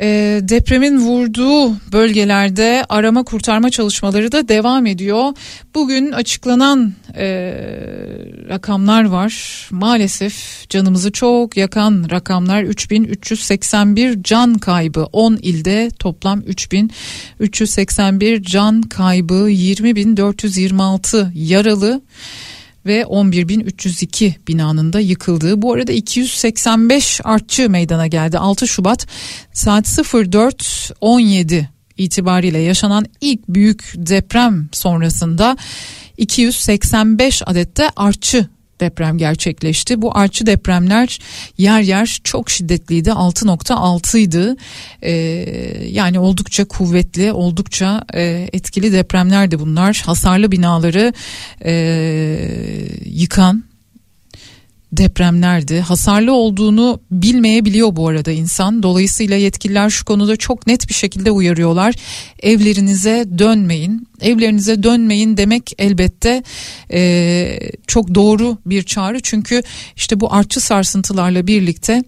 E, 0.00 0.40
depremin 0.42 0.98
vurduğu 0.98 1.76
bölgelerde 1.92 2.84
arama 2.88 3.22
kurtarma 3.22 3.70
çalışmaları 3.70 4.32
da 4.32 4.48
devam 4.48 4.86
ediyor. 4.86 5.32
Bugün 5.74 6.12
açıklanan 6.12 6.92
e, 7.16 7.26
rakamlar 8.48 9.04
var. 9.04 9.66
Maalesef 9.70 10.68
canımızı 10.68 11.12
çok 11.12 11.56
yakan 11.56 12.06
rakamlar 12.10 12.62
3381 12.62 14.22
can 14.22 14.54
kaybı 14.54 15.04
10 15.12 15.36
ilde 15.36 15.90
toplam 15.98 16.40
3381 16.40 18.42
can 18.42 18.82
kaybı 18.82 19.50
20426 19.50 21.32
yaralı 21.34 22.00
ve 22.86 23.02
11.302 23.02 24.34
binanın 24.48 24.92
da 24.92 25.00
yıkıldığı. 25.00 25.62
Bu 25.62 25.72
arada 25.72 25.92
285 25.92 27.20
artçı 27.24 27.70
meydana 27.70 28.06
geldi. 28.06 28.38
6 28.38 28.68
Şubat 28.68 29.06
saat 29.52 29.86
04.17 29.86 31.64
itibariyle 31.96 32.58
yaşanan 32.58 33.06
ilk 33.20 33.48
büyük 33.48 33.92
deprem 33.96 34.68
sonrasında 34.72 35.56
285 36.16 37.42
adette 37.46 37.90
artçı 37.96 38.48
deprem 38.80 39.18
gerçekleşti. 39.18 40.02
Bu 40.02 40.18
artçı 40.18 40.46
depremler 40.46 41.18
yer 41.58 41.80
yer 41.80 42.20
çok 42.24 42.50
şiddetliydi. 42.50 43.10
6.6 43.10 44.18
idi 44.18 44.56
ee, 45.02 45.12
yani 45.90 46.18
oldukça 46.18 46.64
kuvvetli 46.64 47.32
oldukça 47.32 48.04
e, 48.14 48.48
etkili 48.52 48.92
depremlerdi 48.92 49.58
bunlar. 49.58 50.02
Hasarlı 50.06 50.52
binaları 50.52 51.12
e, 51.64 51.72
yıkan 53.04 53.67
depremlerdi. 54.92 55.80
Hasarlı 55.80 56.32
olduğunu 56.32 57.00
bilmeyebiliyor 57.10 57.96
bu 57.96 58.08
arada 58.08 58.30
insan. 58.30 58.82
Dolayısıyla 58.82 59.36
yetkililer 59.36 59.90
şu 59.90 60.04
konuda 60.04 60.36
çok 60.36 60.66
net 60.66 60.88
bir 60.88 60.94
şekilde 60.94 61.30
uyarıyorlar. 61.30 61.94
Evlerinize 62.42 63.24
dönmeyin. 63.38 64.08
Evlerinize 64.20 64.82
dönmeyin 64.82 65.36
demek 65.36 65.72
elbette 65.78 66.42
e, 66.92 67.60
çok 67.86 68.14
doğru 68.14 68.58
bir 68.66 68.82
çağrı. 68.82 69.20
Çünkü 69.22 69.62
işte 69.96 70.20
bu 70.20 70.34
artçı 70.34 70.60
sarsıntılarla 70.60 71.46
birlikte 71.46 72.04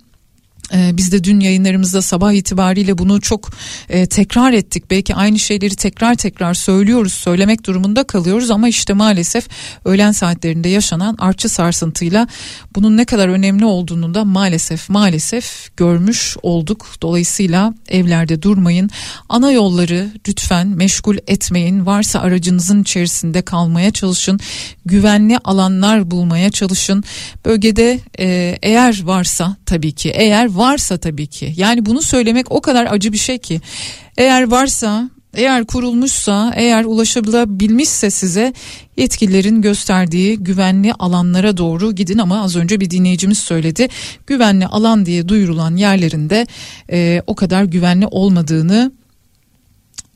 ee, 0.73 0.91
biz 0.97 1.13
de 1.13 1.25
dün 1.25 1.41
yayınlarımızda 1.41 2.03
sabah 2.03 2.33
itibariyle 2.33 2.99
bunu 2.99 3.21
çok 3.21 3.51
e, 3.89 4.07
tekrar 4.07 4.53
ettik. 4.53 4.91
Belki 4.91 5.15
aynı 5.15 5.39
şeyleri 5.39 5.77
tekrar 5.77 6.15
tekrar 6.15 6.55
söylüyoruz, 6.55 7.13
söylemek 7.13 7.67
durumunda 7.67 8.05
kalıyoruz 8.05 8.51
ama 8.51 8.69
işte 8.69 8.93
maalesef 8.93 9.49
öğlen 9.85 10.13
saatlerinde 10.13 10.69
yaşanan 10.69 11.17
artçı 11.19 11.49
sarsıntıyla 11.49 12.29
bunun 12.75 12.97
ne 12.97 13.05
kadar 13.05 13.29
önemli 13.29 13.65
olduğunu 13.65 14.15
da 14.15 14.25
maalesef 14.25 14.89
maalesef 14.89 15.77
görmüş 15.77 16.37
olduk. 16.43 16.87
Dolayısıyla 17.03 17.75
evlerde 17.89 18.43
durmayın. 18.43 18.91
Ana 19.29 19.53
yolları 19.53 20.11
lütfen 20.29 20.67
meşgul 20.69 21.17
etmeyin. 21.27 21.87
Varsa 21.87 22.21
aracınızın 22.21 22.83
içerisinde 22.83 23.43
kalmaya 23.43 23.91
çalışın. 23.91 24.41
Güvenli 24.87 25.39
alanlar 25.45 26.11
bulmaya 26.11 26.51
çalışın. 26.51 27.05
Bölgede 27.45 28.01
e, 28.19 28.59
eğer 28.63 29.03
varsa 29.05 29.57
tabii 29.67 29.93
ki 29.93 30.11
eğer 30.11 30.57
varsa 30.61 30.99
tabii 30.99 31.27
ki. 31.27 31.55
Yani 31.57 31.87
bunu 31.87 32.03
söylemek 32.03 32.53
o 32.53 32.61
kadar 32.61 32.87
acı 32.87 33.13
bir 33.13 33.19
şey 33.19 33.39
ki. 33.39 33.61
Eğer 34.17 34.43
varsa 34.51 35.11
eğer 35.35 35.65
kurulmuşsa 35.65 36.53
eğer 36.57 36.85
ulaşabilmişse 36.85 38.11
size 38.11 38.53
yetkililerin 38.97 39.63
gösterdiği 39.63 40.39
güvenli 40.39 40.93
alanlara 40.93 41.57
doğru 41.57 41.95
gidin. 41.95 42.19
Ama 42.19 42.43
az 42.43 42.57
önce 42.57 42.81
bir 42.81 42.91
dinleyicimiz 42.91 43.39
söyledi. 43.39 43.89
Güvenli 44.27 44.67
alan 44.67 45.07
diye 45.07 45.29
duyurulan 45.29 45.77
yerlerinde 45.77 46.47
e, 46.91 47.23
o 47.27 47.35
kadar 47.35 47.65
güvenli 47.65 48.07
olmadığını 48.07 48.93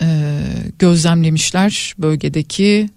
e, 0.02 0.38
gözlemlemişler 0.78 1.94
bölgedeki 1.98 2.90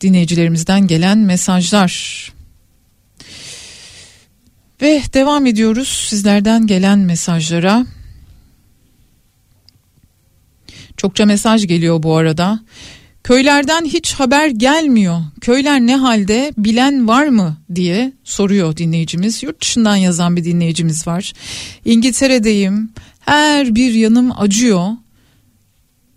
dinleyicilerimizden 0.00 0.86
gelen 0.86 1.18
mesajlar. 1.18 1.92
Ve 4.82 5.02
devam 5.14 5.46
ediyoruz 5.46 5.88
sizlerden 5.88 6.66
gelen 6.66 6.98
mesajlara. 6.98 7.86
Çokça 10.96 11.26
mesaj 11.26 11.66
geliyor 11.66 12.02
bu 12.02 12.16
arada. 12.16 12.60
Köylerden 13.24 13.84
hiç 13.84 14.14
haber 14.14 14.48
gelmiyor. 14.48 15.20
Köyler 15.40 15.80
ne 15.80 15.96
halde 15.96 16.52
bilen 16.58 17.08
var 17.08 17.26
mı 17.26 17.56
diye 17.74 18.12
soruyor 18.24 18.76
dinleyicimiz. 18.76 19.42
Yurt 19.42 19.60
dışından 19.60 19.96
yazan 19.96 20.36
bir 20.36 20.44
dinleyicimiz 20.44 21.06
var. 21.06 21.32
İngiltere'deyim. 21.84 22.90
Her 23.20 23.74
bir 23.74 23.92
yanım 23.92 24.40
acıyor. 24.40 24.88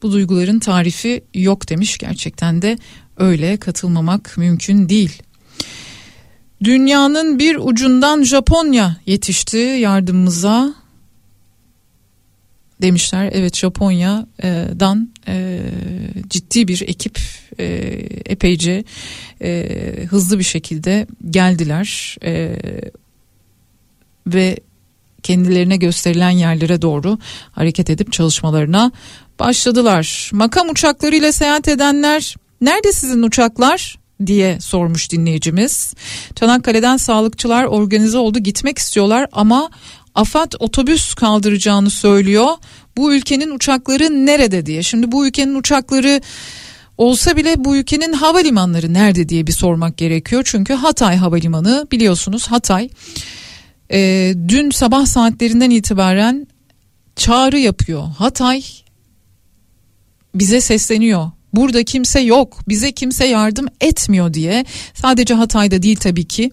Bu 0.02 0.12
duyguların 0.12 0.60
tarifi 0.60 1.24
yok 1.34 1.70
demiş. 1.70 1.98
Gerçekten 1.98 2.62
de 2.62 2.78
öyle 3.18 3.58
katılmamak 3.58 4.38
mümkün 4.38 4.90
değil. 4.90 5.22
Dünyanın 6.64 7.40
bir 7.40 7.56
ucundan 7.56 8.24
Japonya 8.24 8.98
yetişti 9.06 9.58
yardımımıza 9.58 10.74
demişler. 12.82 13.30
Evet 13.34 13.58
Japonya'dan 13.58 15.10
e, 15.28 15.60
ciddi 16.28 16.68
bir 16.68 16.82
ekip 16.82 17.20
e, 17.60 17.66
epeyce 18.26 18.84
e, 19.42 19.66
hızlı 20.10 20.40
bir 20.40 20.44
şekilde 20.44 21.08
geldiler 21.30 22.18
e, 22.24 22.56
ve 24.28 24.58
kendilerine 25.24 25.78
gösterilen 25.78 26.30
yerlere 26.30 26.82
doğru 26.82 27.20
hareket 27.52 27.90
edip 27.90 28.14
çalışmalarına 28.14 28.92
başladılar. 29.40 30.30
Makam 30.34 30.70
uçaklarıyla 30.70 31.32
seyahat 31.32 31.68
edenler 31.68 32.36
nerede 32.62 32.92
sizin 32.92 33.24
uçaklar? 33.24 34.01
Diye 34.28 34.60
sormuş 34.60 35.12
dinleyicimiz. 35.12 35.94
Çanakkale'den 36.36 36.98
sağlıkçılar 36.98 37.64
organize 37.64 38.18
oldu 38.18 38.40
gitmek 38.40 38.78
istiyorlar 38.78 39.28
ama 39.32 39.70
AFAD 40.16 40.52
otobüs 40.60 41.14
kaldıracağını 41.14 41.90
söylüyor. 41.90 42.48
Bu 42.98 43.14
ülkenin 43.14 43.52
uçakları 43.52 44.26
nerede 44.26 44.66
diye. 44.66 44.84
Şimdi 44.84 45.12
bu 45.12 45.28
ülkenin 45.28 45.56
uçakları 45.56 46.22
olsa 46.98 47.36
bile 47.36 47.66
bu 47.66 47.76
ülkenin 47.76 48.14
havalimanları 48.14 48.94
nerede 48.94 49.30
diye 49.30 49.48
bir 49.48 49.52
sormak 49.52 49.98
gerekiyor. 49.98 50.42
Çünkü 50.46 50.74
Hatay 50.74 51.18
Havalimanı 51.18 51.88
biliyorsunuz 51.92 52.48
Hatay 52.48 52.90
e, 53.92 54.34
dün 54.48 54.70
sabah 54.70 55.06
saatlerinden 55.06 55.70
itibaren 55.70 56.48
çağrı 57.16 57.60
yapıyor. 57.60 58.04
Hatay 58.18 58.64
bize 60.36 60.62
sesleniyor 60.62 61.32
burada 61.54 61.84
kimse 61.84 62.20
yok 62.20 62.60
bize 62.70 62.92
kimse 62.92 63.26
yardım 63.26 63.66
etmiyor 63.82 64.34
diye. 64.34 64.66
Sadece 64.94 65.34
Hatay'da 65.34 65.82
değil 65.82 65.98
tabii 65.98 66.26
ki. 66.26 66.52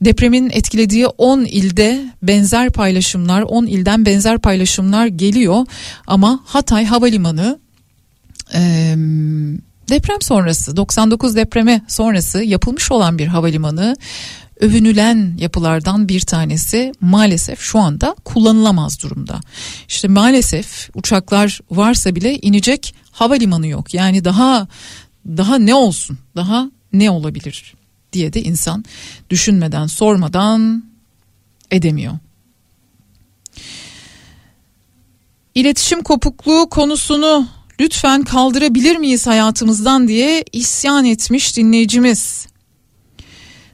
Depremin 0.00 0.50
etkilediği 0.50 1.06
10 1.06 1.44
ilde 1.44 2.04
benzer 2.22 2.70
paylaşımlar 2.70 3.42
10 3.42 3.66
ilden 3.66 4.06
benzer 4.06 4.38
paylaşımlar 4.38 5.06
geliyor. 5.06 5.66
Ama 6.06 6.40
Hatay 6.44 6.84
Havalimanı 6.84 7.58
e, 8.54 8.94
Deprem 9.88 10.22
sonrası 10.22 10.76
99 10.76 11.36
depremi 11.36 11.82
sonrası 11.88 12.44
yapılmış 12.44 12.92
olan 12.92 13.18
bir 13.18 13.26
havalimanı. 13.26 13.96
Övünülen 14.60 15.36
yapılardan 15.40 16.08
bir 16.08 16.20
tanesi 16.20 16.92
maalesef 17.00 17.60
şu 17.60 17.78
anda 17.78 18.16
kullanılamaz 18.24 19.02
durumda. 19.02 19.40
İşte 19.88 20.08
maalesef 20.08 20.90
uçaklar 20.94 21.60
varsa 21.70 22.14
bile 22.14 22.38
inecek 22.38 22.94
havalimanı 23.14 23.66
yok. 23.66 23.94
Yani 23.94 24.24
daha 24.24 24.68
daha 25.26 25.58
ne 25.58 25.74
olsun? 25.74 26.18
Daha 26.36 26.70
ne 26.92 27.10
olabilir 27.10 27.74
diye 28.12 28.32
de 28.32 28.42
insan 28.42 28.84
düşünmeden, 29.30 29.86
sormadan 29.86 30.84
edemiyor. 31.70 32.14
İletişim 35.54 36.02
kopukluğu 36.02 36.68
konusunu 36.70 37.46
lütfen 37.80 38.22
kaldırabilir 38.22 38.96
miyiz 38.96 39.26
hayatımızdan 39.26 40.08
diye 40.08 40.44
isyan 40.52 41.04
etmiş 41.04 41.56
dinleyicimiz. 41.56 42.46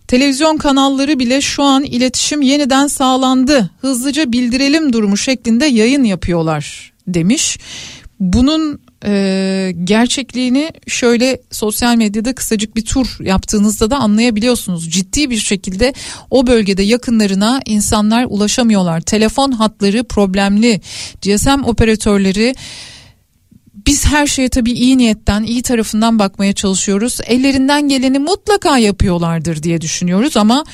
Televizyon 0.09 0.57
kanalları 0.57 1.19
bile 1.19 1.41
şu 1.41 1.63
an 1.63 1.85
iletişim 1.85 2.43
yeniden 2.43 2.87
sağlandı. 2.87 3.71
Hızlıca 3.81 4.33
bildirelim 4.33 4.93
durumu 4.93 5.17
şeklinde 5.17 5.67
yayın 5.67 6.05
yapıyorlar 6.05 6.93
demiş. 7.07 7.59
Bunun 8.21 8.81
e, 9.05 9.73
gerçekliğini 9.85 10.71
şöyle 10.87 11.43
sosyal 11.51 11.97
medyada 11.97 12.35
kısacık 12.35 12.77
bir 12.77 12.85
tur 12.85 13.17
yaptığınızda 13.21 13.91
da 13.91 13.97
anlayabiliyorsunuz. 13.97 14.91
Ciddi 14.91 15.31
bir 15.31 15.37
şekilde 15.37 15.95
o 16.31 16.47
bölgede 16.47 16.83
yakınlarına 16.83 17.61
insanlar 17.67 18.27
ulaşamıyorlar. 18.29 19.01
Telefon 19.01 19.53
hatları 19.53 20.05
problemli. 20.05 20.81
GSM 21.23 21.65
operatörleri 21.65 22.55
biz 23.87 24.07
her 24.07 24.27
şeye 24.27 24.49
tabii 24.49 24.73
iyi 24.73 24.99
niyetten, 24.99 25.43
iyi 25.43 25.63
tarafından 25.63 26.19
bakmaya 26.19 26.53
çalışıyoruz. 26.53 27.19
Ellerinden 27.27 27.89
geleni 27.89 28.19
mutlaka 28.19 28.79
yapıyorlardır 28.79 29.63
diye 29.63 29.81
düşünüyoruz 29.81 30.37
ama 30.37 30.65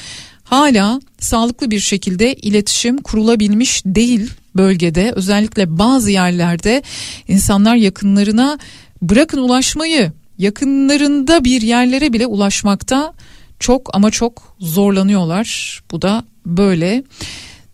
hala 0.45 1.01
sağlıklı 1.21 1.71
bir 1.71 1.81
şekilde 1.81 2.35
iletişim 2.35 2.99
kurulabilmiş 2.99 3.83
değil 3.87 4.31
bölgede. 4.59 5.13
Özellikle 5.17 5.79
bazı 5.79 6.11
yerlerde 6.11 6.83
insanlar 7.29 7.77
yakınlarına 7.77 8.59
bırakın 9.03 9.39
ulaşmayı, 9.39 10.13
yakınlarında 10.39 11.45
bir 11.45 11.63
yerlere 11.63 12.13
bile 12.13 12.27
ulaşmakta 12.27 13.15
çok 13.61 13.95
ama 13.95 14.11
çok 14.11 14.57
zorlanıyorlar. 14.61 15.81
Bu 15.91 16.03
da 16.03 16.25
böyle. 16.47 17.05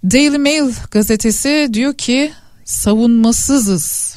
Daily 0.05 0.39
Mail 0.39 0.73
gazetesi 0.91 1.69
diyor 1.73 1.95
ki 1.95 2.33
savunmasızız 2.65 4.17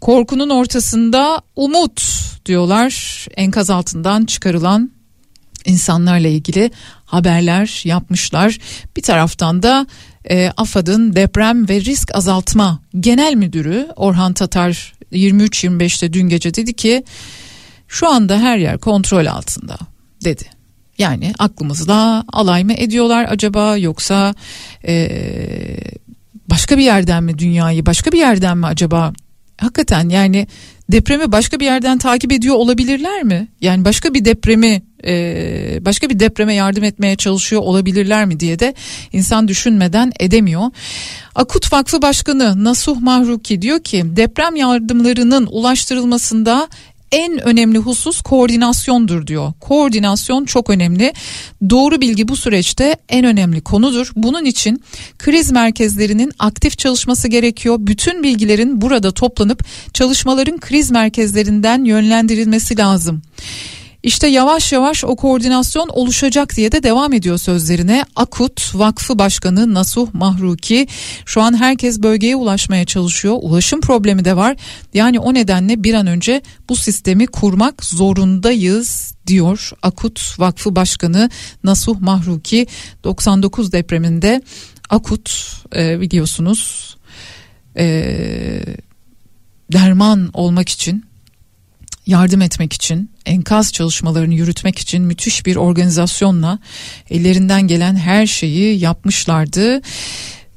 Korkunun 0.00 0.50
ortasında 0.50 1.42
umut 1.56 2.02
diyorlar 2.46 3.26
enkaz 3.36 3.70
altından 3.70 4.24
çıkarılan 4.24 4.90
insanlarla 5.64 6.28
ilgili 6.28 6.70
haberler 7.04 7.82
yapmışlar. 7.84 8.58
Bir 8.96 9.02
taraftan 9.02 9.62
da 9.62 9.86
e, 10.30 10.50
AFAD'ın 10.56 11.16
deprem 11.16 11.68
ve 11.68 11.80
risk 11.80 12.14
azaltma 12.14 12.82
genel 13.00 13.34
müdürü 13.34 13.88
Orhan 13.96 14.32
Tatar 14.32 14.92
23-25'te 15.12 16.12
dün 16.12 16.28
gece 16.28 16.54
dedi 16.54 16.72
ki 16.72 17.04
şu 17.88 18.08
anda 18.08 18.38
her 18.38 18.58
yer 18.58 18.78
kontrol 18.78 19.26
altında 19.26 19.78
dedi. 20.24 20.44
Yani 20.98 21.32
aklımızda 21.38 22.24
alay 22.32 22.64
mı 22.64 22.72
ediyorlar 22.72 23.26
acaba 23.30 23.76
yoksa 23.76 24.34
e, 24.86 25.10
başka 26.50 26.78
bir 26.78 26.82
yerden 26.82 27.24
mi 27.24 27.38
dünyayı 27.38 27.86
başka 27.86 28.12
bir 28.12 28.18
yerden 28.18 28.58
mi 28.58 28.66
acaba 28.66 29.12
hakikaten 29.56 30.08
yani 30.08 30.46
depremi 30.92 31.32
başka 31.32 31.60
bir 31.60 31.64
yerden 31.64 31.98
takip 31.98 32.32
ediyor 32.32 32.54
olabilirler 32.54 33.22
mi? 33.22 33.48
Yani 33.60 33.84
başka 33.84 34.14
bir 34.14 34.24
depremi 34.24 34.82
e, 35.06 35.78
başka 35.84 36.10
bir 36.10 36.20
depreme 36.20 36.54
yardım 36.54 36.84
etmeye 36.84 37.16
çalışıyor 37.16 37.62
olabilirler 37.62 38.24
mi 38.24 38.40
diye 38.40 38.58
de 38.58 38.74
insan 39.12 39.48
düşünmeden 39.48 40.12
edemiyor. 40.20 40.62
Akut 41.34 41.72
Vakfı 41.72 42.02
Başkanı 42.02 42.64
Nasuh 42.64 43.00
Mahruki 43.00 43.62
diyor 43.62 43.80
ki 43.80 44.02
deprem 44.16 44.56
yardımlarının 44.56 45.46
ulaştırılmasında 45.46 46.68
en 47.12 47.48
önemli 47.48 47.78
husus 47.78 48.20
koordinasyondur 48.20 49.26
diyor. 49.26 49.52
Koordinasyon 49.60 50.44
çok 50.44 50.70
önemli. 50.70 51.12
Doğru 51.70 52.00
bilgi 52.00 52.28
bu 52.28 52.36
süreçte 52.36 52.96
en 53.08 53.24
önemli 53.24 53.60
konudur. 53.60 54.12
Bunun 54.16 54.44
için 54.44 54.82
kriz 55.18 55.50
merkezlerinin 55.50 56.32
aktif 56.38 56.78
çalışması 56.78 57.28
gerekiyor. 57.28 57.76
Bütün 57.80 58.22
bilgilerin 58.22 58.80
burada 58.80 59.12
toplanıp 59.12 59.64
çalışmaların 59.94 60.58
kriz 60.58 60.90
merkezlerinden 60.90 61.84
yönlendirilmesi 61.84 62.78
lazım. 62.78 63.22
İşte 64.02 64.26
yavaş 64.26 64.72
yavaş 64.72 65.04
o 65.04 65.16
koordinasyon 65.16 65.88
oluşacak 65.88 66.56
diye 66.56 66.72
de 66.72 66.82
devam 66.82 67.12
ediyor 67.12 67.38
sözlerine. 67.38 68.04
Akut 68.16 68.74
Vakfı 68.74 69.18
Başkanı 69.18 69.74
Nasuh 69.74 70.08
Mahruki 70.12 70.86
şu 71.26 71.42
an 71.42 71.56
herkes 71.56 72.02
bölgeye 72.02 72.36
ulaşmaya 72.36 72.84
çalışıyor. 72.84 73.36
Ulaşım 73.40 73.80
problemi 73.80 74.24
de 74.24 74.36
var. 74.36 74.56
Yani 74.94 75.18
o 75.18 75.34
nedenle 75.34 75.84
bir 75.84 75.94
an 75.94 76.06
önce 76.06 76.42
bu 76.68 76.76
sistemi 76.76 77.26
kurmak 77.26 77.84
zorundayız 77.84 79.14
diyor 79.26 79.70
Akut 79.82 80.38
Vakfı 80.38 80.76
Başkanı 80.76 81.30
Nasuh 81.64 82.00
Mahruki 82.00 82.66
99 83.04 83.72
depreminde 83.72 84.42
Akut 84.90 85.52
e, 85.76 86.00
biliyorsunuz 86.00 86.96
e, 87.76 87.84
derman 89.72 90.30
olmak 90.34 90.68
için 90.68 91.09
yardım 92.10 92.42
etmek 92.42 92.72
için, 92.72 93.10
enkaz 93.26 93.72
çalışmalarını 93.72 94.34
yürütmek 94.34 94.78
için 94.78 95.02
müthiş 95.02 95.46
bir 95.46 95.56
organizasyonla 95.56 96.58
ellerinden 97.10 97.62
gelen 97.62 97.96
her 97.96 98.26
şeyi 98.26 98.80
yapmışlardı. 98.80 99.80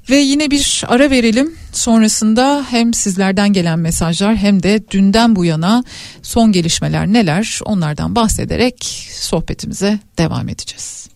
Ve 0.10 0.16
yine 0.16 0.52
bir 0.52 0.84
ara 0.88 1.10
verelim. 1.10 1.56
Sonrasında 1.72 2.66
hem 2.70 2.94
sizlerden 2.94 3.54
gelen 3.54 3.80
mesajlar 3.80 4.36
hem 4.36 4.64
de 4.64 4.84
dünden 4.92 5.36
bu 5.36 5.46
yana 5.46 5.84
son 6.22 6.52
gelişmeler 6.52 7.08
neler 7.08 7.60
onlardan 7.66 8.16
bahsederek 8.16 9.08
sohbetimize 9.12 10.00
devam 10.18 10.50
edeceğiz. 10.50 11.13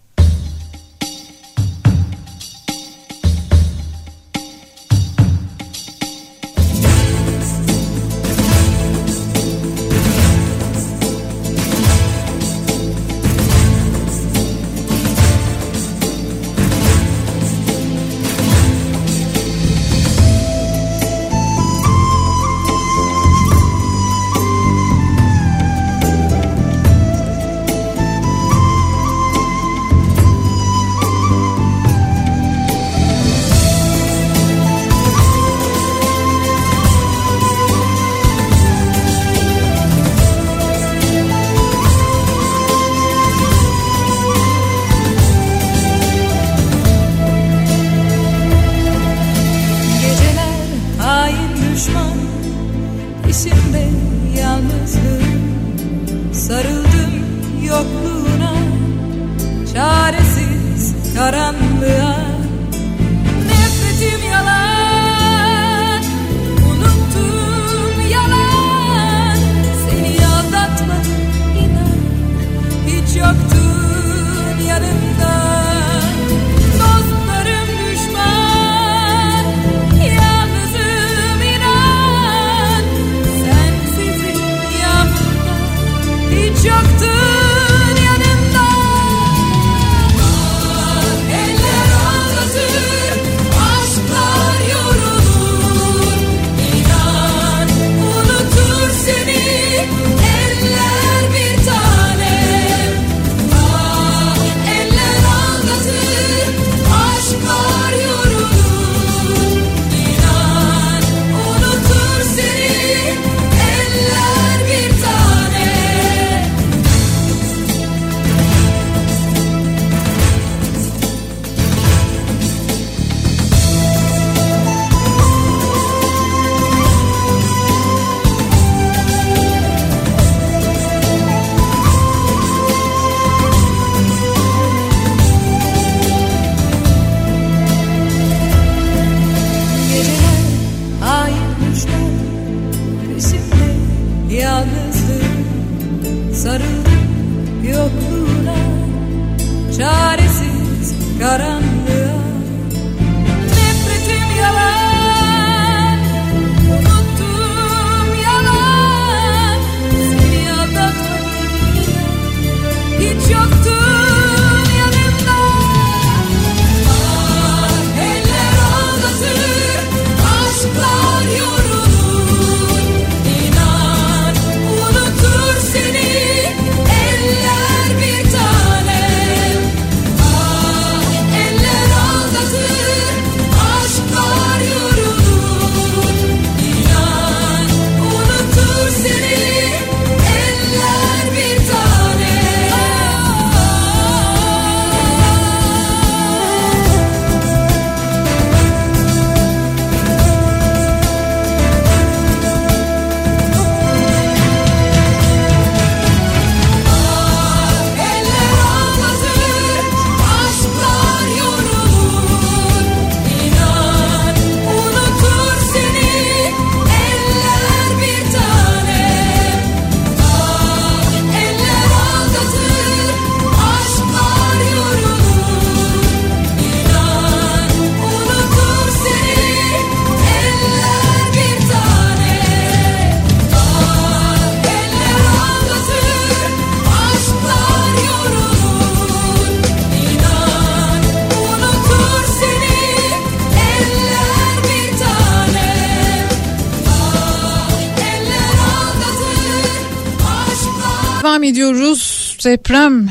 Devam 251.38 251.50
ediyoruz 251.50 252.38
deprem 252.46 253.10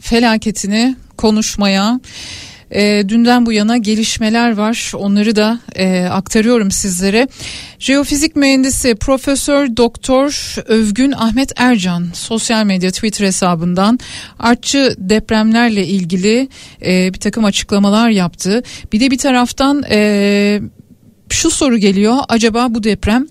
felaketini 0.00 0.96
konuşmaya. 1.16 2.00
E, 2.70 3.04
dünden 3.08 3.46
bu 3.46 3.52
yana 3.52 3.76
gelişmeler 3.76 4.56
var. 4.56 4.92
Onları 4.96 5.36
da 5.36 5.60
e, 5.74 6.04
aktarıyorum 6.04 6.70
sizlere. 6.70 7.28
Jeofizik 7.78 8.36
mühendisi 8.36 8.94
Profesör 8.94 9.76
Doktor 9.76 10.54
Övgün 10.66 11.12
Ahmet 11.12 11.52
Ercan 11.56 12.08
sosyal 12.14 12.64
medya 12.64 12.90
Twitter 12.90 13.26
hesabından 13.26 13.98
artçı 14.38 14.94
depremlerle 14.98 15.86
ilgili 15.86 16.48
e, 16.86 17.14
bir 17.14 17.20
takım 17.20 17.44
açıklamalar 17.44 18.10
yaptı. 18.10 18.62
Bir 18.92 19.00
de 19.00 19.10
bir 19.10 19.18
taraftan 19.18 19.84
e, 19.90 20.60
şu 21.28 21.50
soru 21.50 21.78
geliyor. 21.78 22.16
Acaba 22.28 22.66
bu 22.70 22.82
deprem 22.82 23.26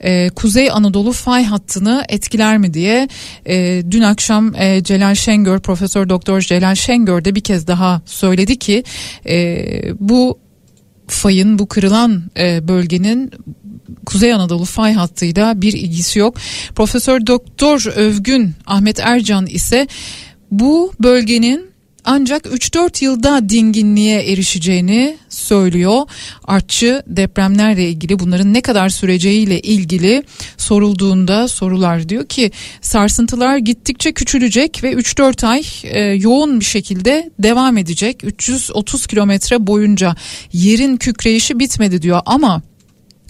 e, 0.00 0.28
Kuzey 0.28 0.70
Anadolu 0.70 1.12
fay 1.12 1.44
hattını 1.44 2.04
etkiler 2.08 2.58
mi 2.58 2.74
diye 2.74 3.08
e, 3.46 3.82
dün 3.90 4.02
akşam 4.02 4.54
e, 4.54 4.82
Celal 4.84 5.14
Şengör 5.14 5.60
Profesör 5.60 6.08
Doktor 6.08 6.40
Celal 6.40 6.74
Şengör 6.74 7.24
de 7.24 7.34
bir 7.34 7.40
kez 7.40 7.66
daha 7.66 8.02
söyledi 8.06 8.58
ki 8.58 8.84
e, 9.28 9.58
bu 10.00 10.38
fayın 11.08 11.58
bu 11.58 11.66
kırılan 11.66 12.22
e, 12.38 12.68
bölgenin 12.68 13.30
Kuzey 14.06 14.32
Anadolu 14.32 14.64
fay 14.64 14.92
hattıyla 14.92 15.62
bir 15.62 15.72
ilgisi 15.72 16.18
yok. 16.18 16.36
Profesör 16.74 17.26
Doktor 17.26 17.92
Övgün 17.96 18.52
Ahmet 18.66 19.00
Ercan 19.00 19.46
ise 19.46 19.86
bu 20.50 20.92
bölgenin 21.00 21.75
ancak 22.06 22.46
3-4 22.46 23.04
yılda 23.04 23.48
dinginliğe 23.48 24.32
erişeceğini 24.32 25.16
söylüyor. 25.28 26.02
Artçı 26.44 27.02
depremlerle 27.06 27.88
ilgili 27.88 28.18
bunların 28.18 28.54
ne 28.54 28.60
kadar 28.60 28.88
süreceğiyle 28.88 29.60
ilgili 29.60 30.22
sorulduğunda 30.56 31.48
sorular 31.48 32.08
diyor 32.08 32.26
ki 32.26 32.50
sarsıntılar 32.80 33.56
gittikçe 33.56 34.12
küçülecek 34.12 34.84
ve 34.84 34.92
3-4 34.92 35.46
ay 35.46 35.62
e, 35.82 36.00
yoğun 36.00 36.60
bir 36.60 36.64
şekilde 36.64 37.30
devam 37.38 37.78
edecek. 37.78 38.24
330 38.24 39.06
kilometre 39.06 39.66
boyunca 39.66 40.16
yerin 40.52 40.96
kükreyişi 40.96 41.58
bitmedi 41.58 42.02
diyor 42.02 42.20
ama 42.26 42.62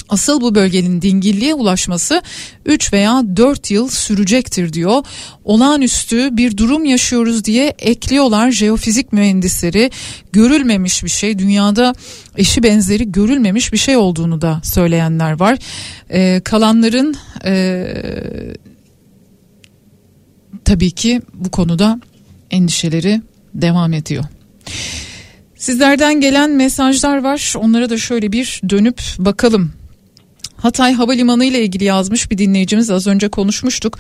Asıl 0.08 0.40
bu 0.40 0.54
bölgenin 0.54 1.02
dingilliğe 1.02 1.54
ulaşması 1.54 2.22
3 2.66 2.92
veya 2.92 3.22
4 3.36 3.70
yıl 3.70 3.88
sürecektir 3.88 4.72
diyor. 4.72 5.04
Olağanüstü 5.44 6.36
bir 6.36 6.56
durum 6.56 6.84
yaşıyoruz 6.84 7.44
diye 7.44 7.74
ekliyorlar 7.78 8.50
jeofizik 8.50 9.12
mühendisleri. 9.12 9.90
Görülmemiş 10.32 11.04
bir 11.04 11.08
şey 11.08 11.38
dünyada 11.38 11.94
eşi 12.36 12.62
benzeri 12.62 13.12
görülmemiş 13.12 13.72
bir 13.72 13.78
şey 13.78 13.96
olduğunu 13.96 14.40
da 14.40 14.60
söyleyenler 14.64 15.40
var. 15.40 15.58
Ee, 16.10 16.40
kalanların 16.44 17.16
e, 17.44 17.86
tabii 20.64 20.90
ki 20.90 21.22
bu 21.34 21.50
konuda 21.50 22.00
endişeleri 22.50 23.22
devam 23.54 23.92
ediyor. 23.92 24.24
Sizlerden 25.56 26.20
gelen 26.20 26.50
mesajlar 26.50 27.22
var. 27.22 27.54
Onlara 27.56 27.90
da 27.90 27.98
şöyle 27.98 28.32
bir 28.32 28.60
dönüp 28.68 29.00
bakalım. 29.18 29.72
Hatay 30.66 30.94
Havalimanı 30.94 31.44
ile 31.44 31.62
ilgili 31.62 31.84
yazmış 31.84 32.30
bir 32.30 32.38
dinleyicimiz 32.38 32.90
az 32.90 33.06
önce 33.06 33.28
konuşmuştuk. 33.28 33.98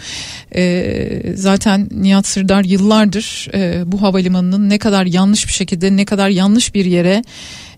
Ee, 0.54 1.22
zaten 1.34 1.88
Nihat 1.90 2.26
Sırdar 2.26 2.64
yıllardır 2.64 3.48
e, 3.54 3.92
bu 3.92 4.02
havalimanının 4.02 4.68
ne 4.68 4.78
kadar 4.78 5.06
yanlış 5.06 5.46
bir 5.46 5.52
şekilde 5.52 5.96
ne 5.96 6.04
kadar 6.04 6.28
yanlış 6.28 6.74
bir 6.74 6.84
yere 6.84 7.24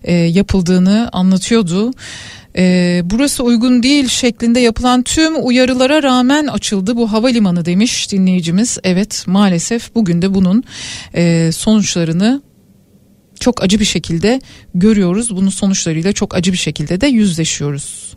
e, 0.03 0.13
yapıldığını 0.13 1.09
anlatıyordu. 1.13 1.91
Ee, 2.57 3.01
burası 3.03 3.43
uygun 3.43 3.83
değil 3.83 4.07
şeklinde 4.07 4.59
yapılan 4.59 5.03
tüm 5.03 5.47
uyarılara 5.47 6.03
rağmen 6.03 6.47
açıldı 6.47 6.95
bu 6.95 7.11
havalimanı 7.11 7.65
demiş 7.65 8.11
dinleyicimiz. 8.11 8.77
Evet 8.83 9.23
maalesef 9.27 9.95
bugün 9.95 10.21
de 10.21 10.33
bunun 10.33 10.63
e, 11.15 11.51
sonuçlarını 11.51 12.41
çok 13.39 13.63
acı 13.63 13.79
bir 13.79 13.85
şekilde 13.85 14.41
görüyoruz. 14.75 15.35
Bunun 15.35 15.49
sonuçlarıyla 15.49 16.13
çok 16.13 16.35
acı 16.35 16.51
bir 16.51 16.57
şekilde 16.57 17.01
de 17.01 17.07
yüzleşiyoruz. 17.07 18.13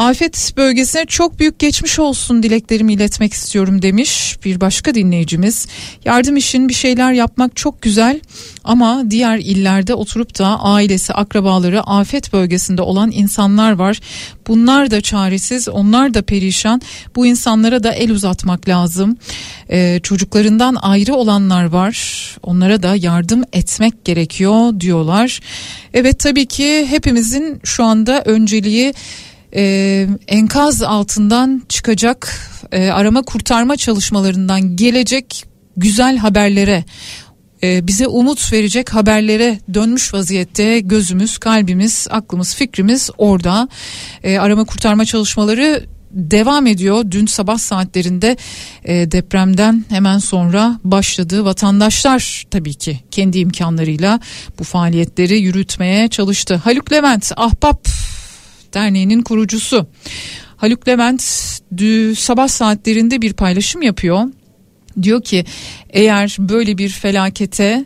Afet 0.00 0.52
bölgesine 0.56 1.06
çok 1.06 1.38
büyük 1.38 1.58
geçmiş 1.58 1.98
olsun 1.98 2.42
dileklerimi 2.42 2.92
iletmek 2.92 3.32
istiyorum 3.32 3.82
demiş 3.82 4.38
bir 4.44 4.60
başka 4.60 4.94
dinleyicimiz. 4.94 5.66
Yardım 6.04 6.36
için 6.36 6.68
bir 6.68 6.74
şeyler 6.74 7.12
yapmak 7.12 7.56
çok 7.56 7.82
güzel 7.82 8.20
ama 8.64 9.02
diğer 9.10 9.38
illerde 9.38 9.94
oturup 9.94 10.38
da 10.38 10.60
ailesi, 10.60 11.12
akrabaları 11.12 11.82
afet 11.82 12.32
bölgesinde 12.32 12.82
olan 12.82 13.10
insanlar 13.10 13.72
var. 13.72 14.00
Bunlar 14.46 14.90
da 14.90 15.00
çaresiz, 15.00 15.68
onlar 15.68 16.14
da 16.14 16.22
perişan. 16.22 16.80
Bu 17.16 17.26
insanlara 17.26 17.82
da 17.82 17.92
el 17.92 18.10
uzatmak 18.10 18.68
lazım. 18.68 19.16
Ee, 19.70 20.00
çocuklarından 20.02 20.74
ayrı 20.74 21.14
olanlar 21.14 21.64
var. 21.64 21.96
Onlara 22.42 22.82
da 22.82 22.96
yardım 22.96 23.42
etmek 23.52 24.04
gerekiyor 24.04 24.80
diyorlar. 24.80 25.40
Evet 25.94 26.18
tabii 26.18 26.46
ki 26.46 26.86
hepimizin 26.90 27.60
şu 27.64 27.84
anda 27.84 28.22
önceliği 28.22 28.92
e, 29.54 30.06
enkaz 30.28 30.82
altından 30.82 31.62
çıkacak 31.68 32.40
e, 32.72 32.88
arama 32.88 33.22
kurtarma 33.22 33.76
çalışmalarından 33.76 34.76
gelecek 34.76 35.44
güzel 35.76 36.16
haberlere 36.16 36.84
e, 37.62 37.86
bize 37.86 38.06
umut 38.06 38.52
verecek 38.52 38.94
haberlere 38.94 39.58
dönmüş 39.74 40.14
vaziyette 40.14 40.80
gözümüz, 40.80 41.38
kalbimiz, 41.38 42.06
aklımız, 42.10 42.54
fikrimiz 42.54 43.10
orada. 43.18 43.68
E, 44.22 44.38
arama 44.38 44.64
kurtarma 44.64 45.04
çalışmaları 45.04 45.86
devam 46.10 46.66
ediyor. 46.66 47.04
Dün 47.10 47.26
sabah 47.26 47.58
saatlerinde 47.58 48.36
e, 48.84 49.12
depremden 49.12 49.84
hemen 49.88 50.18
sonra 50.18 50.80
başladı. 50.84 51.44
Vatandaşlar 51.44 52.44
tabii 52.50 52.74
ki 52.74 53.00
kendi 53.10 53.38
imkanlarıyla 53.38 54.20
bu 54.58 54.64
faaliyetleri 54.64 55.38
yürütmeye 55.38 56.08
çalıştı. 56.08 56.54
Haluk 56.54 56.92
Levent 56.92 57.32
Ahbap 57.36 57.88
Derneği'nin 58.74 59.22
kurucusu. 59.22 59.86
Haluk 60.56 60.88
Levent 60.88 61.22
dü, 61.76 62.14
sabah 62.16 62.48
saatlerinde 62.48 63.22
bir 63.22 63.32
paylaşım 63.32 63.82
yapıyor. 63.82 64.24
Diyor 65.02 65.22
ki 65.22 65.44
eğer 65.90 66.36
böyle 66.38 66.78
bir 66.78 66.88
felakete 66.88 67.84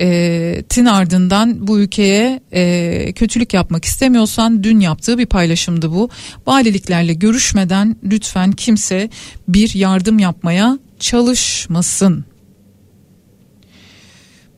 e, 0.00 0.62
tin 0.68 0.84
ardından 0.84 1.66
bu 1.66 1.80
ülkeye 1.80 2.40
e, 2.52 3.12
kötülük 3.12 3.54
yapmak 3.54 3.84
istemiyorsan 3.84 4.64
dün 4.64 4.80
yaptığı 4.80 5.18
bir 5.18 5.26
paylaşımdı 5.26 5.90
bu. 5.90 6.10
Valiliklerle 6.46 7.14
görüşmeden 7.14 7.96
lütfen 8.04 8.52
kimse 8.52 9.10
bir 9.48 9.74
yardım 9.74 10.18
yapmaya 10.18 10.78
çalışmasın. 11.00 12.24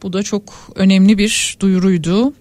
Bu 0.02 0.12
da 0.12 0.22
çok 0.22 0.42
önemli 0.74 1.18
bir 1.18 1.56
duyuruydu. 1.60 2.32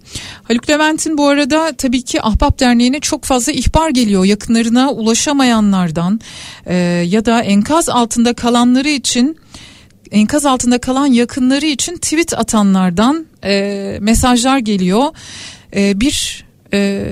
Haluk 0.43 0.69
Levent'in 0.69 1.17
bu 1.17 1.27
arada 1.27 1.73
tabii 1.77 2.01
ki 2.01 2.21
Ahbap 2.21 2.59
Derneği'ne 2.59 2.99
çok 2.99 3.23
fazla 3.23 3.51
ihbar 3.51 3.89
geliyor. 3.89 4.25
Yakınlarına 4.25 4.91
ulaşamayanlardan 4.91 6.19
e, 6.65 6.75
ya 7.07 7.25
da 7.25 7.41
enkaz 7.41 7.89
altında 7.89 8.33
kalanları 8.33 8.89
için 8.89 9.37
enkaz 10.11 10.45
altında 10.45 10.77
kalan 10.77 11.05
yakınları 11.05 11.65
için 11.65 11.95
tweet 11.95 12.33
atanlardan 12.33 13.25
e, 13.43 13.97
mesajlar 14.01 14.57
geliyor. 14.57 15.05
E, 15.75 15.99
bir 15.99 16.45
e, 16.73 17.05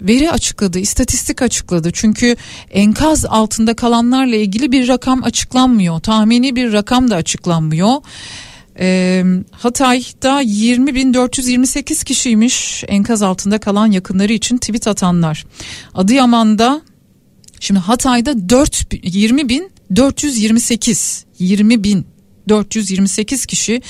veri 0.00 0.30
açıkladı, 0.30 0.78
istatistik 0.78 1.42
açıkladı. 1.42 1.90
Çünkü 1.92 2.36
enkaz 2.70 3.24
altında 3.24 3.74
kalanlarla 3.74 4.36
ilgili 4.36 4.72
bir 4.72 4.88
rakam 4.88 5.24
açıklanmıyor. 5.24 6.00
Tahmini 6.00 6.56
bir 6.56 6.72
rakam 6.72 7.10
da 7.10 7.16
açıklanmıyor. 7.16 7.92
E, 8.80 9.24
Hatay'da 9.50 10.42
20.428 10.42 12.04
kişiymiş 12.04 12.84
enkaz 12.88 13.22
altında 13.22 13.58
kalan 13.58 13.86
yakınları 13.86 14.32
için 14.32 14.58
tweet 14.58 14.88
atanlar. 14.88 15.46
Adıyaman'da 15.94 16.82
şimdi 17.60 17.80
Hatay'da 17.80 18.48
4 18.48 18.94
20.428 18.94 21.24
20 21.38 21.84
bin 21.84 22.06
428 22.48 23.46
kişi 23.46 23.82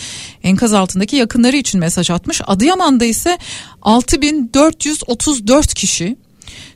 enkaz 0.43 0.73
altındaki 0.73 1.17
yakınları 1.17 1.57
için 1.57 1.81
mesaj 1.81 2.11
atmış. 2.11 2.41
Adıyaman'da 2.47 3.05
ise 3.05 3.39
6434 3.83 5.75
kişi. 5.75 6.17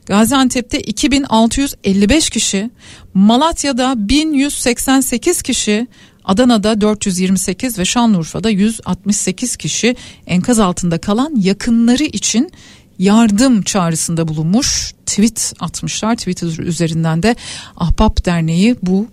Gaziantep'te 0.05 0.79
2655 0.79 2.29
kişi, 2.29 2.69
Malatya'da 3.13 3.93
1188 3.97 5.41
kişi, 5.41 5.87
Adana'da 6.25 6.81
428 6.81 7.79
ve 7.79 7.85
Şanlıurfa'da 7.85 8.49
168 8.49 9.57
kişi 9.57 9.95
enkaz 10.27 10.59
altında 10.59 10.97
kalan 10.97 11.35
yakınları 11.35 12.03
için 12.03 12.51
yardım 12.99 13.61
çağrısında 13.61 14.27
bulunmuş. 14.27 14.93
Tweet 15.05 15.53
atmışlar. 15.59 16.15
Twitter 16.15 16.63
üzerinden 16.63 17.23
de 17.23 17.35
Ahbap 17.77 18.25
Derneği 18.25 18.75
bu 18.81 19.07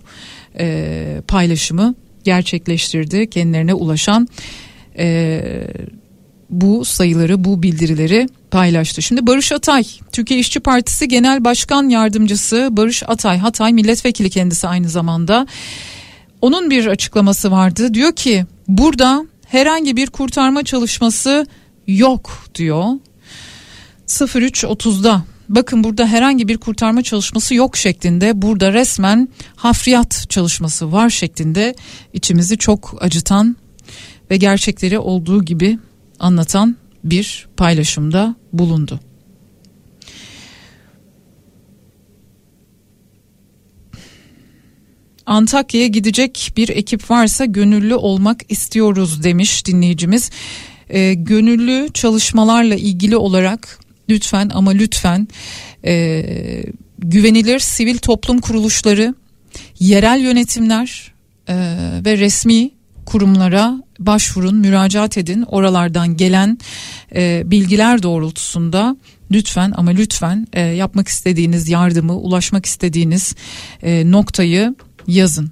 e, 0.59 1.21
paylaşımı 1.27 1.95
gerçekleştirdi. 2.23 3.29
Kendilerine 3.29 3.73
ulaşan 3.73 4.27
e, 4.97 5.41
bu 6.49 6.85
sayıları, 6.85 7.43
bu 7.43 7.63
bildirileri 7.63 8.29
paylaştı. 8.51 9.01
Şimdi 9.01 9.27
Barış 9.27 9.51
Atay, 9.51 9.83
Türkiye 10.11 10.39
İşçi 10.39 10.59
Partisi 10.59 11.07
Genel 11.07 11.43
Başkan 11.43 11.89
Yardımcısı 11.89 12.69
Barış 12.71 13.03
Atay, 13.03 13.37
Hatay 13.37 13.73
milletvekili 13.73 14.29
kendisi 14.29 14.67
aynı 14.67 14.89
zamanda. 14.89 15.47
Onun 16.41 16.69
bir 16.69 16.87
açıklaması 16.87 17.51
vardı. 17.51 17.93
Diyor 17.93 18.15
ki 18.15 18.45
burada 18.67 19.25
herhangi 19.47 19.95
bir 19.95 20.07
kurtarma 20.07 20.63
çalışması 20.63 21.45
yok 21.87 22.31
diyor. 22.55 22.85
03.30'da 24.07 25.23
bakın 25.49 25.83
burada 25.83 26.07
herhangi 26.07 26.47
bir 26.47 26.57
kurtarma 26.57 27.01
çalışması 27.01 27.55
yok 27.55 27.77
şeklinde 27.77 28.41
burada 28.41 28.73
resmen 28.73 29.29
hafriyat 29.55 30.25
çalışması 30.29 30.91
var 30.91 31.09
şeklinde 31.09 31.75
içimizi 32.13 32.57
çok 32.57 32.97
acıtan 32.99 33.55
ve 34.31 34.37
gerçekleri 34.37 34.99
olduğu 34.99 35.45
gibi 35.45 35.79
anlatan 36.19 36.77
bir 37.03 37.47
paylaşımda 37.57 38.35
bulundu. 38.53 38.99
Antakya'ya 45.31 45.87
gidecek 45.87 46.53
bir 46.57 46.69
ekip 46.69 47.11
varsa 47.11 47.45
gönüllü 47.45 47.95
olmak 47.95 48.41
istiyoruz 48.49 49.23
demiş 49.23 49.65
dinleyicimiz. 49.65 50.29
E, 50.89 51.13
gönüllü 51.13 51.87
çalışmalarla 51.93 52.75
ilgili 52.75 53.17
olarak 53.17 53.79
lütfen 54.09 54.51
ama 54.53 54.71
lütfen 54.71 55.27
e, 55.85 56.23
güvenilir 56.99 57.59
sivil 57.59 57.97
toplum 57.97 58.41
kuruluşları, 58.41 59.15
yerel 59.79 60.19
yönetimler 60.19 61.13
e, 61.47 61.55
ve 62.05 62.17
resmi 62.17 62.71
kurumlara 63.05 63.83
başvurun, 63.99 64.55
müracaat 64.55 65.17
edin. 65.17 65.41
Oralardan 65.41 66.17
gelen 66.17 66.57
e, 67.15 67.43
bilgiler 67.45 68.03
doğrultusunda 68.03 68.97
lütfen 69.31 69.73
ama 69.75 69.91
lütfen 69.91 70.47
e, 70.53 70.61
yapmak 70.61 71.07
istediğiniz 71.07 71.69
yardımı, 71.69 72.17
ulaşmak 72.17 72.65
istediğiniz 72.65 73.35
e, 73.83 74.11
noktayı 74.11 74.75
yazın. 75.07 75.51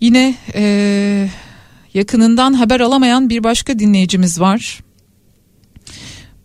Yine 0.00 0.34
e, 0.54 1.28
yakınından 1.94 2.52
haber 2.52 2.80
alamayan 2.80 3.30
bir 3.30 3.44
başka 3.44 3.78
dinleyicimiz 3.78 4.40
var. 4.40 4.80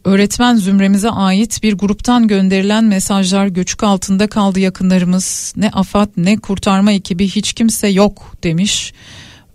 Öğretmen 0.05 0.55
zümremize 0.55 1.09
ait 1.09 1.63
bir 1.63 1.73
gruptan 1.73 2.27
gönderilen 2.27 2.83
mesajlar 2.83 3.47
göçük 3.47 3.83
altında 3.83 4.27
kaldı 4.27 4.59
yakınlarımız. 4.59 5.53
Ne 5.57 5.69
AFAD 5.69 6.09
ne 6.17 6.37
kurtarma 6.37 6.91
ekibi 6.91 7.27
hiç 7.27 7.53
kimse 7.53 7.87
yok 7.87 8.33
demiş. 8.43 8.93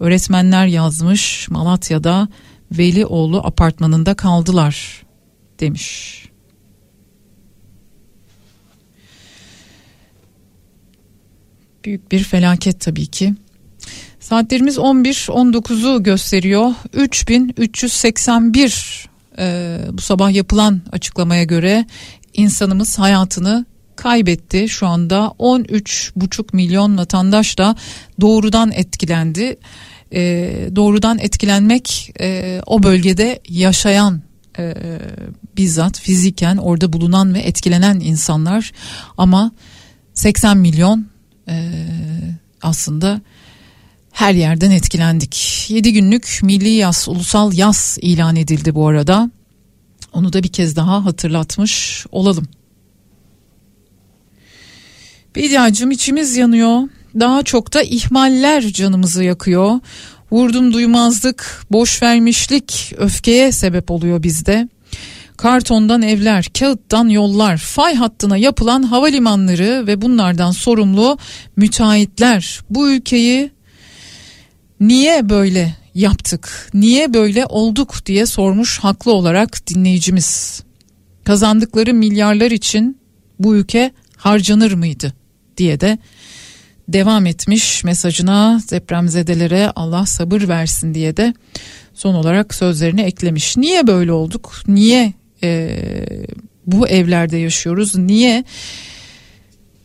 Öğretmenler 0.00 0.66
yazmış 0.66 1.48
Malatya'da 1.50 2.28
Velioğlu 2.72 3.46
apartmanında 3.46 4.14
kaldılar 4.14 5.02
demiş. 5.60 6.22
Büyük 11.86 12.12
bir 12.12 12.24
felaket 12.24 12.80
tabii 12.80 13.06
ki. 13.06 13.34
Saatlerimiz 14.20 14.76
11-19'u 14.76 16.02
gösteriyor. 16.02 16.70
3381 16.92 19.08
e, 19.38 19.78
bu 19.92 20.00
sabah 20.00 20.30
yapılan 20.30 20.80
açıklamaya 20.92 21.44
göre 21.44 21.86
insanımız 22.34 22.98
hayatını 22.98 23.66
kaybetti. 23.96 24.68
Şu 24.68 24.86
anda 24.86 25.32
13,5 25.38 26.56
milyon 26.56 26.98
vatandaş 26.98 27.58
da 27.58 27.76
doğrudan 28.20 28.72
etkilendi. 28.72 29.56
E, 30.12 30.20
doğrudan 30.76 31.18
etkilenmek 31.18 32.12
e, 32.20 32.60
o 32.66 32.82
bölgede 32.82 33.40
yaşayan 33.48 34.22
e, 34.58 34.74
bizzat 35.56 36.00
fiziken 36.00 36.56
orada 36.56 36.92
bulunan 36.92 37.34
ve 37.34 37.38
etkilenen 37.38 38.00
insanlar 38.00 38.72
ama 39.16 39.52
80 40.14 40.58
milyon 40.58 41.15
e, 41.48 41.72
aslında 42.62 43.20
her 44.12 44.34
yerden 44.34 44.70
etkilendik. 44.70 45.66
7 45.68 45.92
günlük 45.92 46.40
milli 46.42 46.68
yaz, 46.68 47.08
ulusal 47.08 47.52
yaz 47.52 47.98
ilan 48.02 48.36
edildi 48.36 48.74
bu 48.74 48.88
arada. 48.88 49.30
Onu 50.12 50.32
da 50.32 50.42
bir 50.42 50.48
kez 50.48 50.76
daha 50.76 51.04
hatırlatmış 51.04 52.06
olalım. 52.12 52.48
Bediacım 55.36 55.90
içimiz 55.90 56.36
yanıyor. 56.36 56.82
Daha 57.20 57.42
çok 57.42 57.74
da 57.74 57.82
ihmaller 57.82 58.62
canımızı 58.62 59.24
yakıyor. 59.24 59.80
Vurdum 60.30 60.72
duymazlık, 60.72 61.66
boş 61.70 62.02
vermişlik 62.02 62.92
öfkeye 62.98 63.52
sebep 63.52 63.90
oluyor 63.90 64.22
bizde. 64.22 64.68
Kartondan 65.36 66.02
evler, 66.02 66.46
kağıttan 66.58 67.08
yollar, 67.08 67.56
fay 67.56 67.94
hattına 67.94 68.36
yapılan 68.36 68.82
havalimanları 68.82 69.86
ve 69.86 70.02
bunlardan 70.02 70.50
sorumlu 70.50 71.18
müteahhitler 71.56 72.60
bu 72.70 72.90
ülkeyi 72.90 73.50
niye 74.80 75.28
böyle 75.28 75.74
yaptık, 75.94 76.70
niye 76.74 77.14
böyle 77.14 77.46
olduk 77.46 78.06
diye 78.06 78.26
sormuş 78.26 78.78
haklı 78.78 79.12
olarak 79.12 79.66
dinleyicimiz. 79.66 80.62
Kazandıkları 81.24 81.94
milyarlar 81.94 82.50
için 82.50 82.98
bu 83.38 83.56
ülke 83.56 83.92
harcanır 84.16 84.72
mıydı 84.72 85.12
diye 85.56 85.80
de 85.80 85.98
devam 86.88 87.26
etmiş 87.26 87.84
mesajına 87.84 88.60
depremzedelere 88.70 89.72
Allah 89.76 90.06
sabır 90.06 90.48
versin 90.48 90.94
diye 90.94 91.16
de 91.16 91.34
son 91.94 92.14
olarak 92.14 92.54
sözlerini 92.54 93.00
eklemiş. 93.02 93.56
Niye 93.56 93.86
böyle 93.86 94.12
olduk? 94.12 94.52
Niye 94.66 95.12
e, 95.42 95.78
bu 96.66 96.88
evlerde 96.88 97.36
yaşıyoruz? 97.36 97.96
Niye? 97.96 98.44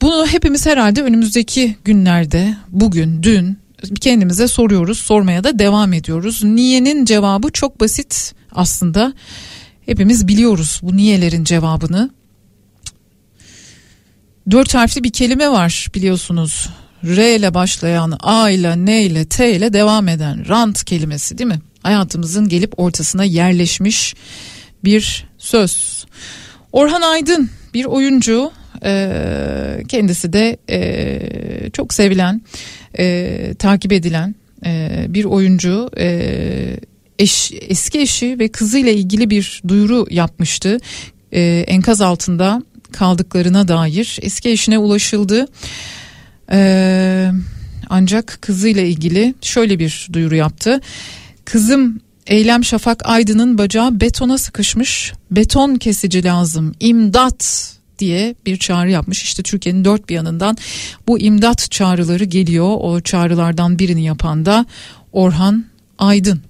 Bunu 0.02 0.28
hepimiz 0.28 0.66
herhalde 0.66 1.04
önümüzdeki 1.04 1.76
günlerde, 1.86 2.56
bugün, 2.70 3.24
dün 3.24 3.58
kendimize 4.02 4.48
soruyoruz, 4.48 5.00
sormaya 5.00 5.44
da 5.44 5.60
devam 5.60 5.94
ediyoruz. 5.94 6.44
Niye'nin 6.44 7.06
cevabı 7.06 7.52
çok 7.52 7.80
basit 7.80 8.34
aslında. 8.52 9.14
Hepimiz 9.86 10.28
biliyoruz 10.28 10.80
bu 10.84 10.98
niyelerin 10.98 11.44
cevabını. 11.44 12.10
dört 14.52 14.76
harfli 14.76 15.04
bir 15.04 15.12
kelime 15.12 15.50
var 15.52 15.88
biliyorsunuz. 15.96 16.70
R 17.04 17.36
ile 17.36 17.54
başlayan, 17.54 18.18
A 18.20 18.50
ile, 18.50 18.86
N 18.86 19.02
ile, 19.02 19.26
T 19.26 19.56
ile 19.56 19.74
devam 19.74 20.08
eden 20.08 20.48
rant 20.48 20.84
kelimesi 20.84 21.38
değil 21.38 21.48
mi? 21.48 21.62
Hayatımızın 21.84 22.50
gelip 22.50 22.80
ortasına 22.80 23.24
yerleşmiş 23.24 24.16
bir 24.84 25.28
söz. 25.42 26.06
Orhan 26.72 27.02
Aydın 27.02 27.50
bir 27.74 27.86
oyuncu. 27.86 28.52
E, 28.84 29.84
kendisi 29.88 30.34
de 30.34 30.58
e, 30.70 31.70
çok 31.70 31.94
sevilen 31.94 32.42
e, 33.00 33.56
takip 33.60 33.92
edilen 33.92 34.36
e, 34.66 35.06
bir 35.10 35.26
oyuncu. 35.26 35.90
E, 35.98 36.78
eş, 37.20 37.52
eski 37.62 38.00
eşi 38.00 38.40
ve 38.40 38.48
kızıyla 38.48 38.92
ilgili 38.92 39.30
bir 39.30 39.62
duyuru 39.68 40.08
yapmıştı. 40.10 40.78
E, 41.32 41.64
enkaz 41.68 42.02
altında 42.02 42.64
kaldıklarına 42.92 43.68
dair 43.68 44.20
eski 44.22 44.50
eşine 44.50 44.78
ulaşıldı. 44.78 45.48
E, 46.52 47.32
ancak 47.90 48.38
kızıyla 48.42 48.82
ilgili 48.82 49.34
şöyle 49.42 49.80
bir 49.80 50.08
duyuru 50.14 50.36
yaptı. 50.36 50.82
Kızım 51.46 52.02
Eylem 52.28 52.64
Şafak 52.64 53.06
Aydın'ın 53.06 53.58
bacağı 53.58 54.02
betona 54.02 54.38
sıkışmış 54.38 55.14
beton 55.32 55.76
kesici 55.76 56.24
lazım 56.24 56.76
imdat 56.80 57.72
diye 58.00 58.36
bir 58.46 58.58
çağrı 58.58 58.92
yapmış. 58.92 59.24
İşte 59.24 59.44
Türkiye'nin 59.44 59.86
dört 59.86 60.10
bir 60.10 60.16
yanından 60.16 60.58
bu 61.08 61.20
imdat 61.20 61.72
çağrıları 61.72 62.24
geliyor. 62.24 62.78
O 62.80 63.02
çağrılardan 63.02 63.80
birini 63.80 64.04
yapan 64.04 64.46
da 64.46 64.66
Orhan 65.12 65.66
Aydın. 65.98 66.42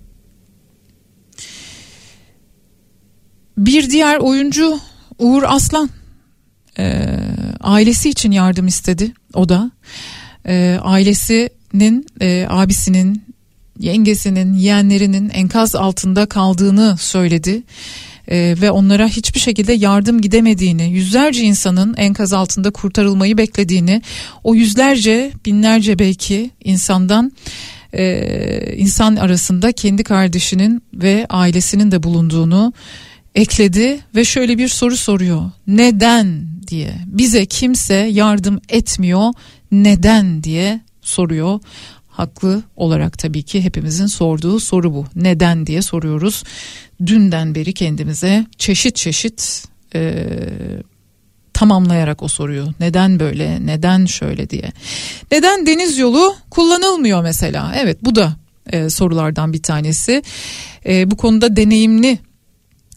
Bir 3.57 3.89
diğer 3.89 4.17
oyuncu 4.17 4.79
Uğur 5.19 5.43
Aslan 5.47 5.89
e, 6.79 7.17
ailesi 7.61 8.09
için 8.09 8.31
yardım 8.31 8.67
istedi 8.67 9.13
o 9.33 9.49
da 9.49 9.71
e, 10.47 10.79
ailesinin 10.81 12.05
e, 12.21 12.45
abisinin 12.49 13.23
yengesinin 13.81 14.53
yeğenlerinin 14.53 15.29
enkaz 15.29 15.75
altında 15.75 16.25
kaldığını 16.25 16.97
söyledi 16.99 17.63
e, 18.27 18.55
ve 18.61 18.71
onlara 18.71 19.07
hiçbir 19.07 19.39
şekilde 19.39 19.73
yardım 19.73 20.21
gidemediğini, 20.21 20.91
yüzlerce 20.91 21.41
insanın 21.41 21.93
enkaz 21.97 22.33
altında 22.33 22.71
kurtarılmayı 22.71 23.37
beklediğini, 23.37 24.01
o 24.43 24.55
yüzlerce, 24.55 25.31
binlerce 25.45 25.99
belki 25.99 26.51
insandan 26.63 27.31
e, 27.93 28.75
insan 28.77 29.15
arasında 29.15 29.71
kendi 29.71 30.03
kardeşinin 30.03 30.83
ve 30.93 31.25
ailesinin 31.29 31.91
de 31.91 32.03
bulunduğunu 32.03 32.73
ekledi 33.35 33.99
ve 34.15 34.25
şöyle 34.25 34.57
bir 34.57 34.67
soru 34.67 34.97
soruyor. 34.97 35.51
Neden 35.67 36.47
diye. 36.67 36.93
Bize 37.05 37.45
kimse 37.45 37.95
yardım 37.95 38.61
etmiyor. 38.69 39.33
Neden 39.71 40.43
diye 40.43 40.81
soruyor 41.01 41.59
haklı 42.21 42.63
olarak 42.75 43.17
tabii 43.17 43.43
ki 43.43 43.61
hepimizin 43.61 44.05
sorduğu 44.05 44.59
soru 44.59 44.93
bu. 44.93 45.05
Neden 45.15 45.67
diye 45.67 45.81
soruyoruz. 45.81 46.43
Dünden 47.05 47.55
beri 47.55 47.73
kendimize 47.73 48.45
çeşit 48.57 48.95
çeşit 48.95 49.65
e, 49.95 50.27
tamamlayarak 51.53 52.23
o 52.23 52.27
soruyu. 52.27 52.67
Neden 52.79 53.19
böyle, 53.19 53.65
neden 53.65 54.05
şöyle 54.05 54.49
diye. 54.49 54.71
Neden 55.31 55.65
deniz 55.65 55.97
yolu 55.97 56.35
kullanılmıyor 56.49 57.23
mesela? 57.23 57.73
Evet 57.75 57.97
bu 58.01 58.15
da 58.15 58.35
e, 58.71 58.89
sorulardan 58.89 59.53
bir 59.53 59.63
tanesi. 59.63 60.23
E, 60.85 61.11
bu 61.11 61.17
konuda 61.17 61.55
deneyimli 61.55 62.19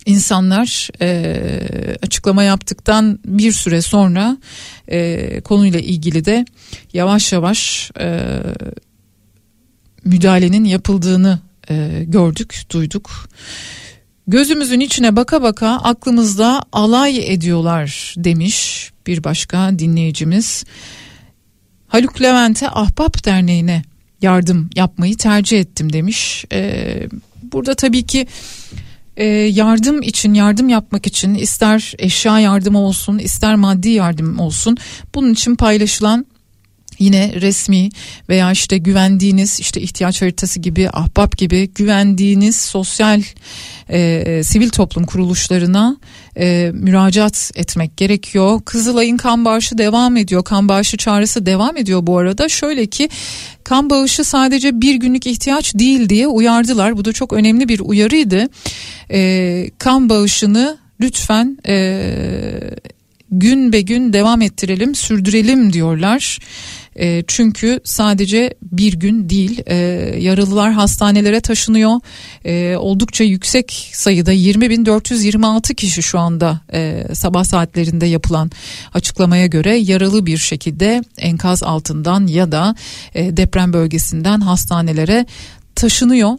insanlar 0.06 0.88
e, 1.00 1.96
açıklama 2.02 2.42
yaptıktan 2.42 3.18
bir 3.24 3.52
süre 3.52 3.82
sonra 3.82 4.36
e, 4.88 5.40
konuyla 5.40 5.80
ilgili 5.80 6.24
de 6.24 6.44
yavaş 6.92 7.32
yavaş 7.32 7.90
e, 8.00 8.30
müdahalenin 10.04 10.64
yapıldığını 10.64 11.38
e, 11.70 12.04
gördük, 12.06 12.62
duyduk. 12.70 13.28
Gözümüzün 14.26 14.80
içine 14.80 15.16
baka 15.16 15.42
baka 15.42 15.68
aklımızda 15.68 16.64
alay 16.72 17.32
ediyorlar 17.32 18.14
demiş 18.16 18.90
bir 19.06 19.24
başka 19.24 19.78
dinleyicimiz. 19.78 20.64
Haluk 21.88 22.22
Levent'e 22.22 22.70
Ahbap 22.70 23.24
Derneği'ne 23.24 23.82
yardım 24.22 24.70
yapmayı 24.76 25.16
tercih 25.16 25.60
ettim 25.60 25.92
demiş. 25.92 26.44
Ee, 26.52 27.08
burada 27.52 27.74
tabii 27.74 28.06
ki 28.06 28.26
e, 29.16 29.24
yardım 29.26 30.02
için 30.02 30.34
yardım 30.34 30.68
yapmak 30.68 31.06
için 31.06 31.34
ister 31.34 31.92
eşya 31.98 32.40
yardımı 32.40 32.78
olsun 32.78 33.18
ister 33.18 33.56
maddi 33.56 33.88
yardım 33.88 34.38
olsun 34.38 34.76
bunun 35.14 35.32
için 35.32 35.56
paylaşılan 35.56 36.26
yine 36.98 37.32
resmi 37.40 37.88
veya 38.28 38.52
işte 38.52 38.78
güvendiğiniz 38.78 39.60
işte 39.60 39.80
ihtiyaç 39.80 40.22
haritası 40.22 40.60
gibi 40.60 40.90
ahbap 40.90 41.38
gibi 41.38 41.68
güvendiğiniz 41.74 42.56
sosyal 42.56 43.22
e, 43.90 44.40
sivil 44.44 44.68
toplum 44.68 45.04
kuruluşlarına 45.04 45.96
e, 46.36 46.70
müracaat 46.74 47.50
etmek 47.54 47.96
gerekiyor. 47.96 48.60
Kızılay'ın 48.64 49.16
kan 49.16 49.44
bağışı 49.44 49.78
devam 49.78 50.16
ediyor. 50.16 50.44
Kan 50.44 50.68
bağışı 50.68 50.96
çağrısı 50.96 51.46
devam 51.46 51.76
ediyor 51.76 52.06
bu 52.06 52.18
arada. 52.18 52.48
Şöyle 52.48 52.86
ki 52.86 53.08
kan 53.64 53.90
bağışı 53.90 54.24
sadece 54.24 54.80
bir 54.80 54.94
günlük 54.94 55.26
ihtiyaç 55.26 55.74
değil 55.74 56.08
diye 56.08 56.26
uyardılar. 56.26 56.96
Bu 56.96 57.04
da 57.04 57.12
çok 57.12 57.32
önemli 57.32 57.68
bir 57.68 57.80
uyarıydı. 57.80 58.48
E, 59.10 59.70
kan 59.78 60.08
bağışını 60.08 60.78
lütfen 61.00 61.58
e, 61.68 62.00
gün 63.30 63.72
be 63.72 63.80
gün 63.80 64.12
devam 64.12 64.42
ettirelim, 64.42 64.94
sürdürelim 64.94 65.72
diyorlar. 65.72 66.38
E, 66.96 67.24
çünkü 67.26 67.80
sadece 67.84 68.54
bir 68.62 68.92
gün 68.92 69.28
değil 69.28 69.62
e, 69.66 69.76
yaralılar 70.20 70.72
hastanelere 70.72 71.40
taşınıyor. 71.40 72.00
E, 72.44 72.76
oldukça 72.76 73.24
yüksek 73.24 73.90
sayıda 73.92 74.34
20.426 74.34 75.74
kişi 75.74 76.02
şu 76.02 76.18
anda 76.18 76.60
e, 76.72 77.04
sabah 77.12 77.44
saatlerinde 77.44 78.06
yapılan 78.06 78.50
açıklamaya 78.94 79.46
göre 79.46 79.76
yaralı 79.76 80.26
bir 80.26 80.38
şekilde 80.38 81.04
enkaz 81.18 81.62
altından 81.62 82.26
ya 82.26 82.52
da 82.52 82.74
e, 83.14 83.36
deprem 83.36 83.72
bölgesinden 83.72 84.40
hastanelere 84.40 85.26
taşınıyor. 85.74 86.38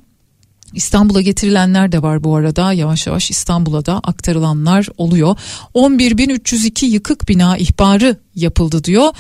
İstanbul'a 0.74 1.22
getirilenler 1.22 1.92
de 1.92 2.02
var 2.02 2.24
bu 2.24 2.36
arada 2.36 2.74
yavaş 2.74 3.08
yavaş 3.08 3.32
İstanbul'a 3.32 3.86
da 3.86 4.00
aktarılanlar 4.00 4.88
oluyor. 4.98 5.38
11.302 5.76 6.86
yıkık 6.86 7.28
bina 7.28 7.58
ihbarı 7.58 8.18
yapıldı 8.36 8.84
diyor. 8.84 9.14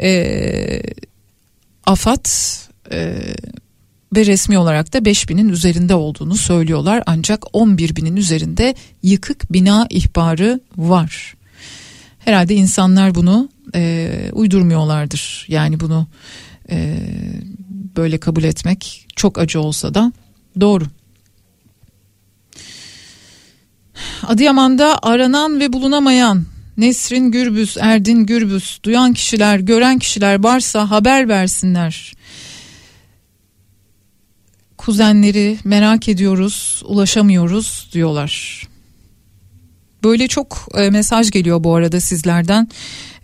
E, 0.00 0.82
AFAD 1.86 2.26
e, 2.92 3.16
ve 4.16 4.26
resmi 4.26 4.58
olarak 4.58 4.92
da 4.92 4.98
5000'in 4.98 5.48
üzerinde 5.48 5.94
olduğunu 5.94 6.34
söylüyorlar. 6.36 7.02
Ancak 7.06 7.42
11.000'in 7.42 8.16
üzerinde 8.16 8.74
yıkık 9.02 9.52
bina 9.52 9.86
ihbarı 9.90 10.60
var. 10.76 11.34
Herhalde 12.18 12.54
insanlar 12.54 13.14
bunu 13.14 13.48
e, 13.74 14.10
uydurmuyorlardır. 14.32 15.46
Yani 15.48 15.80
bunu 15.80 16.06
e, 16.70 16.96
böyle 17.96 18.18
kabul 18.18 18.44
etmek 18.44 19.06
çok 19.16 19.38
acı 19.38 19.60
olsa 19.60 19.94
da 19.94 20.12
doğru. 20.60 20.84
Adıyaman'da 24.22 24.98
aranan 25.02 25.60
ve 25.60 25.72
bulunamayan 25.72 26.44
Nesrin 26.76 27.30
Gürbüz, 27.30 27.76
Erdin 27.80 28.26
Gürbüz 28.26 28.80
duyan 28.82 29.12
kişiler, 29.12 29.58
gören 29.58 29.98
kişiler 29.98 30.44
varsa 30.44 30.90
haber 30.90 31.28
versinler. 31.28 32.14
Kuzenleri 34.78 35.58
merak 35.64 36.08
ediyoruz, 36.08 36.82
ulaşamıyoruz 36.86 37.88
diyorlar. 37.92 38.62
Böyle 40.04 40.28
çok 40.28 40.68
e, 40.74 40.90
mesaj 40.90 41.30
geliyor 41.30 41.64
bu 41.64 41.74
arada 41.74 42.00
sizlerden. 42.00 42.68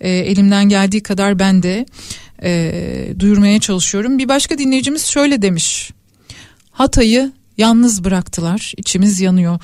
E, 0.00 0.10
elimden 0.10 0.68
geldiği 0.68 1.02
kadar 1.02 1.38
ben 1.38 1.62
de 1.62 1.86
e, 2.42 3.14
duyurmaya 3.18 3.60
çalışıyorum. 3.60 4.18
Bir 4.18 4.28
başka 4.28 4.58
dinleyicimiz 4.58 5.06
şöyle 5.06 5.42
demiş. 5.42 5.90
Hatay'ı 6.70 7.32
yalnız 7.60 8.04
bıraktılar. 8.04 8.72
İçimiz 8.76 9.20
yanıyor. 9.20 9.58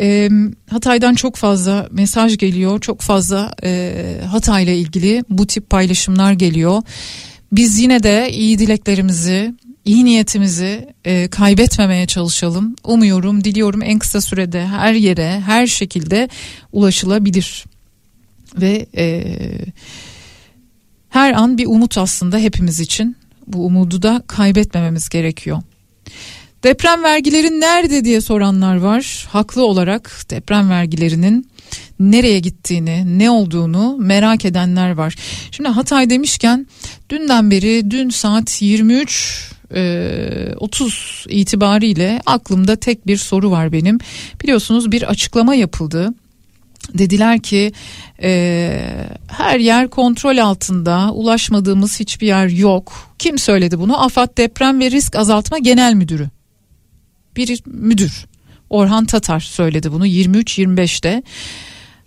E, 0.00 0.30
Hatay'dan 0.70 1.14
çok 1.14 1.36
fazla 1.36 1.88
mesaj 1.90 2.38
geliyor. 2.38 2.80
Çok 2.80 3.00
fazla 3.00 3.54
e, 3.62 4.20
Hatay'la 4.30 4.72
ilgili 4.72 5.24
bu 5.30 5.46
tip 5.46 5.70
paylaşımlar 5.70 6.32
geliyor. 6.32 6.82
Biz 7.52 7.78
yine 7.78 8.02
de 8.02 8.30
iyi 8.32 8.58
dileklerimizi, 8.58 9.54
iyi 9.84 10.04
niyetimizi 10.04 10.94
e, 11.04 11.28
kaybetmemeye 11.28 12.06
çalışalım. 12.06 12.76
Umuyorum, 12.84 13.44
diliyorum 13.44 13.82
en 13.82 13.98
kısa 13.98 14.20
sürede 14.20 14.66
her 14.66 14.92
yere, 14.92 15.40
her 15.40 15.66
şekilde 15.66 16.28
ulaşılabilir. 16.72 17.64
Ve 18.60 18.86
e, 18.96 19.24
her 21.08 21.32
an 21.32 21.58
bir 21.58 21.66
umut 21.66 21.98
aslında 21.98 22.38
hepimiz 22.38 22.80
için. 22.80 23.16
Bu 23.46 23.66
umudu 23.66 24.02
da 24.02 24.22
kaybetmememiz 24.26 25.08
gerekiyor. 25.08 25.62
Deprem 26.64 27.02
vergileri 27.02 27.60
nerede 27.60 28.04
diye 28.04 28.20
soranlar 28.20 28.76
var. 28.76 29.26
Haklı 29.30 29.66
olarak 29.66 30.22
deprem 30.30 30.70
vergilerinin 30.70 31.50
nereye 32.00 32.40
gittiğini, 32.40 33.18
ne 33.18 33.30
olduğunu 33.30 33.96
merak 33.98 34.44
edenler 34.44 34.90
var. 34.90 35.14
Şimdi 35.50 35.68
Hatay 35.68 36.10
demişken 36.10 36.66
dünden 37.10 37.50
beri 37.50 37.90
dün 37.90 38.10
saat 38.10 38.62
23 38.62 39.50
e, 39.74 40.54
30 40.56 41.26
itibariyle 41.28 42.20
aklımda 42.26 42.76
tek 42.76 43.06
bir 43.06 43.16
soru 43.16 43.50
var 43.50 43.72
benim. 43.72 43.98
Biliyorsunuz 44.42 44.92
bir 44.92 45.02
açıklama 45.02 45.54
yapıldı. 45.54 46.14
Dediler 46.94 47.40
ki 47.40 47.72
e, 48.22 48.70
her 49.28 49.58
yer 49.58 49.88
kontrol 49.88 50.38
altında 50.38 51.10
ulaşmadığımız 51.12 52.00
hiçbir 52.00 52.26
yer 52.26 52.48
yok. 52.48 52.92
Kim 53.18 53.38
söyledi 53.38 53.78
bunu? 53.78 54.04
AFAD 54.04 54.38
Deprem 54.38 54.80
ve 54.80 54.90
Risk 54.90 55.16
Azaltma 55.16 55.58
Genel 55.58 55.94
Müdürü. 55.94 56.28
Bir 57.36 57.62
müdür 57.66 58.26
Orhan 58.70 59.04
Tatar 59.04 59.40
söyledi 59.40 59.92
bunu 59.92 60.06
23-25'te. 60.06 61.22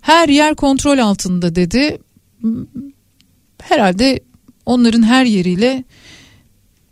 Her 0.01 0.29
yer 0.29 0.55
kontrol 0.55 0.97
altında 0.97 1.55
dedi. 1.55 1.97
Herhalde 3.61 4.19
onların 4.65 5.03
her 5.03 5.25
yeriyle 5.25 5.83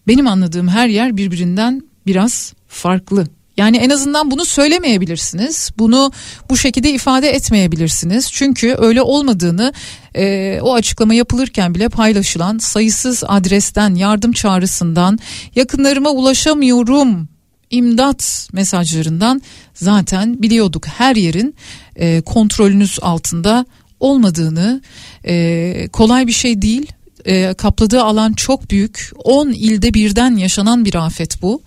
benim 0.07 0.27
anladığım 0.27 0.67
her 0.67 0.87
yer 0.87 1.17
birbirinden 1.17 1.81
biraz 2.07 2.53
farklı. 2.67 3.27
Yani 3.57 3.77
en 3.77 3.89
azından 3.89 4.31
bunu 4.31 4.45
söylemeyebilirsiniz. 4.45 5.71
Bunu 5.77 6.11
bu 6.49 6.57
şekilde 6.57 6.91
ifade 6.91 7.29
etmeyebilirsiniz. 7.29 8.31
Çünkü 8.31 8.75
öyle 8.77 9.01
olmadığını 9.01 9.73
e, 10.15 10.59
o 10.61 10.73
açıklama 10.73 11.13
yapılırken 11.13 11.75
bile 11.75 11.89
paylaşılan 11.89 12.57
sayısız 12.57 13.23
adresten, 13.27 13.95
yardım 13.95 14.31
çağrısından, 14.31 15.19
yakınlarıma 15.55 16.09
ulaşamıyorum 16.09 17.29
imdat 17.71 18.49
mesajlarından 18.53 19.41
zaten 19.73 20.41
biliyorduk 20.41 20.87
her 20.87 21.15
yerin 21.15 21.55
e, 21.95 22.21
kontrolünüz 22.21 22.99
altında 23.01 23.65
olmadığını. 23.99 24.81
E, 25.25 25.87
kolay 25.93 26.27
bir 26.27 26.31
şey 26.31 26.61
değil. 26.61 26.91
E, 27.25 27.53
kapladığı 27.53 28.03
alan 28.03 28.33
çok 28.33 28.71
büyük. 28.71 29.11
10 29.23 29.49
ilde 29.49 29.93
birden 29.93 30.35
yaşanan 30.35 30.85
bir 30.85 30.95
afet 30.95 31.41
bu. 31.41 31.61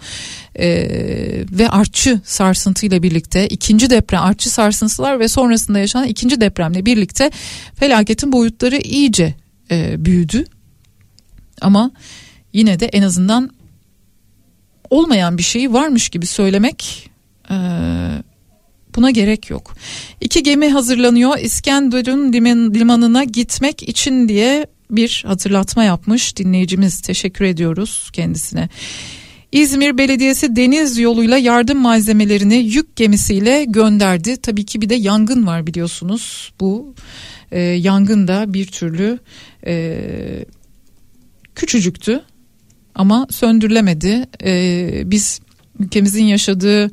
E, 0.59 0.69
ve 1.53 1.69
artçı 1.69 2.21
sarsıntıyla 2.25 3.03
birlikte 3.03 3.49
ikinci 3.49 3.91
deprem 3.91 4.23
artçı 4.23 4.51
sarsıntılar 4.51 5.21
ve 5.21 5.29
sonrasında 5.29 5.79
yaşanan 5.79 6.07
ikinci 6.07 6.41
depremle 6.41 6.87
birlikte 6.87 7.31
felaketin 7.75 8.33
boyutları 8.33 8.77
iyice 8.77 9.35
e, 9.71 10.05
büyüdü. 10.05 10.45
Ama 11.61 11.91
yine 12.53 12.81
de 12.81 12.87
en 12.87 13.03
azından 13.03 13.51
olmayan 14.91 15.39
bir 15.39 15.43
şeyi 15.43 15.73
varmış 15.73 16.09
gibi 16.09 16.27
söylemek 16.27 17.11
e, 17.51 17.57
buna 18.97 19.11
gerek 19.11 19.51
yok. 19.51 19.75
İki 20.21 20.43
gemi 20.43 20.69
hazırlanıyor 20.69 21.39
İskenderun 21.39 22.33
liman, 22.33 22.75
limanına 22.75 23.25
gitmek 23.25 23.89
için 23.89 24.29
diye 24.29 24.67
bir 24.91 25.23
hatırlatma 25.27 25.85
yapmış 25.85 26.37
dinleyicimiz 26.37 27.01
teşekkür 27.01 27.45
ediyoruz 27.45 28.11
kendisine. 28.13 28.69
İzmir 29.53 29.99
Belediyesi 29.99 30.57
deniz 30.57 30.99
yoluyla 30.99 31.39
yardım 31.39 31.79
malzemelerini 31.79 32.57
yük 32.57 32.97
gemisiyle 32.97 33.65
gönderdi. 33.65 34.37
Tabii 34.37 34.65
ki 34.65 34.81
bir 34.81 34.89
de 34.89 34.95
yangın 34.95 35.47
var 35.47 35.67
biliyorsunuz. 35.67 36.53
Bu 36.61 36.95
e, 37.53 37.61
yangın 37.61 38.29
da 38.29 38.55
bir 38.55 38.67
türlü 38.67 39.19
e, 39.67 39.97
küçücüktü 41.55 42.23
ama 42.95 43.27
söndürülemedi. 43.31 44.27
E, 44.45 45.03
biz 45.11 45.41
ülkemizin 45.79 46.25
yaşadığı 46.25 46.91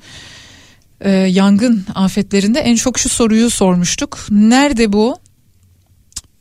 e, 1.02 1.12
yangın 1.12 1.86
afetlerinde 1.96 2.60
en 2.60 2.76
çok 2.76 3.00
şu 3.00 3.10
soruyu 3.10 3.50
sormuştuk. 3.50 4.20
Nerede 4.30 4.94
bu 4.94 5.18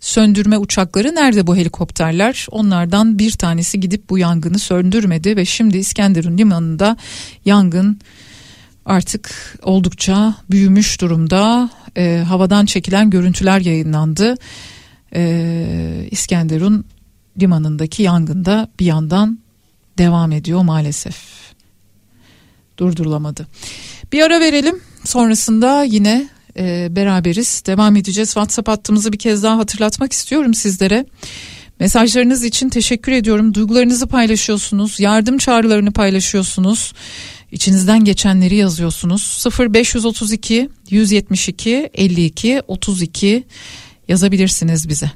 söndürme 0.01 0.59
uçakları 0.59 1.15
nerede 1.15 1.47
bu 1.47 1.57
helikopterler? 1.57 2.47
Onlardan 2.51 3.19
bir 3.19 3.31
tanesi 3.31 3.81
gidip 3.81 4.11
bu 4.11 4.19
yangını 4.19 4.59
söndürmedi 4.59 5.37
ve 5.37 5.45
şimdi 5.45 5.79
İskenderun 5.79 6.39
limanında 6.39 6.97
yangın 7.45 8.01
artık 8.85 9.57
oldukça 9.63 10.35
büyümüş 10.51 11.01
durumda. 11.01 11.71
E, 11.97 12.25
havadan 12.29 12.67
çekilen 12.67 13.11
görüntüler 13.11 13.61
yayınlandı. 13.61 14.35
E, 15.15 16.09
İskenderun 16.11 16.85
limanındaki 17.41 18.03
yangında 18.03 18.69
bir 18.81 18.87
yandan 18.87 19.39
devam 19.99 20.33
ediyor 20.33 20.63
maalesef. 20.63 21.17
Durdurulamadı. 22.79 23.47
Bir 24.13 24.23
ara 24.23 24.41
verelim. 24.41 24.81
Sonrasında 25.05 25.83
yine 25.83 26.29
e, 26.59 26.89
beraberiz. 26.91 27.63
Devam 27.67 27.97
edeceğiz. 27.97 28.29
WhatsApp 28.29 28.69
hattımızı 28.69 29.13
bir 29.13 29.19
kez 29.19 29.43
daha 29.43 29.59
hatırlatmak 29.59 30.13
istiyorum 30.13 30.55
sizlere. 30.55 31.07
Mesajlarınız 31.81 32.45
için 32.45 32.69
teşekkür 32.69 33.13
ediyorum. 33.13 33.55
Duygularınızı 33.55 34.07
paylaşıyorsunuz. 34.07 35.01
Yardım 35.01 35.39
çağrılarını 35.39 35.93
paylaşıyorsunuz. 35.93 36.93
İçinizden 37.53 38.05
geçenleri 38.05 38.57
yazıyorsunuz. 38.57 39.45
0532 39.59 40.69
172 40.91 41.91
52 41.95 42.63
32 42.69 43.45
yazabilirsiniz 44.09 44.89
bize. 44.89 45.11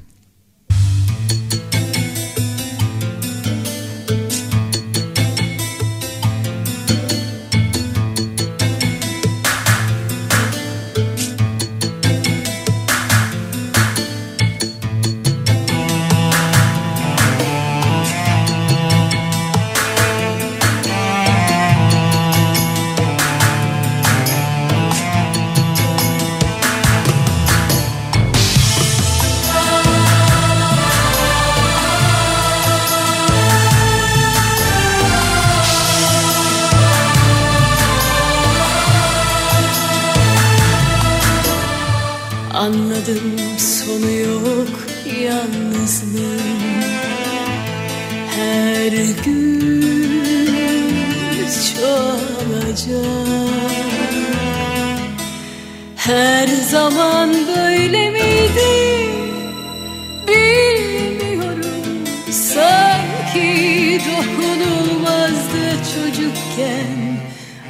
Çocukken 66.81 67.17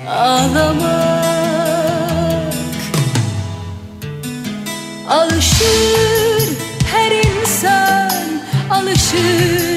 ağlamak 0.08 0.82
Alışır 5.10 6.58
her 6.92 7.12
insan 7.12 8.42
alışır 8.72 9.71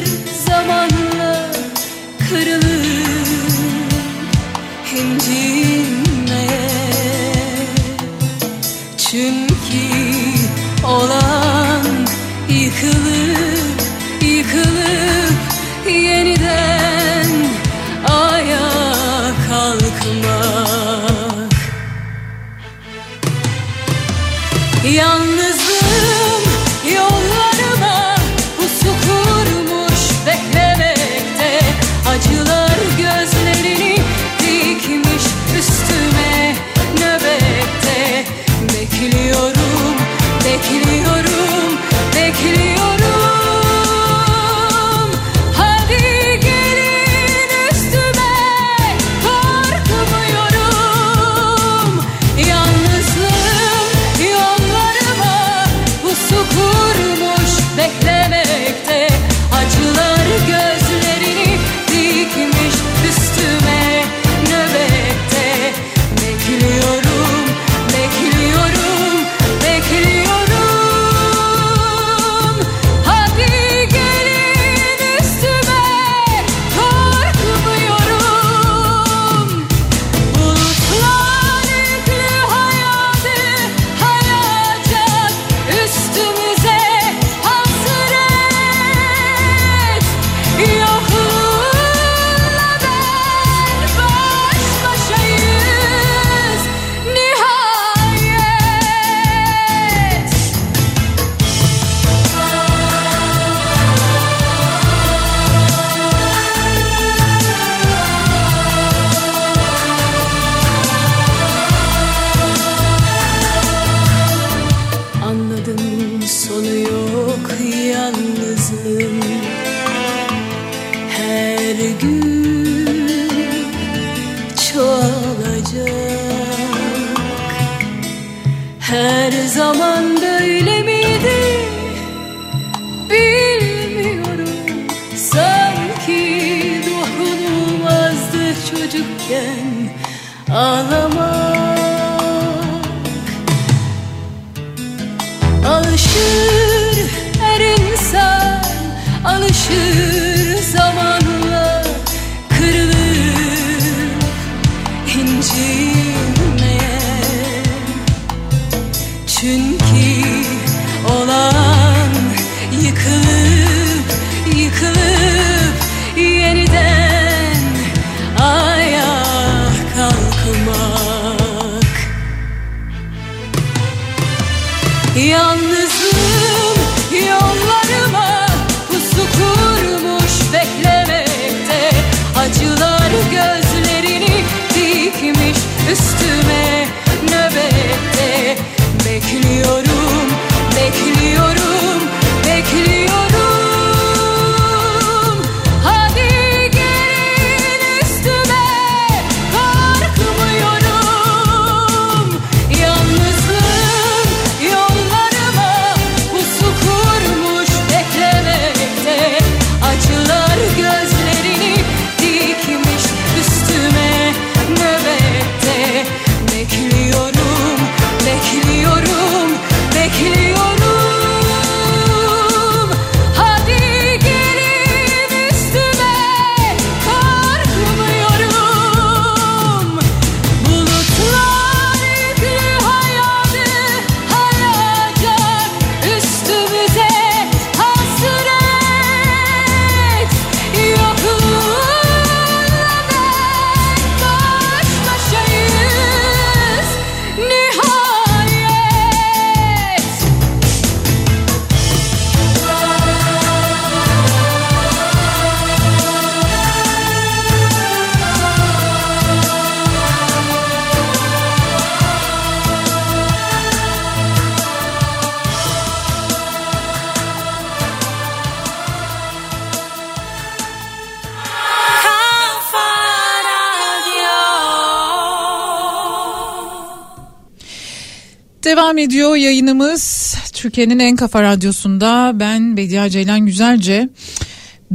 Devam 278.84 278.98
ediyor 278.98 279.36
yayınımız. 279.36 280.34
Türkiye'nin 280.52 280.98
en 280.98 281.16
kafa 281.16 281.42
radyosunda 281.42 282.32
ben 282.34 282.76
Bediye 282.76 283.10
Ceylan 283.10 283.46
Güzelce. 283.46 284.08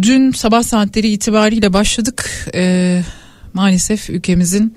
Dün 0.02 0.32
sabah 0.32 0.64
saatleri 0.64 1.08
itibariyle 1.10 1.74
başladık. 1.74 2.50
Ee, 2.56 3.02
maalesef 3.54 4.10
ülkemizin 4.10 4.74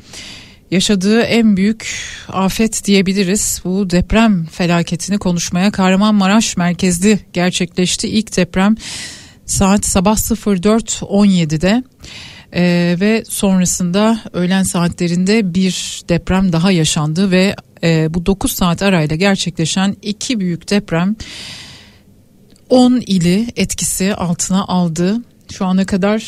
yaşadığı 0.70 1.20
en 1.20 1.56
büyük 1.56 1.88
afet 2.28 2.84
diyebiliriz. 2.84 3.60
Bu 3.64 3.90
deprem 3.90 4.46
felaketini 4.46 5.18
konuşmaya 5.18 5.70
Kahramanmaraş 5.70 6.56
merkezli 6.56 7.18
gerçekleşti. 7.32 8.08
İlk 8.08 8.36
deprem 8.36 8.74
saat 9.46 9.86
sabah 9.86 10.16
04.17'de 10.16 11.82
ee, 12.54 12.96
ve 13.00 13.24
sonrasında 13.28 14.20
öğlen 14.32 14.62
saatlerinde 14.62 15.54
bir 15.54 16.02
deprem 16.08 16.52
daha 16.52 16.70
yaşandı 16.70 17.30
ve 17.30 17.54
e, 17.84 18.14
bu 18.14 18.26
9 18.26 18.52
saat 18.52 18.82
arayla 18.82 19.16
gerçekleşen 19.16 19.96
iki 20.02 20.40
büyük 20.40 20.70
deprem 20.70 21.16
10 22.70 23.02
ili 23.06 23.46
etkisi 23.56 24.14
altına 24.14 24.64
aldı. 24.64 25.16
Şu 25.52 25.64
ana 25.66 25.84
kadar 25.84 26.22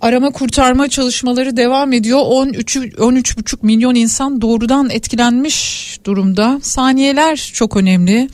arama 0.00 0.30
kurtarma 0.30 0.88
çalışmaları 0.88 1.56
devam 1.56 1.92
ediyor. 1.92 2.20
13 2.24 2.76
13,5 2.76 3.56
milyon 3.62 3.94
insan 3.94 4.40
doğrudan 4.40 4.90
etkilenmiş 4.90 5.98
durumda. 6.06 6.60
Saniyeler 6.62 7.36
çok 7.36 7.76
önemli. 7.76 8.28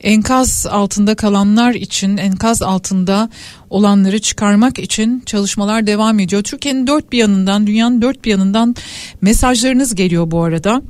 Enkaz 0.00 0.66
altında 0.70 1.14
kalanlar 1.14 1.74
için, 1.74 2.16
enkaz 2.16 2.62
altında 2.62 3.30
olanları 3.70 4.18
çıkarmak 4.18 4.78
için 4.78 5.22
çalışmalar 5.26 5.86
devam 5.86 6.20
ediyor. 6.20 6.42
Türkiye'nin 6.42 6.86
dört 6.86 7.12
bir 7.12 7.18
yanından, 7.18 7.66
dünyanın 7.66 8.02
dört 8.02 8.24
bir 8.24 8.30
yanından 8.30 8.74
mesajlarınız 9.20 9.94
geliyor 9.94 10.30
bu 10.30 10.42
arada. 10.42 10.82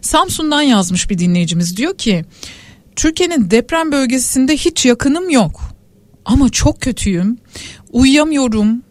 Samsun'dan 0.00 0.62
yazmış 0.62 1.10
bir 1.10 1.18
dinleyicimiz 1.18 1.76
diyor 1.76 1.98
ki 1.98 2.24
Türkiye'nin 2.96 3.50
deprem 3.50 3.92
bölgesinde 3.92 4.56
hiç 4.56 4.86
yakınım 4.86 5.30
yok 5.30 5.60
ama 6.24 6.48
çok 6.48 6.80
kötüyüm. 6.80 7.38
Uyuyamıyorum. 7.92 8.82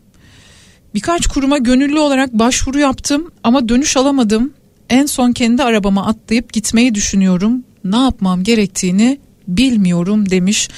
Birkaç 0.94 1.28
kuruma 1.28 1.58
gönüllü 1.58 2.00
olarak 2.00 2.34
başvuru 2.34 2.80
yaptım 2.80 3.32
ama 3.44 3.70
dönüş 3.70 3.98
alamadım. 3.98 4.54
En 4.90 5.06
son 5.06 5.32
kendi 5.32 5.64
arabama 5.64 6.06
atlayıp 6.06 6.54
gitmeyi 6.54 6.96
düşünüyorum. 6.96 7.64
Ne 7.84 7.98
yapmam 7.98 8.44
gerektiğini 8.44 9.20
bilmiyorum 9.48 10.30
demiş 10.30 10.70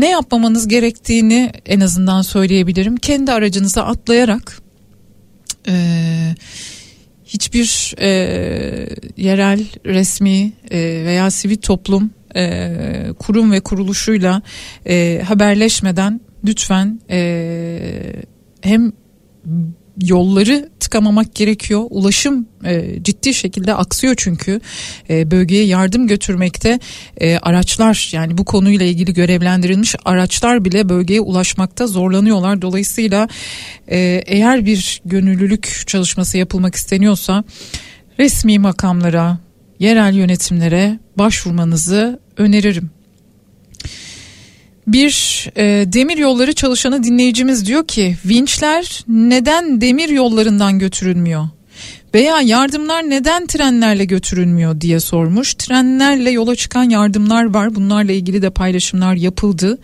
ne 0.00 0.10
yapmamanız 0.10 0.68
gerektiğini 0.68 1.52
en 1.66 1.80
azından 1.80 2.22
söyleyebilirim. 2.22 2.96
Kendi 2.96 3.32
aracınıza 3.32 3.82
atlayarak 3.82 4.58
eee 5.68 6.34
hiçbir 7.26 7.94
e, 7.98 8.08
yerel 9.16 9.64
resmi 9.86 10.52
e, 10.70 10.78
veya 11.04 11.30
sivil 11.30 11.56
toplum 11.56 12.10
e, 12.36 12.72
kurum 13.18 13.52
ve 13.52 13.60
kuruluşuyla 13.60 14.42
e, 14.86 15.22
haberleşmeden 15.24 16.20
lütfen 16.44 17.00
e, 17.10 18.12
hem 18.60 18.92
yolları 20.02 20.68
tıkamamak 20.80 21.34
gerekiyor. 21.34 21.86
Ulaşım 21.90 22.48
e, 22.64 23.02
ciddi 23.02 23.34
şekilde 23.34 23.74
aksıyor 23.74 24.14
çünkü 24.16 24.60
e, 25.10 25.30
bölgeye 25.30 25.64
yardım 25.64 26.06
götürmekte 26.06 26.80
e, 27.16 27.38
araçlar 27.38 28.10
yani 28.12 28.38
bu 28.38 28.44
konuyla 28.44 28.86
ilgili 28.86 29.12
görevlendirilmiş 29.12 29.94
araçlar 30.04 30.64
bile 30.64 30.88
bölgeye 30.88 31.20
ulaşmakta 31.20 31.86
zorlanıyorlar. 31.86 32.62
Dolayısıyla 32.62 33.28
e, 33.88 34.22
eğer 34.26 34.66
bir 34.66 35.02
gönüllülük 35.04 35.82
çalışması 35.86 36.38
yapılmak 36.38 36.74
isteniyorsa 36.74 37.44
resmi 38.18 38.58
makamlara, 38.58 39.38
yerel 39.78 40.14
yönetimlere 40.14 40.98
başvurmanızı 41.18 42.20
öneririm. 42.36 42.95
Bir 44.86 45.46
e, 45.56 45.92
demir 45.92 46.18
yolları 46.18 46.52
çalışanı 46.54 47.02
dinleyicimiz 47.02 47.66
diyor 47.66 47.86
ki 47.86 48.16
vinçler 48.24 49.04
neden 49.08 49.80
demir 49.80 50.08
yollarından 50.08 50.78
götürülmüyor? 50.78 51.48
Veya 52.14 52.40
yardımlar 52.40 53.10
neden 53.10 53.46
trenlerle 53.46 54.04
götürülmüyor 54.04 54.80
diye 54.80 55.00
sormuş. 55.00 55.54
Trenlerle 55.54 56.30
yola 56.30 56.56
çıkan 56.56 56.90
yardımlar 56.90 57.54
var. 57.54 57.74
Bunlarla 57.74 58.12
ilgili 58.12 58.42
de 58.42 58.50
paylaşımlar 58.50 59.14
yapıldı. 59.14 59.78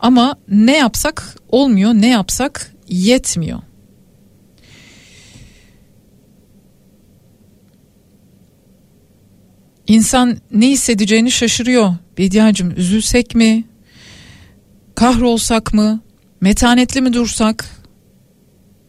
Ama 0.00 0.36
ne 0.48 0.76
yapsak 0.76 1.36
olmuyor, 1.48 1.94
ne 1.94 2.08
yapsak 2.08 2.72
yetmiyor. 2.88 3.58
İnsan 9.86 10.36
ne 10.52 10.68
hissedeceğini 10.68 11.30
şaşırıyor. 11.30 11.94
Bediacım 12.18 12.74
üzülsek 12.76 13.34
mi? 13.34 13.64
Kahrolsak 14.94 15.74
mı? 15.74 16.00
Metanetli 16.40 17.00
mi 17.00 17.12
dursak? 17.12 17.64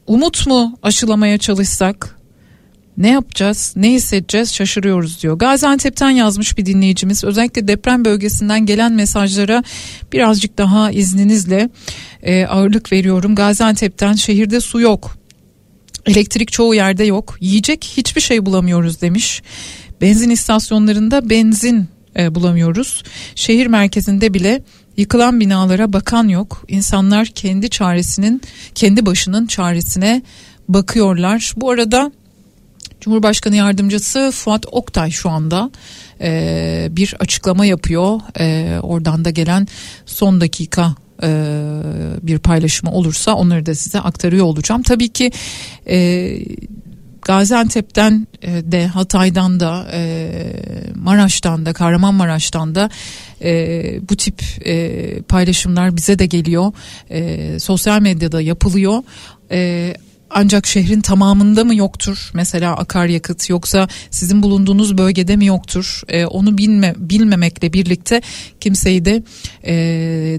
Umut 0.08 0.48
mu 0.48 0.78
aşılamaya 0.84 1.38
çalışsak? 1.38 2.16
Ne 2.98 3.10
yapacağız? 3.10 3.74
Ne 3.76 3.92
hissedeceğiz? 3.92 4.54
Şaşırıyoruz 4.54 5.24
diyor. 5.24 5.38
Gaziantep'ten 5.38 6.10
yazmış 6.10 6.58
bir 6.58 6.66
dinleyicimiz. 6.66 7.24
Özellikle 7.24 7.68
deprem 7.68 8.06
bölgesinden 8.06 8.66
gelen 8.66 8.94
mesajlara 8.94 9.64
birazcık 10.14 10.58
daha 10.58 10.92
izninizle 10.92 11.70
e, 12.24 12.46
ağırlık 12.46 12.92
veriyorum. 12.92 13.36
Gaziantep'ten 13.36 14.14
şehirde 14.14 14.60
su 14.60 14.82
yok. 14.82 15.18
Elektrik 16.06 16.52
çoğu 16.52 16.76
yerde 16.76 17.04
yok. 17.04 17.38
Yiyecek 17.40 17.94
hiçbir 17.98 18.22
şey 18.22 18.46
bulamıyoruz 18.46 19.02
demiş. 19.02 19.42
Benzin 20.02 20.30
istasyonlarında 20.30 21.30
benzin 21.30 21.88
e, 22.18 22.36
bulamıyoruz. 22.36 23.04
Şehir 23.36 23.68
merkezinde 23.68 24.34
bile 24.34 24.64
yıkılan 24.98 25.40
binalara 25.40 25.94
bakan 25.94 26.28
yok. 26.28 26.66
İnsanlar 26.68 27.28
kendi 27.28 27.70
çaresinin, 27.70 28.42
kendi 28.76 29.06
başının 29.06 29.46
çaresine 29.46 30.22
bakıyorlar. 30.70 31.54
Bu 31.58 31.72
arada 31.72 32.12
Cumhurbaşkanı 33.02 33.56
Yardımcısı 33.56 34.32
Fuat 34.34 34.66
Oktay 34.72 35.12
şu 35.12 35.30
anda 35.30 35.72
e, 36.22 36.88
bir 36.92 37.16
açıklama 37.20 37.66
yapıyor. 37.66 38.20
E, 38.40 38.80
oradan 38.82 39.26
da 39.26 39.30
gelen 39.30 39.68
son 40.06 40.42
dakika 40.42 40.96
e, 41.24 41.30
bir 42.22 42.40
paylaşımı 42.40 42.92
olursa 42.92 43.34
onları 43.34 43.66
da 43.66 43.76
size 43.76 44.00
aktarıyor 44.00 44.46
olacağım. 44.46 44.82
Tabii 44.82 45.10
ki 45.10 45.32
e, 45.88 45.98
Gaziantep'ten 47.26 48.28
e, 48.42 48.72
de 48.72 48.88
Hatay'dan 48.88 49.60
da 49.60 49.88
e, 49.94 50.28
Maraş'tan 50.96 51.66
da 51.66 51.74
Kahramanmaraş'tan 51.74 52.76
da 52.76 52.90
e, 53.42 54.00
bu 54.10 54.16
tip 54.16 54.42
paylaşımlar 55.28 55.98
bize 55.98 56.20
de 56.20 56.26
geliyor. 56.26 56.72
Sosyal 57.60 58.02
medyada 58.02 58.42
yapılıyor. 58.42 59.04
Ancak 60.30 60.68
şehrin 60.68 61.02
tamamında 61.02 61.64
mı 61.64 61.76
yoktur 61.76 62.32
mesela 62.34 62.76
akaryakıt 62.78 63.50
yoksa 63.50 63.88
sizin 64.12 64.44
bulunduğunuz 64.44 64.98
bölgede 64.98 65.36
mi 65.36 65.46
yoktur 65.46 66.02
e, 66.08 66.26
onu 66.26 66.58
bilme 66.58 66.94
bilmemekle 66.98 67.74
birlikte 67.74 68.22
kimseyi 68.60 69.06
de 69.06 69.24
e, 69.66 69.74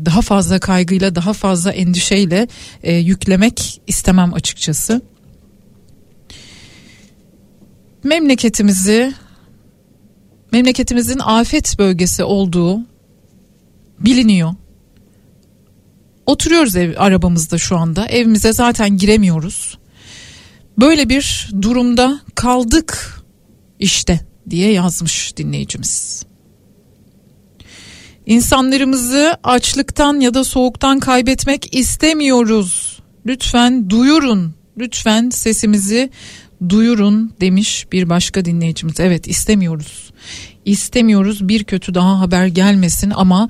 daha 0.04 0.20
fazla 0.20 0.58
kaygıyla 0.58 1.14
daha 1.14 1.32
fazla 1.32 1.72
endişeyle 1.72 2.48
e, 2.82 2.94
yüklemek 2.94 3.80
istemem 3.86 4.34
açıkçası 4.34 5.02
memleketimizi 8.04 9.14
memleketimizin 10.52 11.18
afet 11.18 11.78
bölgesi 11.78 12.24
olduğu 12.24 12.80
biliniyor. 14.00 14.54
Oturuyoruz 16.26 16.76
ev 16.76 16.94
arabamızda 16.96 17.58
şu 17.58 17.76
anda. 17.76 18.06
Evimize 18.06 18.52
zaten 18.52 18.96
giremiyoruz. 18.96 19.78
Böyle 20.78 21.08
bir 21.08 21.50
durumda 21.62 22.20
kaldık 22.34 23.20
işte 23.78 24.20
diye 24.50 24.72
yazmış 24.72 25.36
dinleyicimiz. 25.36 26.22
İnsanlarımızı 28.26 29.36
açlıktan 29.44 30.20
ya 30.20 30.34
da 30.34 30.44
soğuktan 30.44 31.00
kaybetmek 31.00 31.74
istemiyoruz. 31.76 32.98
Lütfen 33.26 33.90
duyurun. 33.90 34.54
Lütfen 34.78 35.30
sesimizi 35.30 36.10
duyurun 36.68 37.32
demiş 37.40 37.86
bir 37.92 38.08
başka 38.08 38.44
dinleyicimiz. 38.44 39.00
Evet 39.00 39.28
istemiyoruz. 39.28 40.10
İstemiyoruz 40.64 41.48
bir 41.48 41.64
kötü 41.64 41.94
daha 41.94 42.20
haber 42.20 42.46
gelmesin 42.46 43.12
ama 43.14 43.48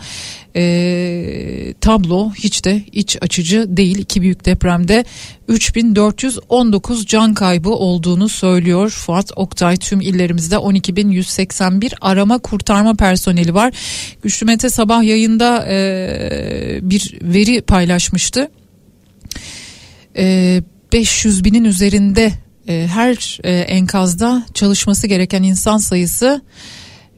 e, 0.57 1.75
tablo 1.81 2.33
hiç 2.35 2.65
de 2.65 2.83
iç 2.93 3.17
açıcı 3.21 3.77
değil. 3.77 3.99
İki 3.99 4.23
büyük 4.23 4.45
depremde 4.45 5.05
3419 5.49 7.07
can 7.07 7.35
kaybı 7.35 7.71
olduğunu 7.71 8.29
söylüyor 8.29 8.91
Fuat 8.91 9.33
Oktay. 9.37 9.77
Tüm 9.77 10.01
illerimizde 10.01 10.55
12.181 10.55 11.93
arama 12.01 12.39
kurtarma 12.39 12.95
personeli 12.95 13.55
var. 13.55 13.75
Güçlü 14.23 14.47
Mete 14.47 14.71
sabah 14.71 15.03
yayında 15.03 15.67
e, 15.69 16.79
bir 16.83 17.19
veri 17.23 17.61
paylaşmıştı. 17.61 18.51
E, 20.17 20.63
500 20.93 21.45
binin 21.45 21.65
üzerinde 21.65 22.33
e, 22.69 22.87
her 22.87 23.39
e, 23.45 23.51
enkazda 23.59 24.47
çalışması 24.55 25.07
gereken 25.07 25.43
insan 25.43 25.79
sayısı 25.79 26.43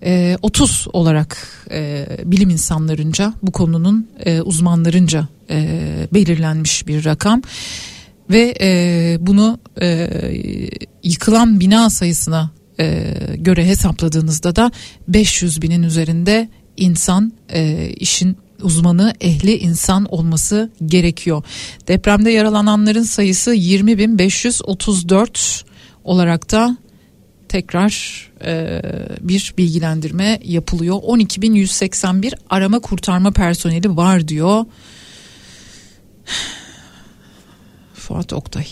e, 0.02 0.36
30 0.42 0.86
olarak 0.92 1.38
e, 1.70 2.06
bilim 2.24 2.50
insanlarınca 2.50 3.34
bu 3.42 3.52
konunun 3.52 4.08
e, 4.24 4.40
uzmanlarınca 4.40 5.28
belirlenmiş 6.14 6.86
bir 6.86 7.04
rakam. 7.04 7.42
Ve 8.30 8.54
bunu 9.20 9.58
yıkılan 11.02 11.60
bina 11.60 11.90
sayısına 11.90 12.50
göre 13.34 13.66
hesapladığınızda 13.66 14.56
da 14.56 14.72
500 15.08 15.62
binin 15.62 15.82
üzerinde 15.82 16.48
insan 16.76 17.32
işin 17.96 18.36
uzmanı 18.62 19.14
ehli 19.20 19.58
insan 19.58 20.04
olması 20.04 20.70
gerekiyor. 20.86 21.42
Depremde 21.88 22.30
yaralananların 22.30 23.02
sayısı 23.02 23.54
20.534 23.54 25.64
olarak 26.04 26.52
da 26.52 26.76
tekrar 27.48 27.92
e, 28.44 28.82
bir 29.20 29.54
bilgilendirme 29.58 30.40
yapılıyor. 30.44 30.96
12.181 30.96 32.34
arama 32.50 32.78
kurtarma 32.78 33.30
personeli 33.30 33.96
var 33.96 34.28
diyor. 34.28 34.64
Fuat 37.94 38.32
Oktay. 38.32 38.66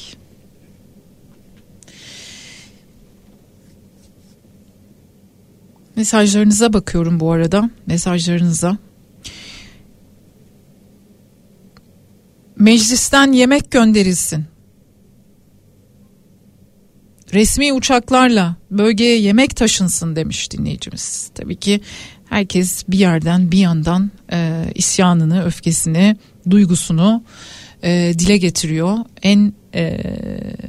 Mesajlarınıza 5.97 6.73
bakıyorum 6.73 7.21
bu 7.21 7.33
arada. 7.33 7.71
Mesajlarınıza. 7.87 8.79
Meclisten 12.67 13.33
yemek 13.33 13.71
gönderilsin. 13.71 14.45
Resmi 17.33 17.73
uçaklarla 17.73 18.57
bölgeye 18.71 19.19
yemek 19.19 19.57
taşınsın 19.57 20.17
demiş 20.17 20.51
dinleyicimiz. 20.51 21.31
Tabii 21.35 21.57
ki 21.57 21.81
herkes 22.29 22.85
bir 22.89 22.99
yerden 22.99 23.51
bir 23.53 23.59
yandan 23.59 24.11
e, 24.33 24.65
isyanını, 24.75 25.45
öfkesini, 25.45 26.17
duygusunu 26.51 27.25
e, 27.83 28.13
dile 28.19 28.37
getiriyor. 28.37 28.99
En 29.23 29.53
e, 29.75 30.01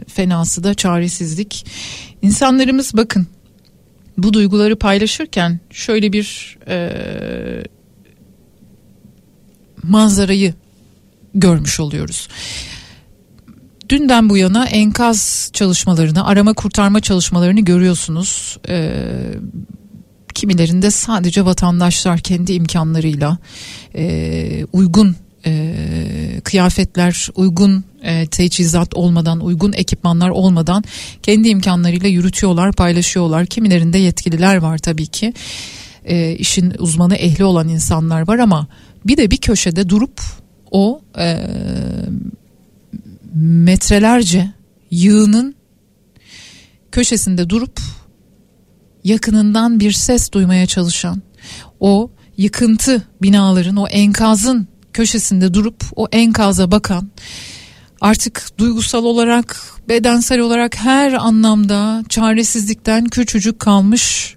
fenası 0.07 0.63
da 0.63 0.73
çaresizlik. 0.73 1.65
İnsanlarımız 2.21 2.93
bakın 2.93 3.27
bu 4.17 4.33
duyguları 4.33 4.75
paylaşırken 4.79 5.59
şöyle 5.71 6.13
bir 6.13 6.57
e, 6.67 6.91
manzarayı 9.83 10.53
görmüş 11.35 11.79
oluyoruz. 11.79 12.27
Dünden 13.89 14.29
bu 14.29 14.37
yana 14.37 14.65
enkaz 14.65 15.49
çalışmalarını, 15.53 16.25
arama 16.25 16.53
kurtarma 16.53 16.99
çalışmalarını 16.99 17.59
görüyorsunuz. 17.59 18.57
Ee, 18.69 19.33
kimilerinde 20.33 20.91
sadece 20.91 21.45
vatandaşlar 21.45 22.19
kendi 22.19 22.53
imkanlarıyla 22.53 23.37
e, 23.95 24.65
uygun 24.73 25.15
e, 25.45 26.41
kıyafetler, 26.43 27.27
uygun 27.35 27.83
e, 28.03 28.27
teçhizat 28.27 28.93
olmadan, 28.93 29.39
uygun 29.39 29.73
ekipmanlar 29.73 30.29
olmadan 30.29 30.83
kendi 31.23 31.49
imkanlarıyla 31.49 32.09
yürütüyorlar, 32.09 32.73
paylaşıyorlar. 32.73 33.45
Kimilerinde 33.45 33.97
yetkililer 33.97 34.57
var 34.57 34.77
tabii 34.77 35.07
ki. 35.07 35.33
E, 36.05 36.31
işin 36.31 36.73
uzmanı 36.79 37.15
ehli 37.15 37.43
olan 37.43 37.67
insanlar 37.67 38.27
var 38.27 38.39
ama 38.39 38.67
bir 39.05 39.17
de 39.17 39.31
bir 39.31 39.37
köşede 39.37 39.89
durup 39.89 40.21
o 40.71 41.01
e, 41.17 41.47
metrelerce 43.35 44.51
yığının 44.91 45.55
köşesinde 46.91 47.49
durup 47.49 47.79
yakınından 49.03 49.79
bir 49.79 49.91
ses 49.91 50.31
duymaya 50.31 50.65
çalışan 50.65 51.21
o 51.79 52.11
yıkıntı 52.37 53.01
binaların 53.21 53.75
o 53.75 53.87
enkazın 53.87 54.67
köşesinde 54.93 55.53
durup 55.53 55.83
o 55.95 56.07
enkaza 56.11 56.71
bakan 56.71 57.09
artık 58.01 58.47
duygusal 58.57 59.03
olarak 59.05 59.61
bedensel 59.89 60.39
olarak 60.39 60.75
her 60.75 61.13
anlamda 61.13 62.03
çaresizlikten 62.09 63.05
küçücük 63.05 63.59
kalmış 63.59 64.36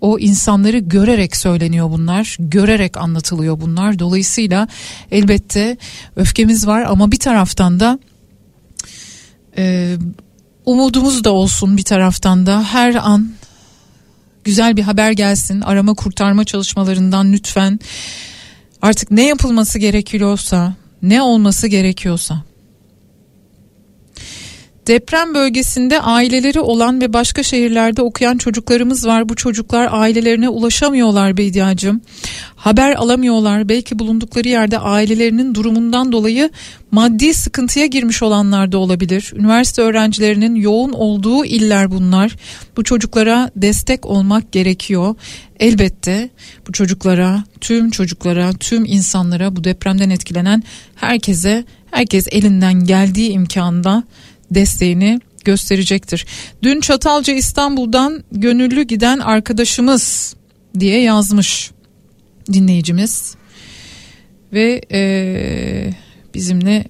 O 0.00 0.18
insanları 0.18 0.78
görerek 0.78 1.36
söyleniyor 1.36 1.90
bunlar, 1.90 2.36
görerek 2.38 2.96
anlatılıyor 2.96 3.60
bunlar. 3.60 3.98
Dolayısıyla 3.98 4.68
elbette 5.10 5.76
öfkemiz 6.16 6.66
var 6.66 6.82
ama 6.82 7.12
bir 7.12 7.18
taraftan 7.18 7.80
da 7.80 7.98
e, 9.58 9.96
umudumuz 10.64 11.24
da 11.24 11.32
olsun 11.32 11.76
bir 11.76 11.82
taraftan 11.82 12.46
da 12.46 12.64
her 12.64 12.94
an 12.94 13.30
güzel 14.44 14.76
bir 14.76 14.82
haber 14.82 15.12
gelsin. 15.12 15.60
Arama 15.60 15.94
kurtarma 15.94 16.44
çalışmalarından 16.44 17.32
lütfen 17.32 17.80
artık 18.82 19.10
ne 19.10 19.26
yapılması 19.26 19.78
gerekiyorsa, 19.78 20.74
ne 21.02 21.22
olması 21.22 21.66
gerekiyorsa 21.66 22.42
Deprem 24.86 25.34
bölgesinde 25.34 26.00
aileleri 26.00 26.60
olan 26.60 27.00
ve 27.00 27.12
başka 27.12 27.42
şehirlerde 27.42 28.02
okuyan 28.02 28.38
çocuklarımız 28.38 29.06
var. 29.06 29.28
Bu 29.28 29.36
çocuklar 29.36 29.88
ailelerine 29.90 30.48
ulaşamıyorlar 30.48 31.36
Beydiacığım. 31.36 32.00
Haber 32.56 32.94
alamıyorlar. 32.94 33.68
Belki 33.68 33.98
bulundukları 33.98 34.48
yerde 34.48 34.78
ailelerinin 34.78 35.54
durumundan 35.54 36.12
dolayı 36.12 36.50
maddi 36.90 37.34
sıkıntıya 37.34 37.86
girmiş 37.86 38.22
olanlar 38.22 38.72
da 38.72 38.78
olabilir. 38.78 39.32
Üniversite 39.36 39.82
öğrencilerinin 39.82 40.54
yoğun 40.54 40.92
olduğu 40.92 41.44
iller 41.44 41.90
bunlar. 41.90 42.36
Bu 42.76 42.84
çocuklara 42.84 43.50
destek 43.56 44.06
olmak 44.06 44.52
gerekiyor. 44.52 45.14
Elbette 45.60 46.30
bu 46.68 46.72
çocuklara, 46.72 47.44
tüm 47.60 47.90
çocuklara, 47.90 48.52
tüm 48.52 48.84
insanlara, 48.84 49.56
bu 49.56 49.64
depremden 49.64 50.10
etkilenen 50.10 50.62
herkese, 50.94 51.64
herkes 51.90 52.28
elinden 52.30 52.84
geldiği 52.84 53.30
imkanda 53.30 54.04
desteğini 54.50 55.20
gösterecektir. 55.44 56.26
Dün 56.62 56.80
Çatalca 56.80 57.32
İstanbul'dan 57.32 58.24
gönüllü 58.32 58.82
giden 58.82 59.18
arkadaşımız 59.18 60.34
diye 60.78 61.02
yazmış 61.02 61.70
dinleyicimiz 62.52 63.34
ve 64.52 64.80
e, 64.92 65.94
bizimle 66.34 66.84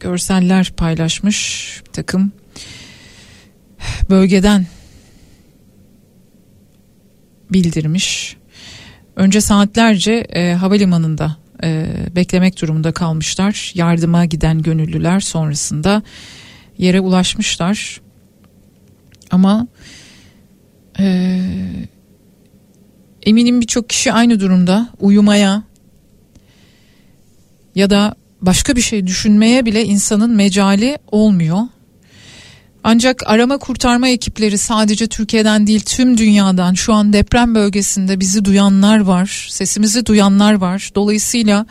görseller 0.00 0.72
paylaşmış 0.76 1.82
takım 1.92 2.32
bölgeden 4.10 4.66
bildirmiş. 7.50 8.36
Önce 9.16 9.40
saatlerce 9.40 10.12
e, 10.12 10.52
havalimanında 10.52 11.36
e, 11.64 11.86
beklemek 12.16 12.62
durumunda 12.62 12.92
kalmışlar. 12.92 13.72
Yardıma 13.74 14.24
giden 14.24 14.62
gönüllüler 14.62 15.20
sonrasında 15.20 16.02
yere 16.80 17.00
ulaşmışlar. 17.00 18.00
Ama 19.30 19.66
e, 20.98 21.40
eminim 23.22 23.60
birçok 23.60 23.88
kişi 23.88 24.12
aynı 24.12 24.40
durumda 24.40 24.88
uyumaya 25.00 25.62
ya 27.74 27.90
da 27.90 28.14
başka 28.42 28.76
bir 28.76 28.80
şey 28.80 29.06
düşünmeye 29.06 29.66
bile 29.66 29.84
insanın 29.84 30.30
mecali 30.30 30.98
olmuyor. 31.10 31.58
Ancak 32.84 33.22
arama 33.26 33.58
kurtarma 33.58 34.08
ekipleri 34.08 34.58
sadece 34.58 35.06
Türkiye'den 35.06 35.66
değil 35.66 35.80
tüm 35.80 36.18
dünyadan 36.18 36.74
şu 36.74 36.94
an 36.94 37.12
deprem 37.12 37.54
bölgesinde 37.54 38.20
bizi 38.20 38.44
duyanlar 38.44 39.00
var, 39.00 39.46
sesimizi 39.50 40.06
duyanlar 40.06 40.52
var. 40.52 40.90
Dolayısıyla 40.94 41.66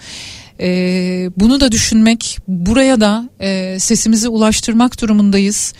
e, 0.62 1.30
bunu 1.38 1.60
da 1.60 1.72
düşünmek, 1.72 2.38
buraya 2.48 3.02
da 3.02 3.30
e, 3.40 3.80
sesimizi 3.80 4.28
ulaştırmak 4.28 5.02
durumundayız. 5.02 5.74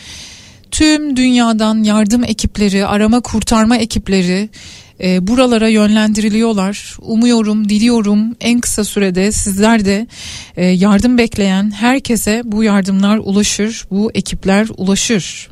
Tüm 0.72 1.16
dünyadan 1.16 1.84
yardım 1.84 2.24
ekipleri, 2.24 2.86
arama 2.86 3.22
kurtarma 3.22 3.78
ekipleri 3.78 4.50
e, 5.04 5.28
buralara 5.28 5.68
yönlendiriliyorlar. 5.68 6.98
Umuyorum, 7.02 7.70
diliyorum 7.70 8.36
en 8.42 8.60
kısa 8.60 8.84
sürede 8.84 9.32
sizler 9.32 9.86
de 9.86 10.08
e, 10.58 10.66
yardım 10.66 11.18
bekleyen 11.18 11.72
herkese 11.72 12.42
bu 12.46 12.64
yardımlar 12.64 13.18
ulaşır, 13.18 13.86
bu 13.92 14.12
ekipler 14.14 14.68
ulaşır. 14.78 15.50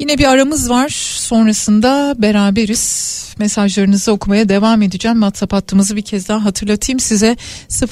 Yine 0.00 0.18
bir 0.18 0.24
aramız 0.24 0.70
var. 0.70 0.88
Sonrasında 1.16 2.14
beraberiz. 2.18 3.34
Mesajlarınızı 3.38 4.12
okumaya 4.12 4.48
devam 4.48 4.82
edeceğim. 4.82 5.16
WhatsApp 5.16 5.52
hattımızı 5.52 5.96
bir 5.96 6.02
kez 6.02 6.28
daha 6.28 6.44
hatırlatayım 6.44 7.00
size. 7.00 7.36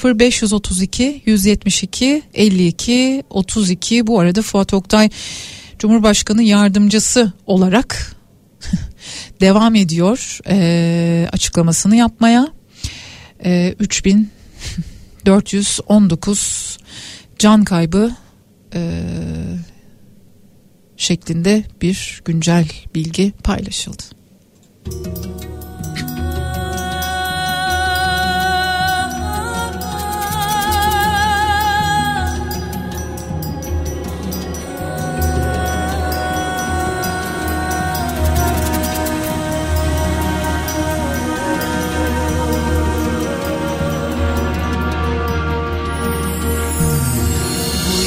0532 0.03 1.21
172 1.25 2.23
52 2.33 3.23
32. 3.29 4.07
Bu 4.07 4.19
arada 4.19 4.41
Fuat 4.41 4.73
Oktay 4.73 5.09
Cumhurbaşkanı 5.79 6.43
yardımcısı 6.43 7.33
olarak 7.45 8.15
devam 9.41 9.75
ediyor 9.75 10.39
e, 10.47 11.27
açıklamasını 11.31 11.95
yapmaya. 11.95 12.47
E, 13.45 13.75
3419 13.79 16.77
can 17.39 17.63
kaybı 17.63 18.11
e, 18.73 19.01
şeklinde 20.99 21.63
bir 21.81 22.21
güncel 22.25 22.67
bilgi 22.95 23.31
paylaşıldı. 23.43 24.03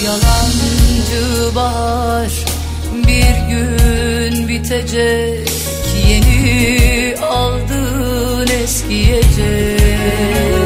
Yalancı 0.04 1.54
bahar 1.54 2.51
gün 3.52 4.48
bitecek. 4.48 5.48
Yeni 6.08 7.14
aldın 7.20 8.48
eskiyecek 8.62 10.61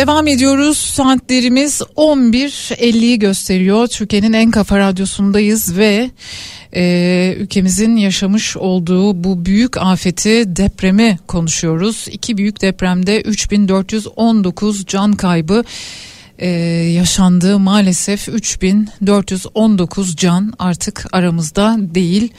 Devam 0.00 0.26
ediyoruz. 0.26 0.78
Saatlerimiz 0.78 1.80
11.50'yi 1.96 3.18
gösteriyor. 3.18 3.86
Türkiye'nin 3.86 4.32
en 4.32 4.50
kafa 4.50 4.78
radyosundayız 4.78 5.76
ve 5.76 6.10
e, 6.74 7.34
ülkemizin 7.38 7.96
yaşamış 7.96 8.56
olduğu 8.56 9.24
bu 9.24 9.44
büyük 9.46 9.76
afeti 9.76 10.56
depremi 10.56 11.18
konuşuyoruz. 11.26 12.06
İki 12.12 12.36
büyük 12.36 12.60
depremde 12.60 13.20
3419 13.20 14.86
can 14.86 15.12
kaybı 15.12 15.64
e, 16.38 16.48
yaşandı 16.94 17.58
maalesef 17.58 18.28
3419 18.28 20.16
can 20.16 20.52
artık 20.58 21.06
aramızda 21.12 21.76
değil. 21.80 22.32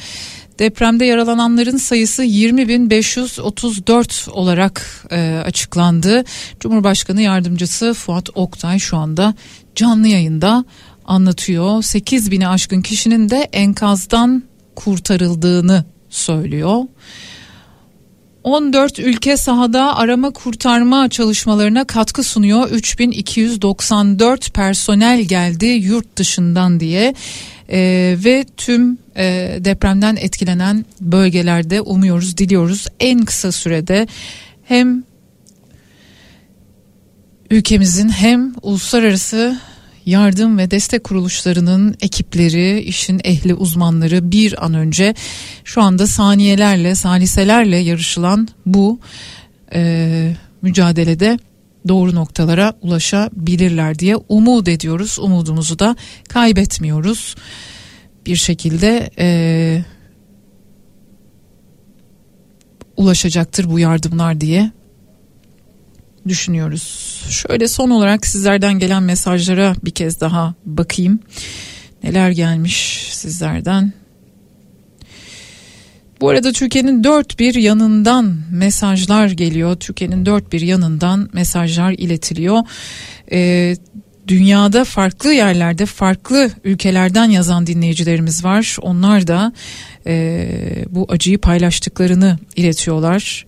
Depremde 0.61 1.05
yaralananların 1.05 1.77
sayısı 1.77 2.23
20.534 2.23 4.31
olarak 4.31 5.05
e, 5.11 5.41
açıklandı. 5.45 6.23
Cumhurbaşkanı 6.59 7.21
yardımcısı 7.21 7.93
Fuat 7.93 8.29
Oktay 8.35 8.79
şu 8.79 8.97
anda 8.97 9.33
canlı 9.75 10.07
yayında 10.07 10.65
anlatıyor. 11.05 11.83
8 11.83 12.31
bini 12.31 12.47
aşkın 12.47 12.81
kişinin 12.81 13.29
de 13.29 13.49
enkazdan 13.53 14.43
kurtarıldığını 14.75 15.85
söylüyor. 16.09 16.83
14 18.43 18.99
ülke 18.99 19.37
sahada 19.37 19.97
arama 19.97 20.31
kurtarma 20.31 21.09
çalışmalarına 21.09 21.83
katkı 21.83 22.23
sunuyor. 22.23 22.69
3294 22.69 24.53
personel 24.53 25.21
geldi 25.21 25.65
yurt 25.65 26.17
dışından 26.17 26.79
diye 26.79 27.13
ee, 27.71 28.15
ve 28.25 28.45
tüm 28.57 28.97
e, 29.17 29.57
depremden 29.59 30.15
etkilenen 30.15 30.85
bölgelerde 31.01 31.81
umuyoruz, 31.81 32.37
diliyoruz. 32.37 32.87
En 32.99 33.25
kısa 33.25 33.51
sürede 33.51 34.07
hem 34.63 35.03
ülkemizin 37.49 38.09
hem 38.09 38.53
uluslararası 38.61 39.59
yardım 40.05 40.57
ve 40.57 40.71
destek 40.71 41.03
kuruluşlarının 41.03 41.95
ekipleri, 42.01 42.79
işin 42.79 43.21
ehli 43.23 43.53
uzmanları 43.53 44.31
bir 44.31 44.65
an 44.65 44.73
önce 44.73 45.13
şu 45.63 45.81
anda 45.81 46.07
saniyelerle, 46.07 46.95
saliselerle 46.95 47.77
yarışılan 47.77 48.47
bu 48.65 48.99
e, 49.73 50.33
mücadelede 50.61 51.39
doğru 51.87 52.15
noktalara 52.15 52.73
ulaşabilirler 52.81 53.99
diye 53.99 54.15
umut 54.15 54.67
ediyoruz. 54.67 55.19
Umudumuzu 55.19 55.79
da 55.79 55.95
kaybetmiyoruz. 56.29 57.35
Bir 58.25 58.35
şekilde 58.35 59.09
e, 59.19 59.85
ulaşacaktır 62.97 63.69
bu 63.69 63.79
yardımlar 63.79 64.41
diye 64.41 64.71
düşünüyoruz. 66.27 66.83
Şöyle 67.29 67.67
son 67.67 67.89
olarak 67.89 68.27
sizlerden 68.27 68.79
gelen 68.79 69.03
mesajlara 69.03 69.75
bir 69.83 69.91
kez 69.91 70.21
daha 70.21 70.53
bakayım. 70.65 71.19
Neler 72.03 72.29
gelmiş 72.31 73.07
sizlerden? 73.11 73.93
Bu 76.21 76.29
arada 76.29 76.51
Türkiye'nin 76.51 77.03
dört 77.03 77.39
bir 77.39 77.55
yanından 77.55 78.35
mesajlar 78.51 79.27
geliyor. 79.27 79.75
Türkiye'nin 79.75 80.25
dört 80.25 80.53
bir 80.53 80.61
yanından 80.61 81.29
mesajlar 81.33 81.91
iletiliyor. 81.91 82.61
Ee, 83.31 83.75
dünyada 84.27 84.83
farklı 84.85 85.33
yerlerde 85.33 85.85
farklı 85.85 86.51
ülkelerden 86.63 87.29
yazan 87.29 87.67
dinleyicilerimiz 87.67 88.45
var. 88.45 88.77
Onlar 88.81 89.27
da 89.27 89.53
e, 90.05 90.47
bu 90.89 91.05
acıyı 91.09 91.37
paylaştıklarını 91.37 92.39
iletiyorlar. 92.55 93.45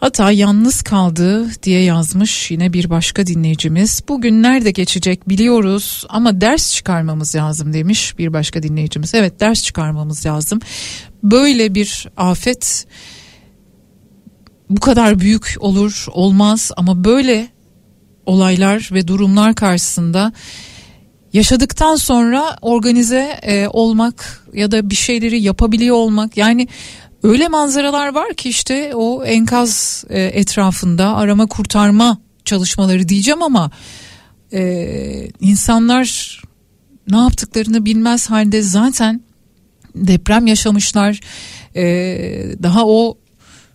Hatta 0.00 0.32
yalnız 0.32 0.82
kaldı 0.82 1.50
diye 1.62 1.82
yazmış 1.82 2.50
yine 2.50 2.72
bir 2.72 2.90
başka 2.90 3.26
dinleyicimiz. 3.26 4.02
Bugün 4.08 4.42
nerede 4.42 4.70
geçecek 4.70 5.28
biliyoruz 5.28 6.04
ama 6.08 6.40
ders 6.40 6.74
çıkarmamız 6.74 7.36
lazım 7.36 7.72
demiş 7.72 8.18
bir 8.18 8.32
başka 8.32 8.62
dinleyicimiz. 8.62 9.14
Evet 9.14 9.40
ders 9.40 9.62
çıkarmamız 9.62 10.26
lazım. 10.26 10.60
Böyle 11.22 11.74
bir 11.74 12.08
afet 12.16 12.86
bu 14.70 14.80
kadar 14.80 15.20
büyük 15.20 15.56
olur 15.60 16.06
olmaz 16.12 16.70
ama 16.76 17.04
böyle 17.04 17.48
olaylar 18.26 18.90
ve 18.92 19.08
durumlar 19.08 19.54
karşısında 19.54 20.32
yaşadıktan 21.32 21.96
sonra 21.96 22.56
organize 22.62 23.38
e, 23.42 23.68
olmak 23.68 24.46
ya 24.54 24.70
da 24.70 24.90
bir 24.90 24.94
şeyleri 24.94 25.42
yapabiliyor 25.42 25.96
olmak 25.96 26.36
yani 26.36 26.68
öyle 27.22 27.48
manzaralar 27.48 28.14
var 28.14 28.34
ki 28.34 28.48
işte 28.48 28.94
o 28.94 29.24
enkaz 29.24 30.04
e, 30.08 30.22
etrafında 30.22 31.16
arama 31.16 31.46
kurtarma 31.46 32.18
çalışmaları 32.44 33.08
diyeceğim 33.08 33.42
ama 33.42 33.70
e, 34.52 35.28
insanlar 35.40 36.40
ne 37.10 37.16
yaptıklarını 37.16 37.84
bilmez 37.84 38.30
halde 38.30 38.62
zaten 38.62 39.20
deprem 39.94 40.46
yaşamışlar 40.46 41.20
e, 41.76 41.82
daha 42.62 42.86
o 42.86 43.18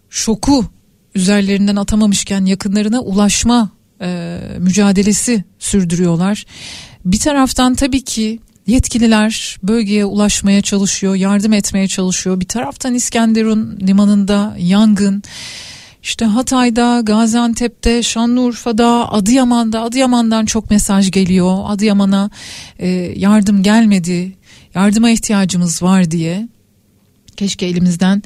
şoku 0.09 0.65
üzerlerinden 1.15 1.75
atamamışken 1.75 2.45
yakınlarına 2.45 3.01
ulaşma 3.01 3.69
e, 4.01 4.39
mücadelesi 4.59 5.43
sürdürüyorlar. 5.59 6.45
Bir 7.05 7.19
taraftan 7.19 7.75
tabii 7.75 8.03
ki 8.03 8.39
yetkililer 8.67 9.57
bölgeye 9.63 10.05
ulaşmaya 10.05 10.61
çalışıyor, 10.61 11.15
yardım 11.15 11.53
etmeye 11.53 11.87
çalışıyor. 11.87 12.39
Bir 12.39 12.47
taraftan 12.47 12.93
İskenderun 12.93 13.79
limanında 13.87 14.55
yangın, 14.59 15.23
işte 16.03 16.25
Hatay'da, 16.25 17.01
Gaziantep'te, 17.03 18.03
Şanlıurfa'da, 18.03 19.11
Adıyaman'da, 19.11 19.81
Adıyaman'dan 19.81 20.45
çok 20.45 20.71
mesaj 20.71 21.11
geliyor. 21.11 21.57
Adıyaman'a 21.65 22.29
e, 22.79 22.87
yardım 23.15 23.63
gelmedi, 23.63 24.33
yardıma 24.75 25.09
ihtiyacımız 25.09 25.83
var 25.83 26.11
diye. 26.11 26.47
Keşke 27.37 27.65
elimizden 27.65 28.23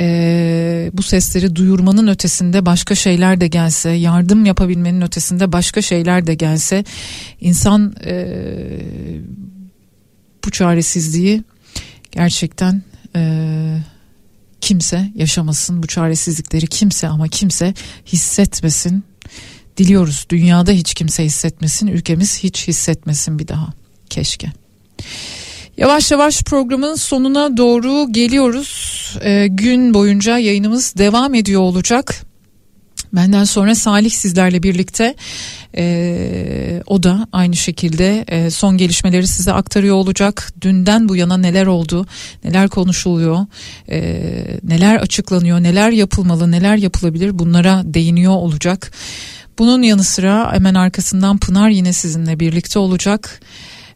e, 0.00 0.90
bu 0.92 1.02
sesleri 1.02 1.56
duyurmanın 1.56 2.06
ötesinde 2.06 2.66
başka 2.66 2.94
şeyler 2.94 3.40
de 3.40 3.48
gelse, 3.48 3.90
yardım 3.90 4.44
yapabilmenin 4.44 5.00
ötesinde 5.00 5.52
başka 5.52 5.82
şeyler 5.82 6.26
de 6.26 6.34
gelse, 6.34 6.84
insan 7.40 7.94
e, 8.04 8.26
bu 10.44 10.50
çaresizliği 10.50 11.44
gerçekten 12.12 12.82
e, 13.16 13.78
kimse 14.60 15.10
yaşamasın, 15.14 15.82
bu 15.82 15.86
çaresizlikleri 15.86 16.66
kimse 16.66 17.08
ama 17.08 17.28
kimse 17.28 17.74
hissetmesin. 18.06 19.04
Diliyoruz 19.76 20.26
dünyada 20.30 20.72
hiç 20.72 20.94
kimse 20.94 21.24
hissetmesin, 21.24 21.86
ülkemiz 21.86 22.38
hiç 22.38 22.68
hissetmesin 22.68 23.38
bir 23.38 23.48
daha. 23.48 23.72
Keşke. 24.10 24.52
Yavaş 25.76 26.10
yavaş 26.10 26.42
programın 26.42 26.94
sonuna 26.94 27.56
doğru 27.56 28.12
geliyoruz. 28.12 28.92
Ee, 29.22 29.46
gün 29.46 29.94
boyunca 29.94 30.38
yayınımız 30.38 30.94
devam 30.98 31.34
ediyor 31.34 31.60
olacak. 31.60 32.26
Benden 33.12 33.44
sonra 33.44 33.74
Salih 33.74 34.10
sizlerle 34.10 34.62
birlikte 34.62 35.14
e, 35.76 36.82
o 36.86 37.02
da 37.02 37.26
aynı 37.32 37.56
şekilde 37.56 38.24
e, 38.28 38.50
son 38.50 38.76
gelişmeleri 38.76 39.26
size 39.26 39.52
aktarıyor 39.52 39.96
olacak. 39.96 40.52
Dünden 40.60 41.08
bu 41.08 41.16
yana 41.16 41.36
neler 41.36 41.66
oldu, 41.66 42.06
neler 42.44 42.68
konuşuluyor, 42.68 43.46
e, 43.90 44.22
neler 44.62 44.96
açıklanıyor, 44.96 45.62
neler 45.62 45.90
yapılmalı, 45.90 46.50
neler 46.50 46.76
yapılabilir 46.76 47.38
bunlara 47.38 47.82
değiniyor 47.84 48.32
olacak. 48.32 48.92
Bunun 49.58 49.82
yanı 49.82 50.04
sıra 50.04 50.52
hemen 50.52 50.74
arkasından 50.74 51.38
Pınar 51.38 51.68
yine 51.70 51.92
sizinle 51.92 52.40
birlikte 52.40 52.78
olacak 52.78 53.40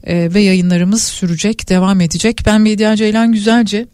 e, 0.06 0.34
ve 0.34 0.40
yayınlarımız 0.40 1.02
sürecek, 1.02 1.68
devam 1.68 2.00
edecek. 2.00 2.40
Ben 2.46 2.60
Medya 2.60 2.96
Ceylan 2.96 3.32
Güzelce. 3.32 3.86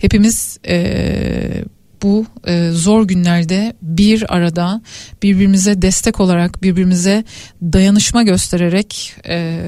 Hepimiz 0.00 0.58
e, 0.68 1.64
bu 2.02 2.26
e, 2.46 2.70
zor 2.70 3.08
günlerde 3.08 3.76
bir 3.82 4.34
arada 4.34 4.82
birbirimize 5.22 5.82
destek 5.82 6.20
olarak 6.20 6.62
birbirimize 6.62 7.24
dayanışma 7.62 8.22
göstererek 8.22 9.14
e, 9.28 9.58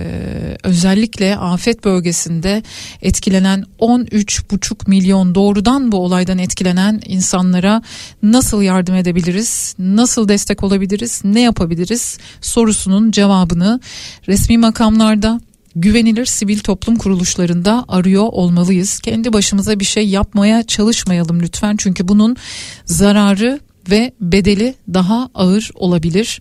özellikle 0.63 1.37
afet 1.37 1.85
bölgesinde 1.85 2.63
etkilenen 3.03 3.65
13,5 3.81 4.91
milyon 4.91 5.35
doğrudan 5.35 5.93
bu 5.93 5.97
olaydan 5.97 6.39
etkilenen 6.39 7.01
insanlara 7.07 7.83
nasıl 8.23 8.63
yardım 8.63 8.95
edebiliriz, 8.95 9.75
nasıl 9.79 10.29
destek 10.29 10.63
olabiliriz, 10.63 11.21
ne 11.25 11.41
yapabiliriz 11.41 12.19
sorusunun 12.41 13.11
cevabını 13.11 13.81
resmi 14.29 14.59
makamlarda 14.59 15.41
güvenilir 15.77 16.27
sivil 16.27 16.59
toplum 16.59 16.97
kuruluşlarında 16.97 17.85
arıyor 17.89 18.29
olmalıyız. 18.33 18.99
Kendi 18.99 19.33
başımıza 19.33 19.81
bir 19.81 19.85
şey 19.85 20.09
yapmaya 20.09 20.63
çalışmayalım 20.63 21.43
lütfen 21.43 21.77
çünkü 21.77 22.09
bunun 22.09 22.37
zararı 22.85 23.61
ve 23.91 24.13
bedeli 24.21 24.75
daha 24.95 25.31
ağır 25.35 25.71
olabilir. 25.75 26.41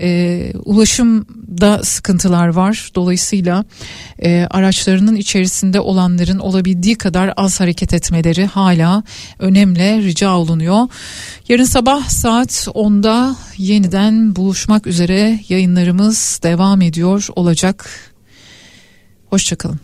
E, 0.00 0.52
ulaşımda 0.64 1.84
sıkıntılar 1.84 2.48
var. 2.48 2.90
Dolayısıyla 2.94 3.64
e, 4.22 4.46
araçlarının 4.50 5.16
içerisinde 5.16 5.80
olanların 5.80 6.38
olabildiği 6.38 6.94
kadar 6.94 7.32
az 7.36 7.60
hareket 7.60 7.94
etmeleri 7.94 8.46
hala 8.46 9.02
önemli 9.38 10.04
rica 10.04 10.34
olunuyor. 10.34 10.88
Yarın 11.48 11.64
sabah 11.64 12.08
saat 12.08 12.50
10'da 12.50 13.36
yeniden 13.58 14.36
buluşmak 14.36 14.86
üzere 14.86 15.40
yayınlarımız 15.48 16.40
devam 16.42 16.82
ediyor 16.82 17.28
olacak. 17.36 17.90
Hoşçakalın. 19.30 19.80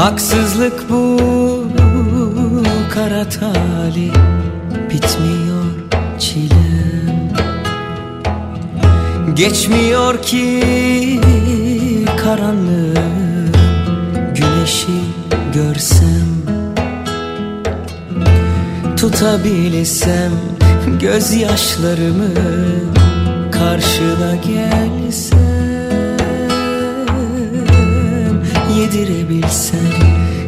Haksızlık 0.00 0.90
bu 0.90 1.18
kara 2.90 3.28
tali 3.28 4.12
Bitmiyor 4.90 5.49
Geçmiyor 9.40 10.22
ki 10.22 11.20
karanlığım 12.24 13.52
Güneşi 14.34 15.00
görsem 15.54 16.28
Tutabilsem 18.96 20.32
gözyaşlarımı 21.00 22.34
Karşına 23.52 24.34
gelsem 24.46 25.38
Yedirebilsem 28.78 29.80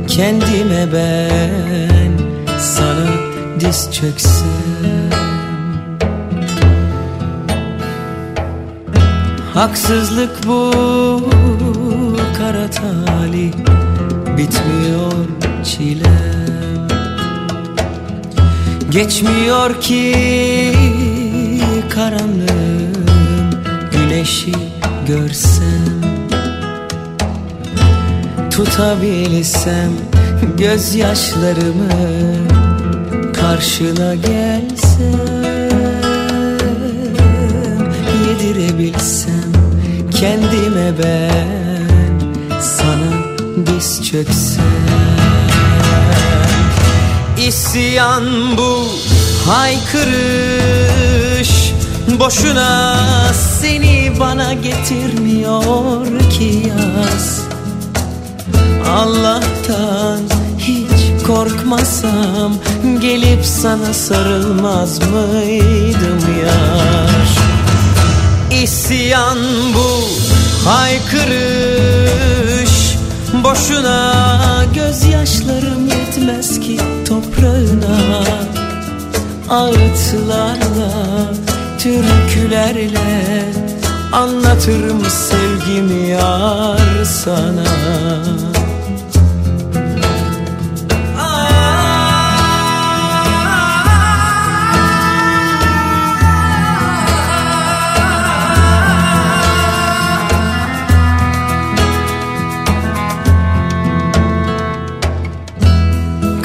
kendime 0.08 0.92
ben 0.92 2.12
Sana 2.58 3.08
diz 3.60 3.88
çöksem 3.92 5.01
Haksızlık 9.62 10.46
bu 10.46 10.70
kara 12.38 12.70
tali 12.70 13.52
Bitmiyor 14.36 15.12
çilem 15.64 16.88
Geçmiyor 18.90 19.80
ki 19.80 20.14
karanlığım 21.90 23.50
Güneşi 23.92 24.52
görsem. 25.08 26.02
Tutabilsem 28.50 29.90
gözyaşlarımı 30.58 31.88
Karşına 33.34 34.14
gelsem. 34.14 35.32
Yedirebilsem 38.28 39.41
kendime 40.22 40.92
ben 41.02 42.20
Sana 42.60 43.10
diz 43.66 44.04
çöksem. 44.10 44.64
İsyan 47.48 48.56
bu 48.56 48.88
haykırış 49.50 50.02
Boşuna 52.20 52.96
seni 53.60 54.12
bana 54.20 54.52
getirmiyor 54.52 56.06
ki 56.30 56.62
yaz. 56.68 57.42
Allah'tan 58.88 60.20
hiç 60.58 61.22
korkmasam 61.26 62.54
Gelip 63.00 63.44
sana 63.44 63.94
sarılmaz 63.94 64.98
mıydım 64.98 66.20
yar 66.44 67.11
İsyan 68.92 69.38
bu 69.74 70.04
haykırış. 70.68 70.96
Boşuna 73.44 74.64
gözyaşlarım 74.74 75.86
yetmez 75.86 76.60
ki 76.60 76.80
toprağına. 77.08 78.24
Ağıtlarla, 79.50 80.92
türkülerle 81.78 83.44
Anlatırım 84.12 85.02
sevgimi 85.04 86.08
yar 86.08 87.04
sana 87.04 87.64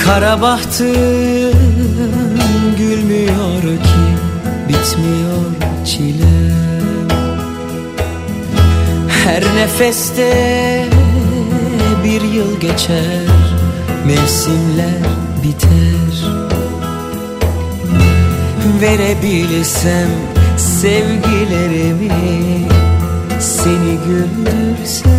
Kara 0.08 0.42
bahtım 0.42 1.58
gülmüyor 2.78 3.62
ki 3.62 4.08
bitmiyor 4.70 5.86
çilem 5.86 7.08
Her 9.24 9.44
nefeste 9.56 10.86
bir 12.04 12.22
yıl 12.22 12.60
geçer 12.60 13.28
mevsimler 14.06 15.04
biter. 15.44 16.28
Verebilsem 18.82 20.10
sevgilerimi 20.58 22.12
seni 23.40 23.98
güldürsem 24.08 25.18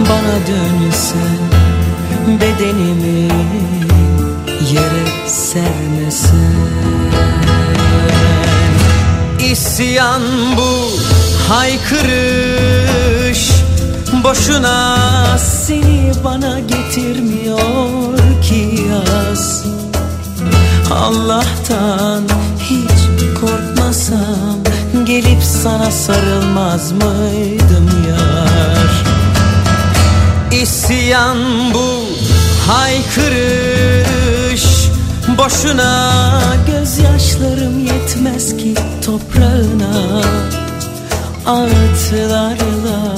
Bana 0.00 0.36
dönsen 0.46 1.43
bedenimi 2.26 3.28
yere 4.72 5.06
sermesen 5.26 6.54
İsyan 9.50 10.22
bu 10.56 10.90
haykırış 11.48 13.50
Boşuna 14.24 14.98
seni 15.38 16.12
bana 16.24 16.60
getirmiyor 16.60 18.18
ki 18.42 18.80
yaz. 18.90 19.64
Allah'tan 20.92 22.22
hiç 22.60 23.30
korkmasam 23.40 24.58
Gelip 25.04 25.42
sana 25.42 25.90
sarılmaz 25.90 26.92
mıydım 26.92 27.90
yar? 28.08 29.04
İsyan 30.62 31.38
bu 31.74 31.93
haykırış. 32.66 34.64
Boşuna 35.38 36.10
gözyaşlarım 36.66 37.86
yetmez 37.86 38.56
ki 38.56 38.74
toprağına. 39.04 40.22
Ağıtlarla, 41.46 43.16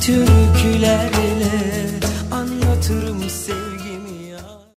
türkülerle 0.00 1.03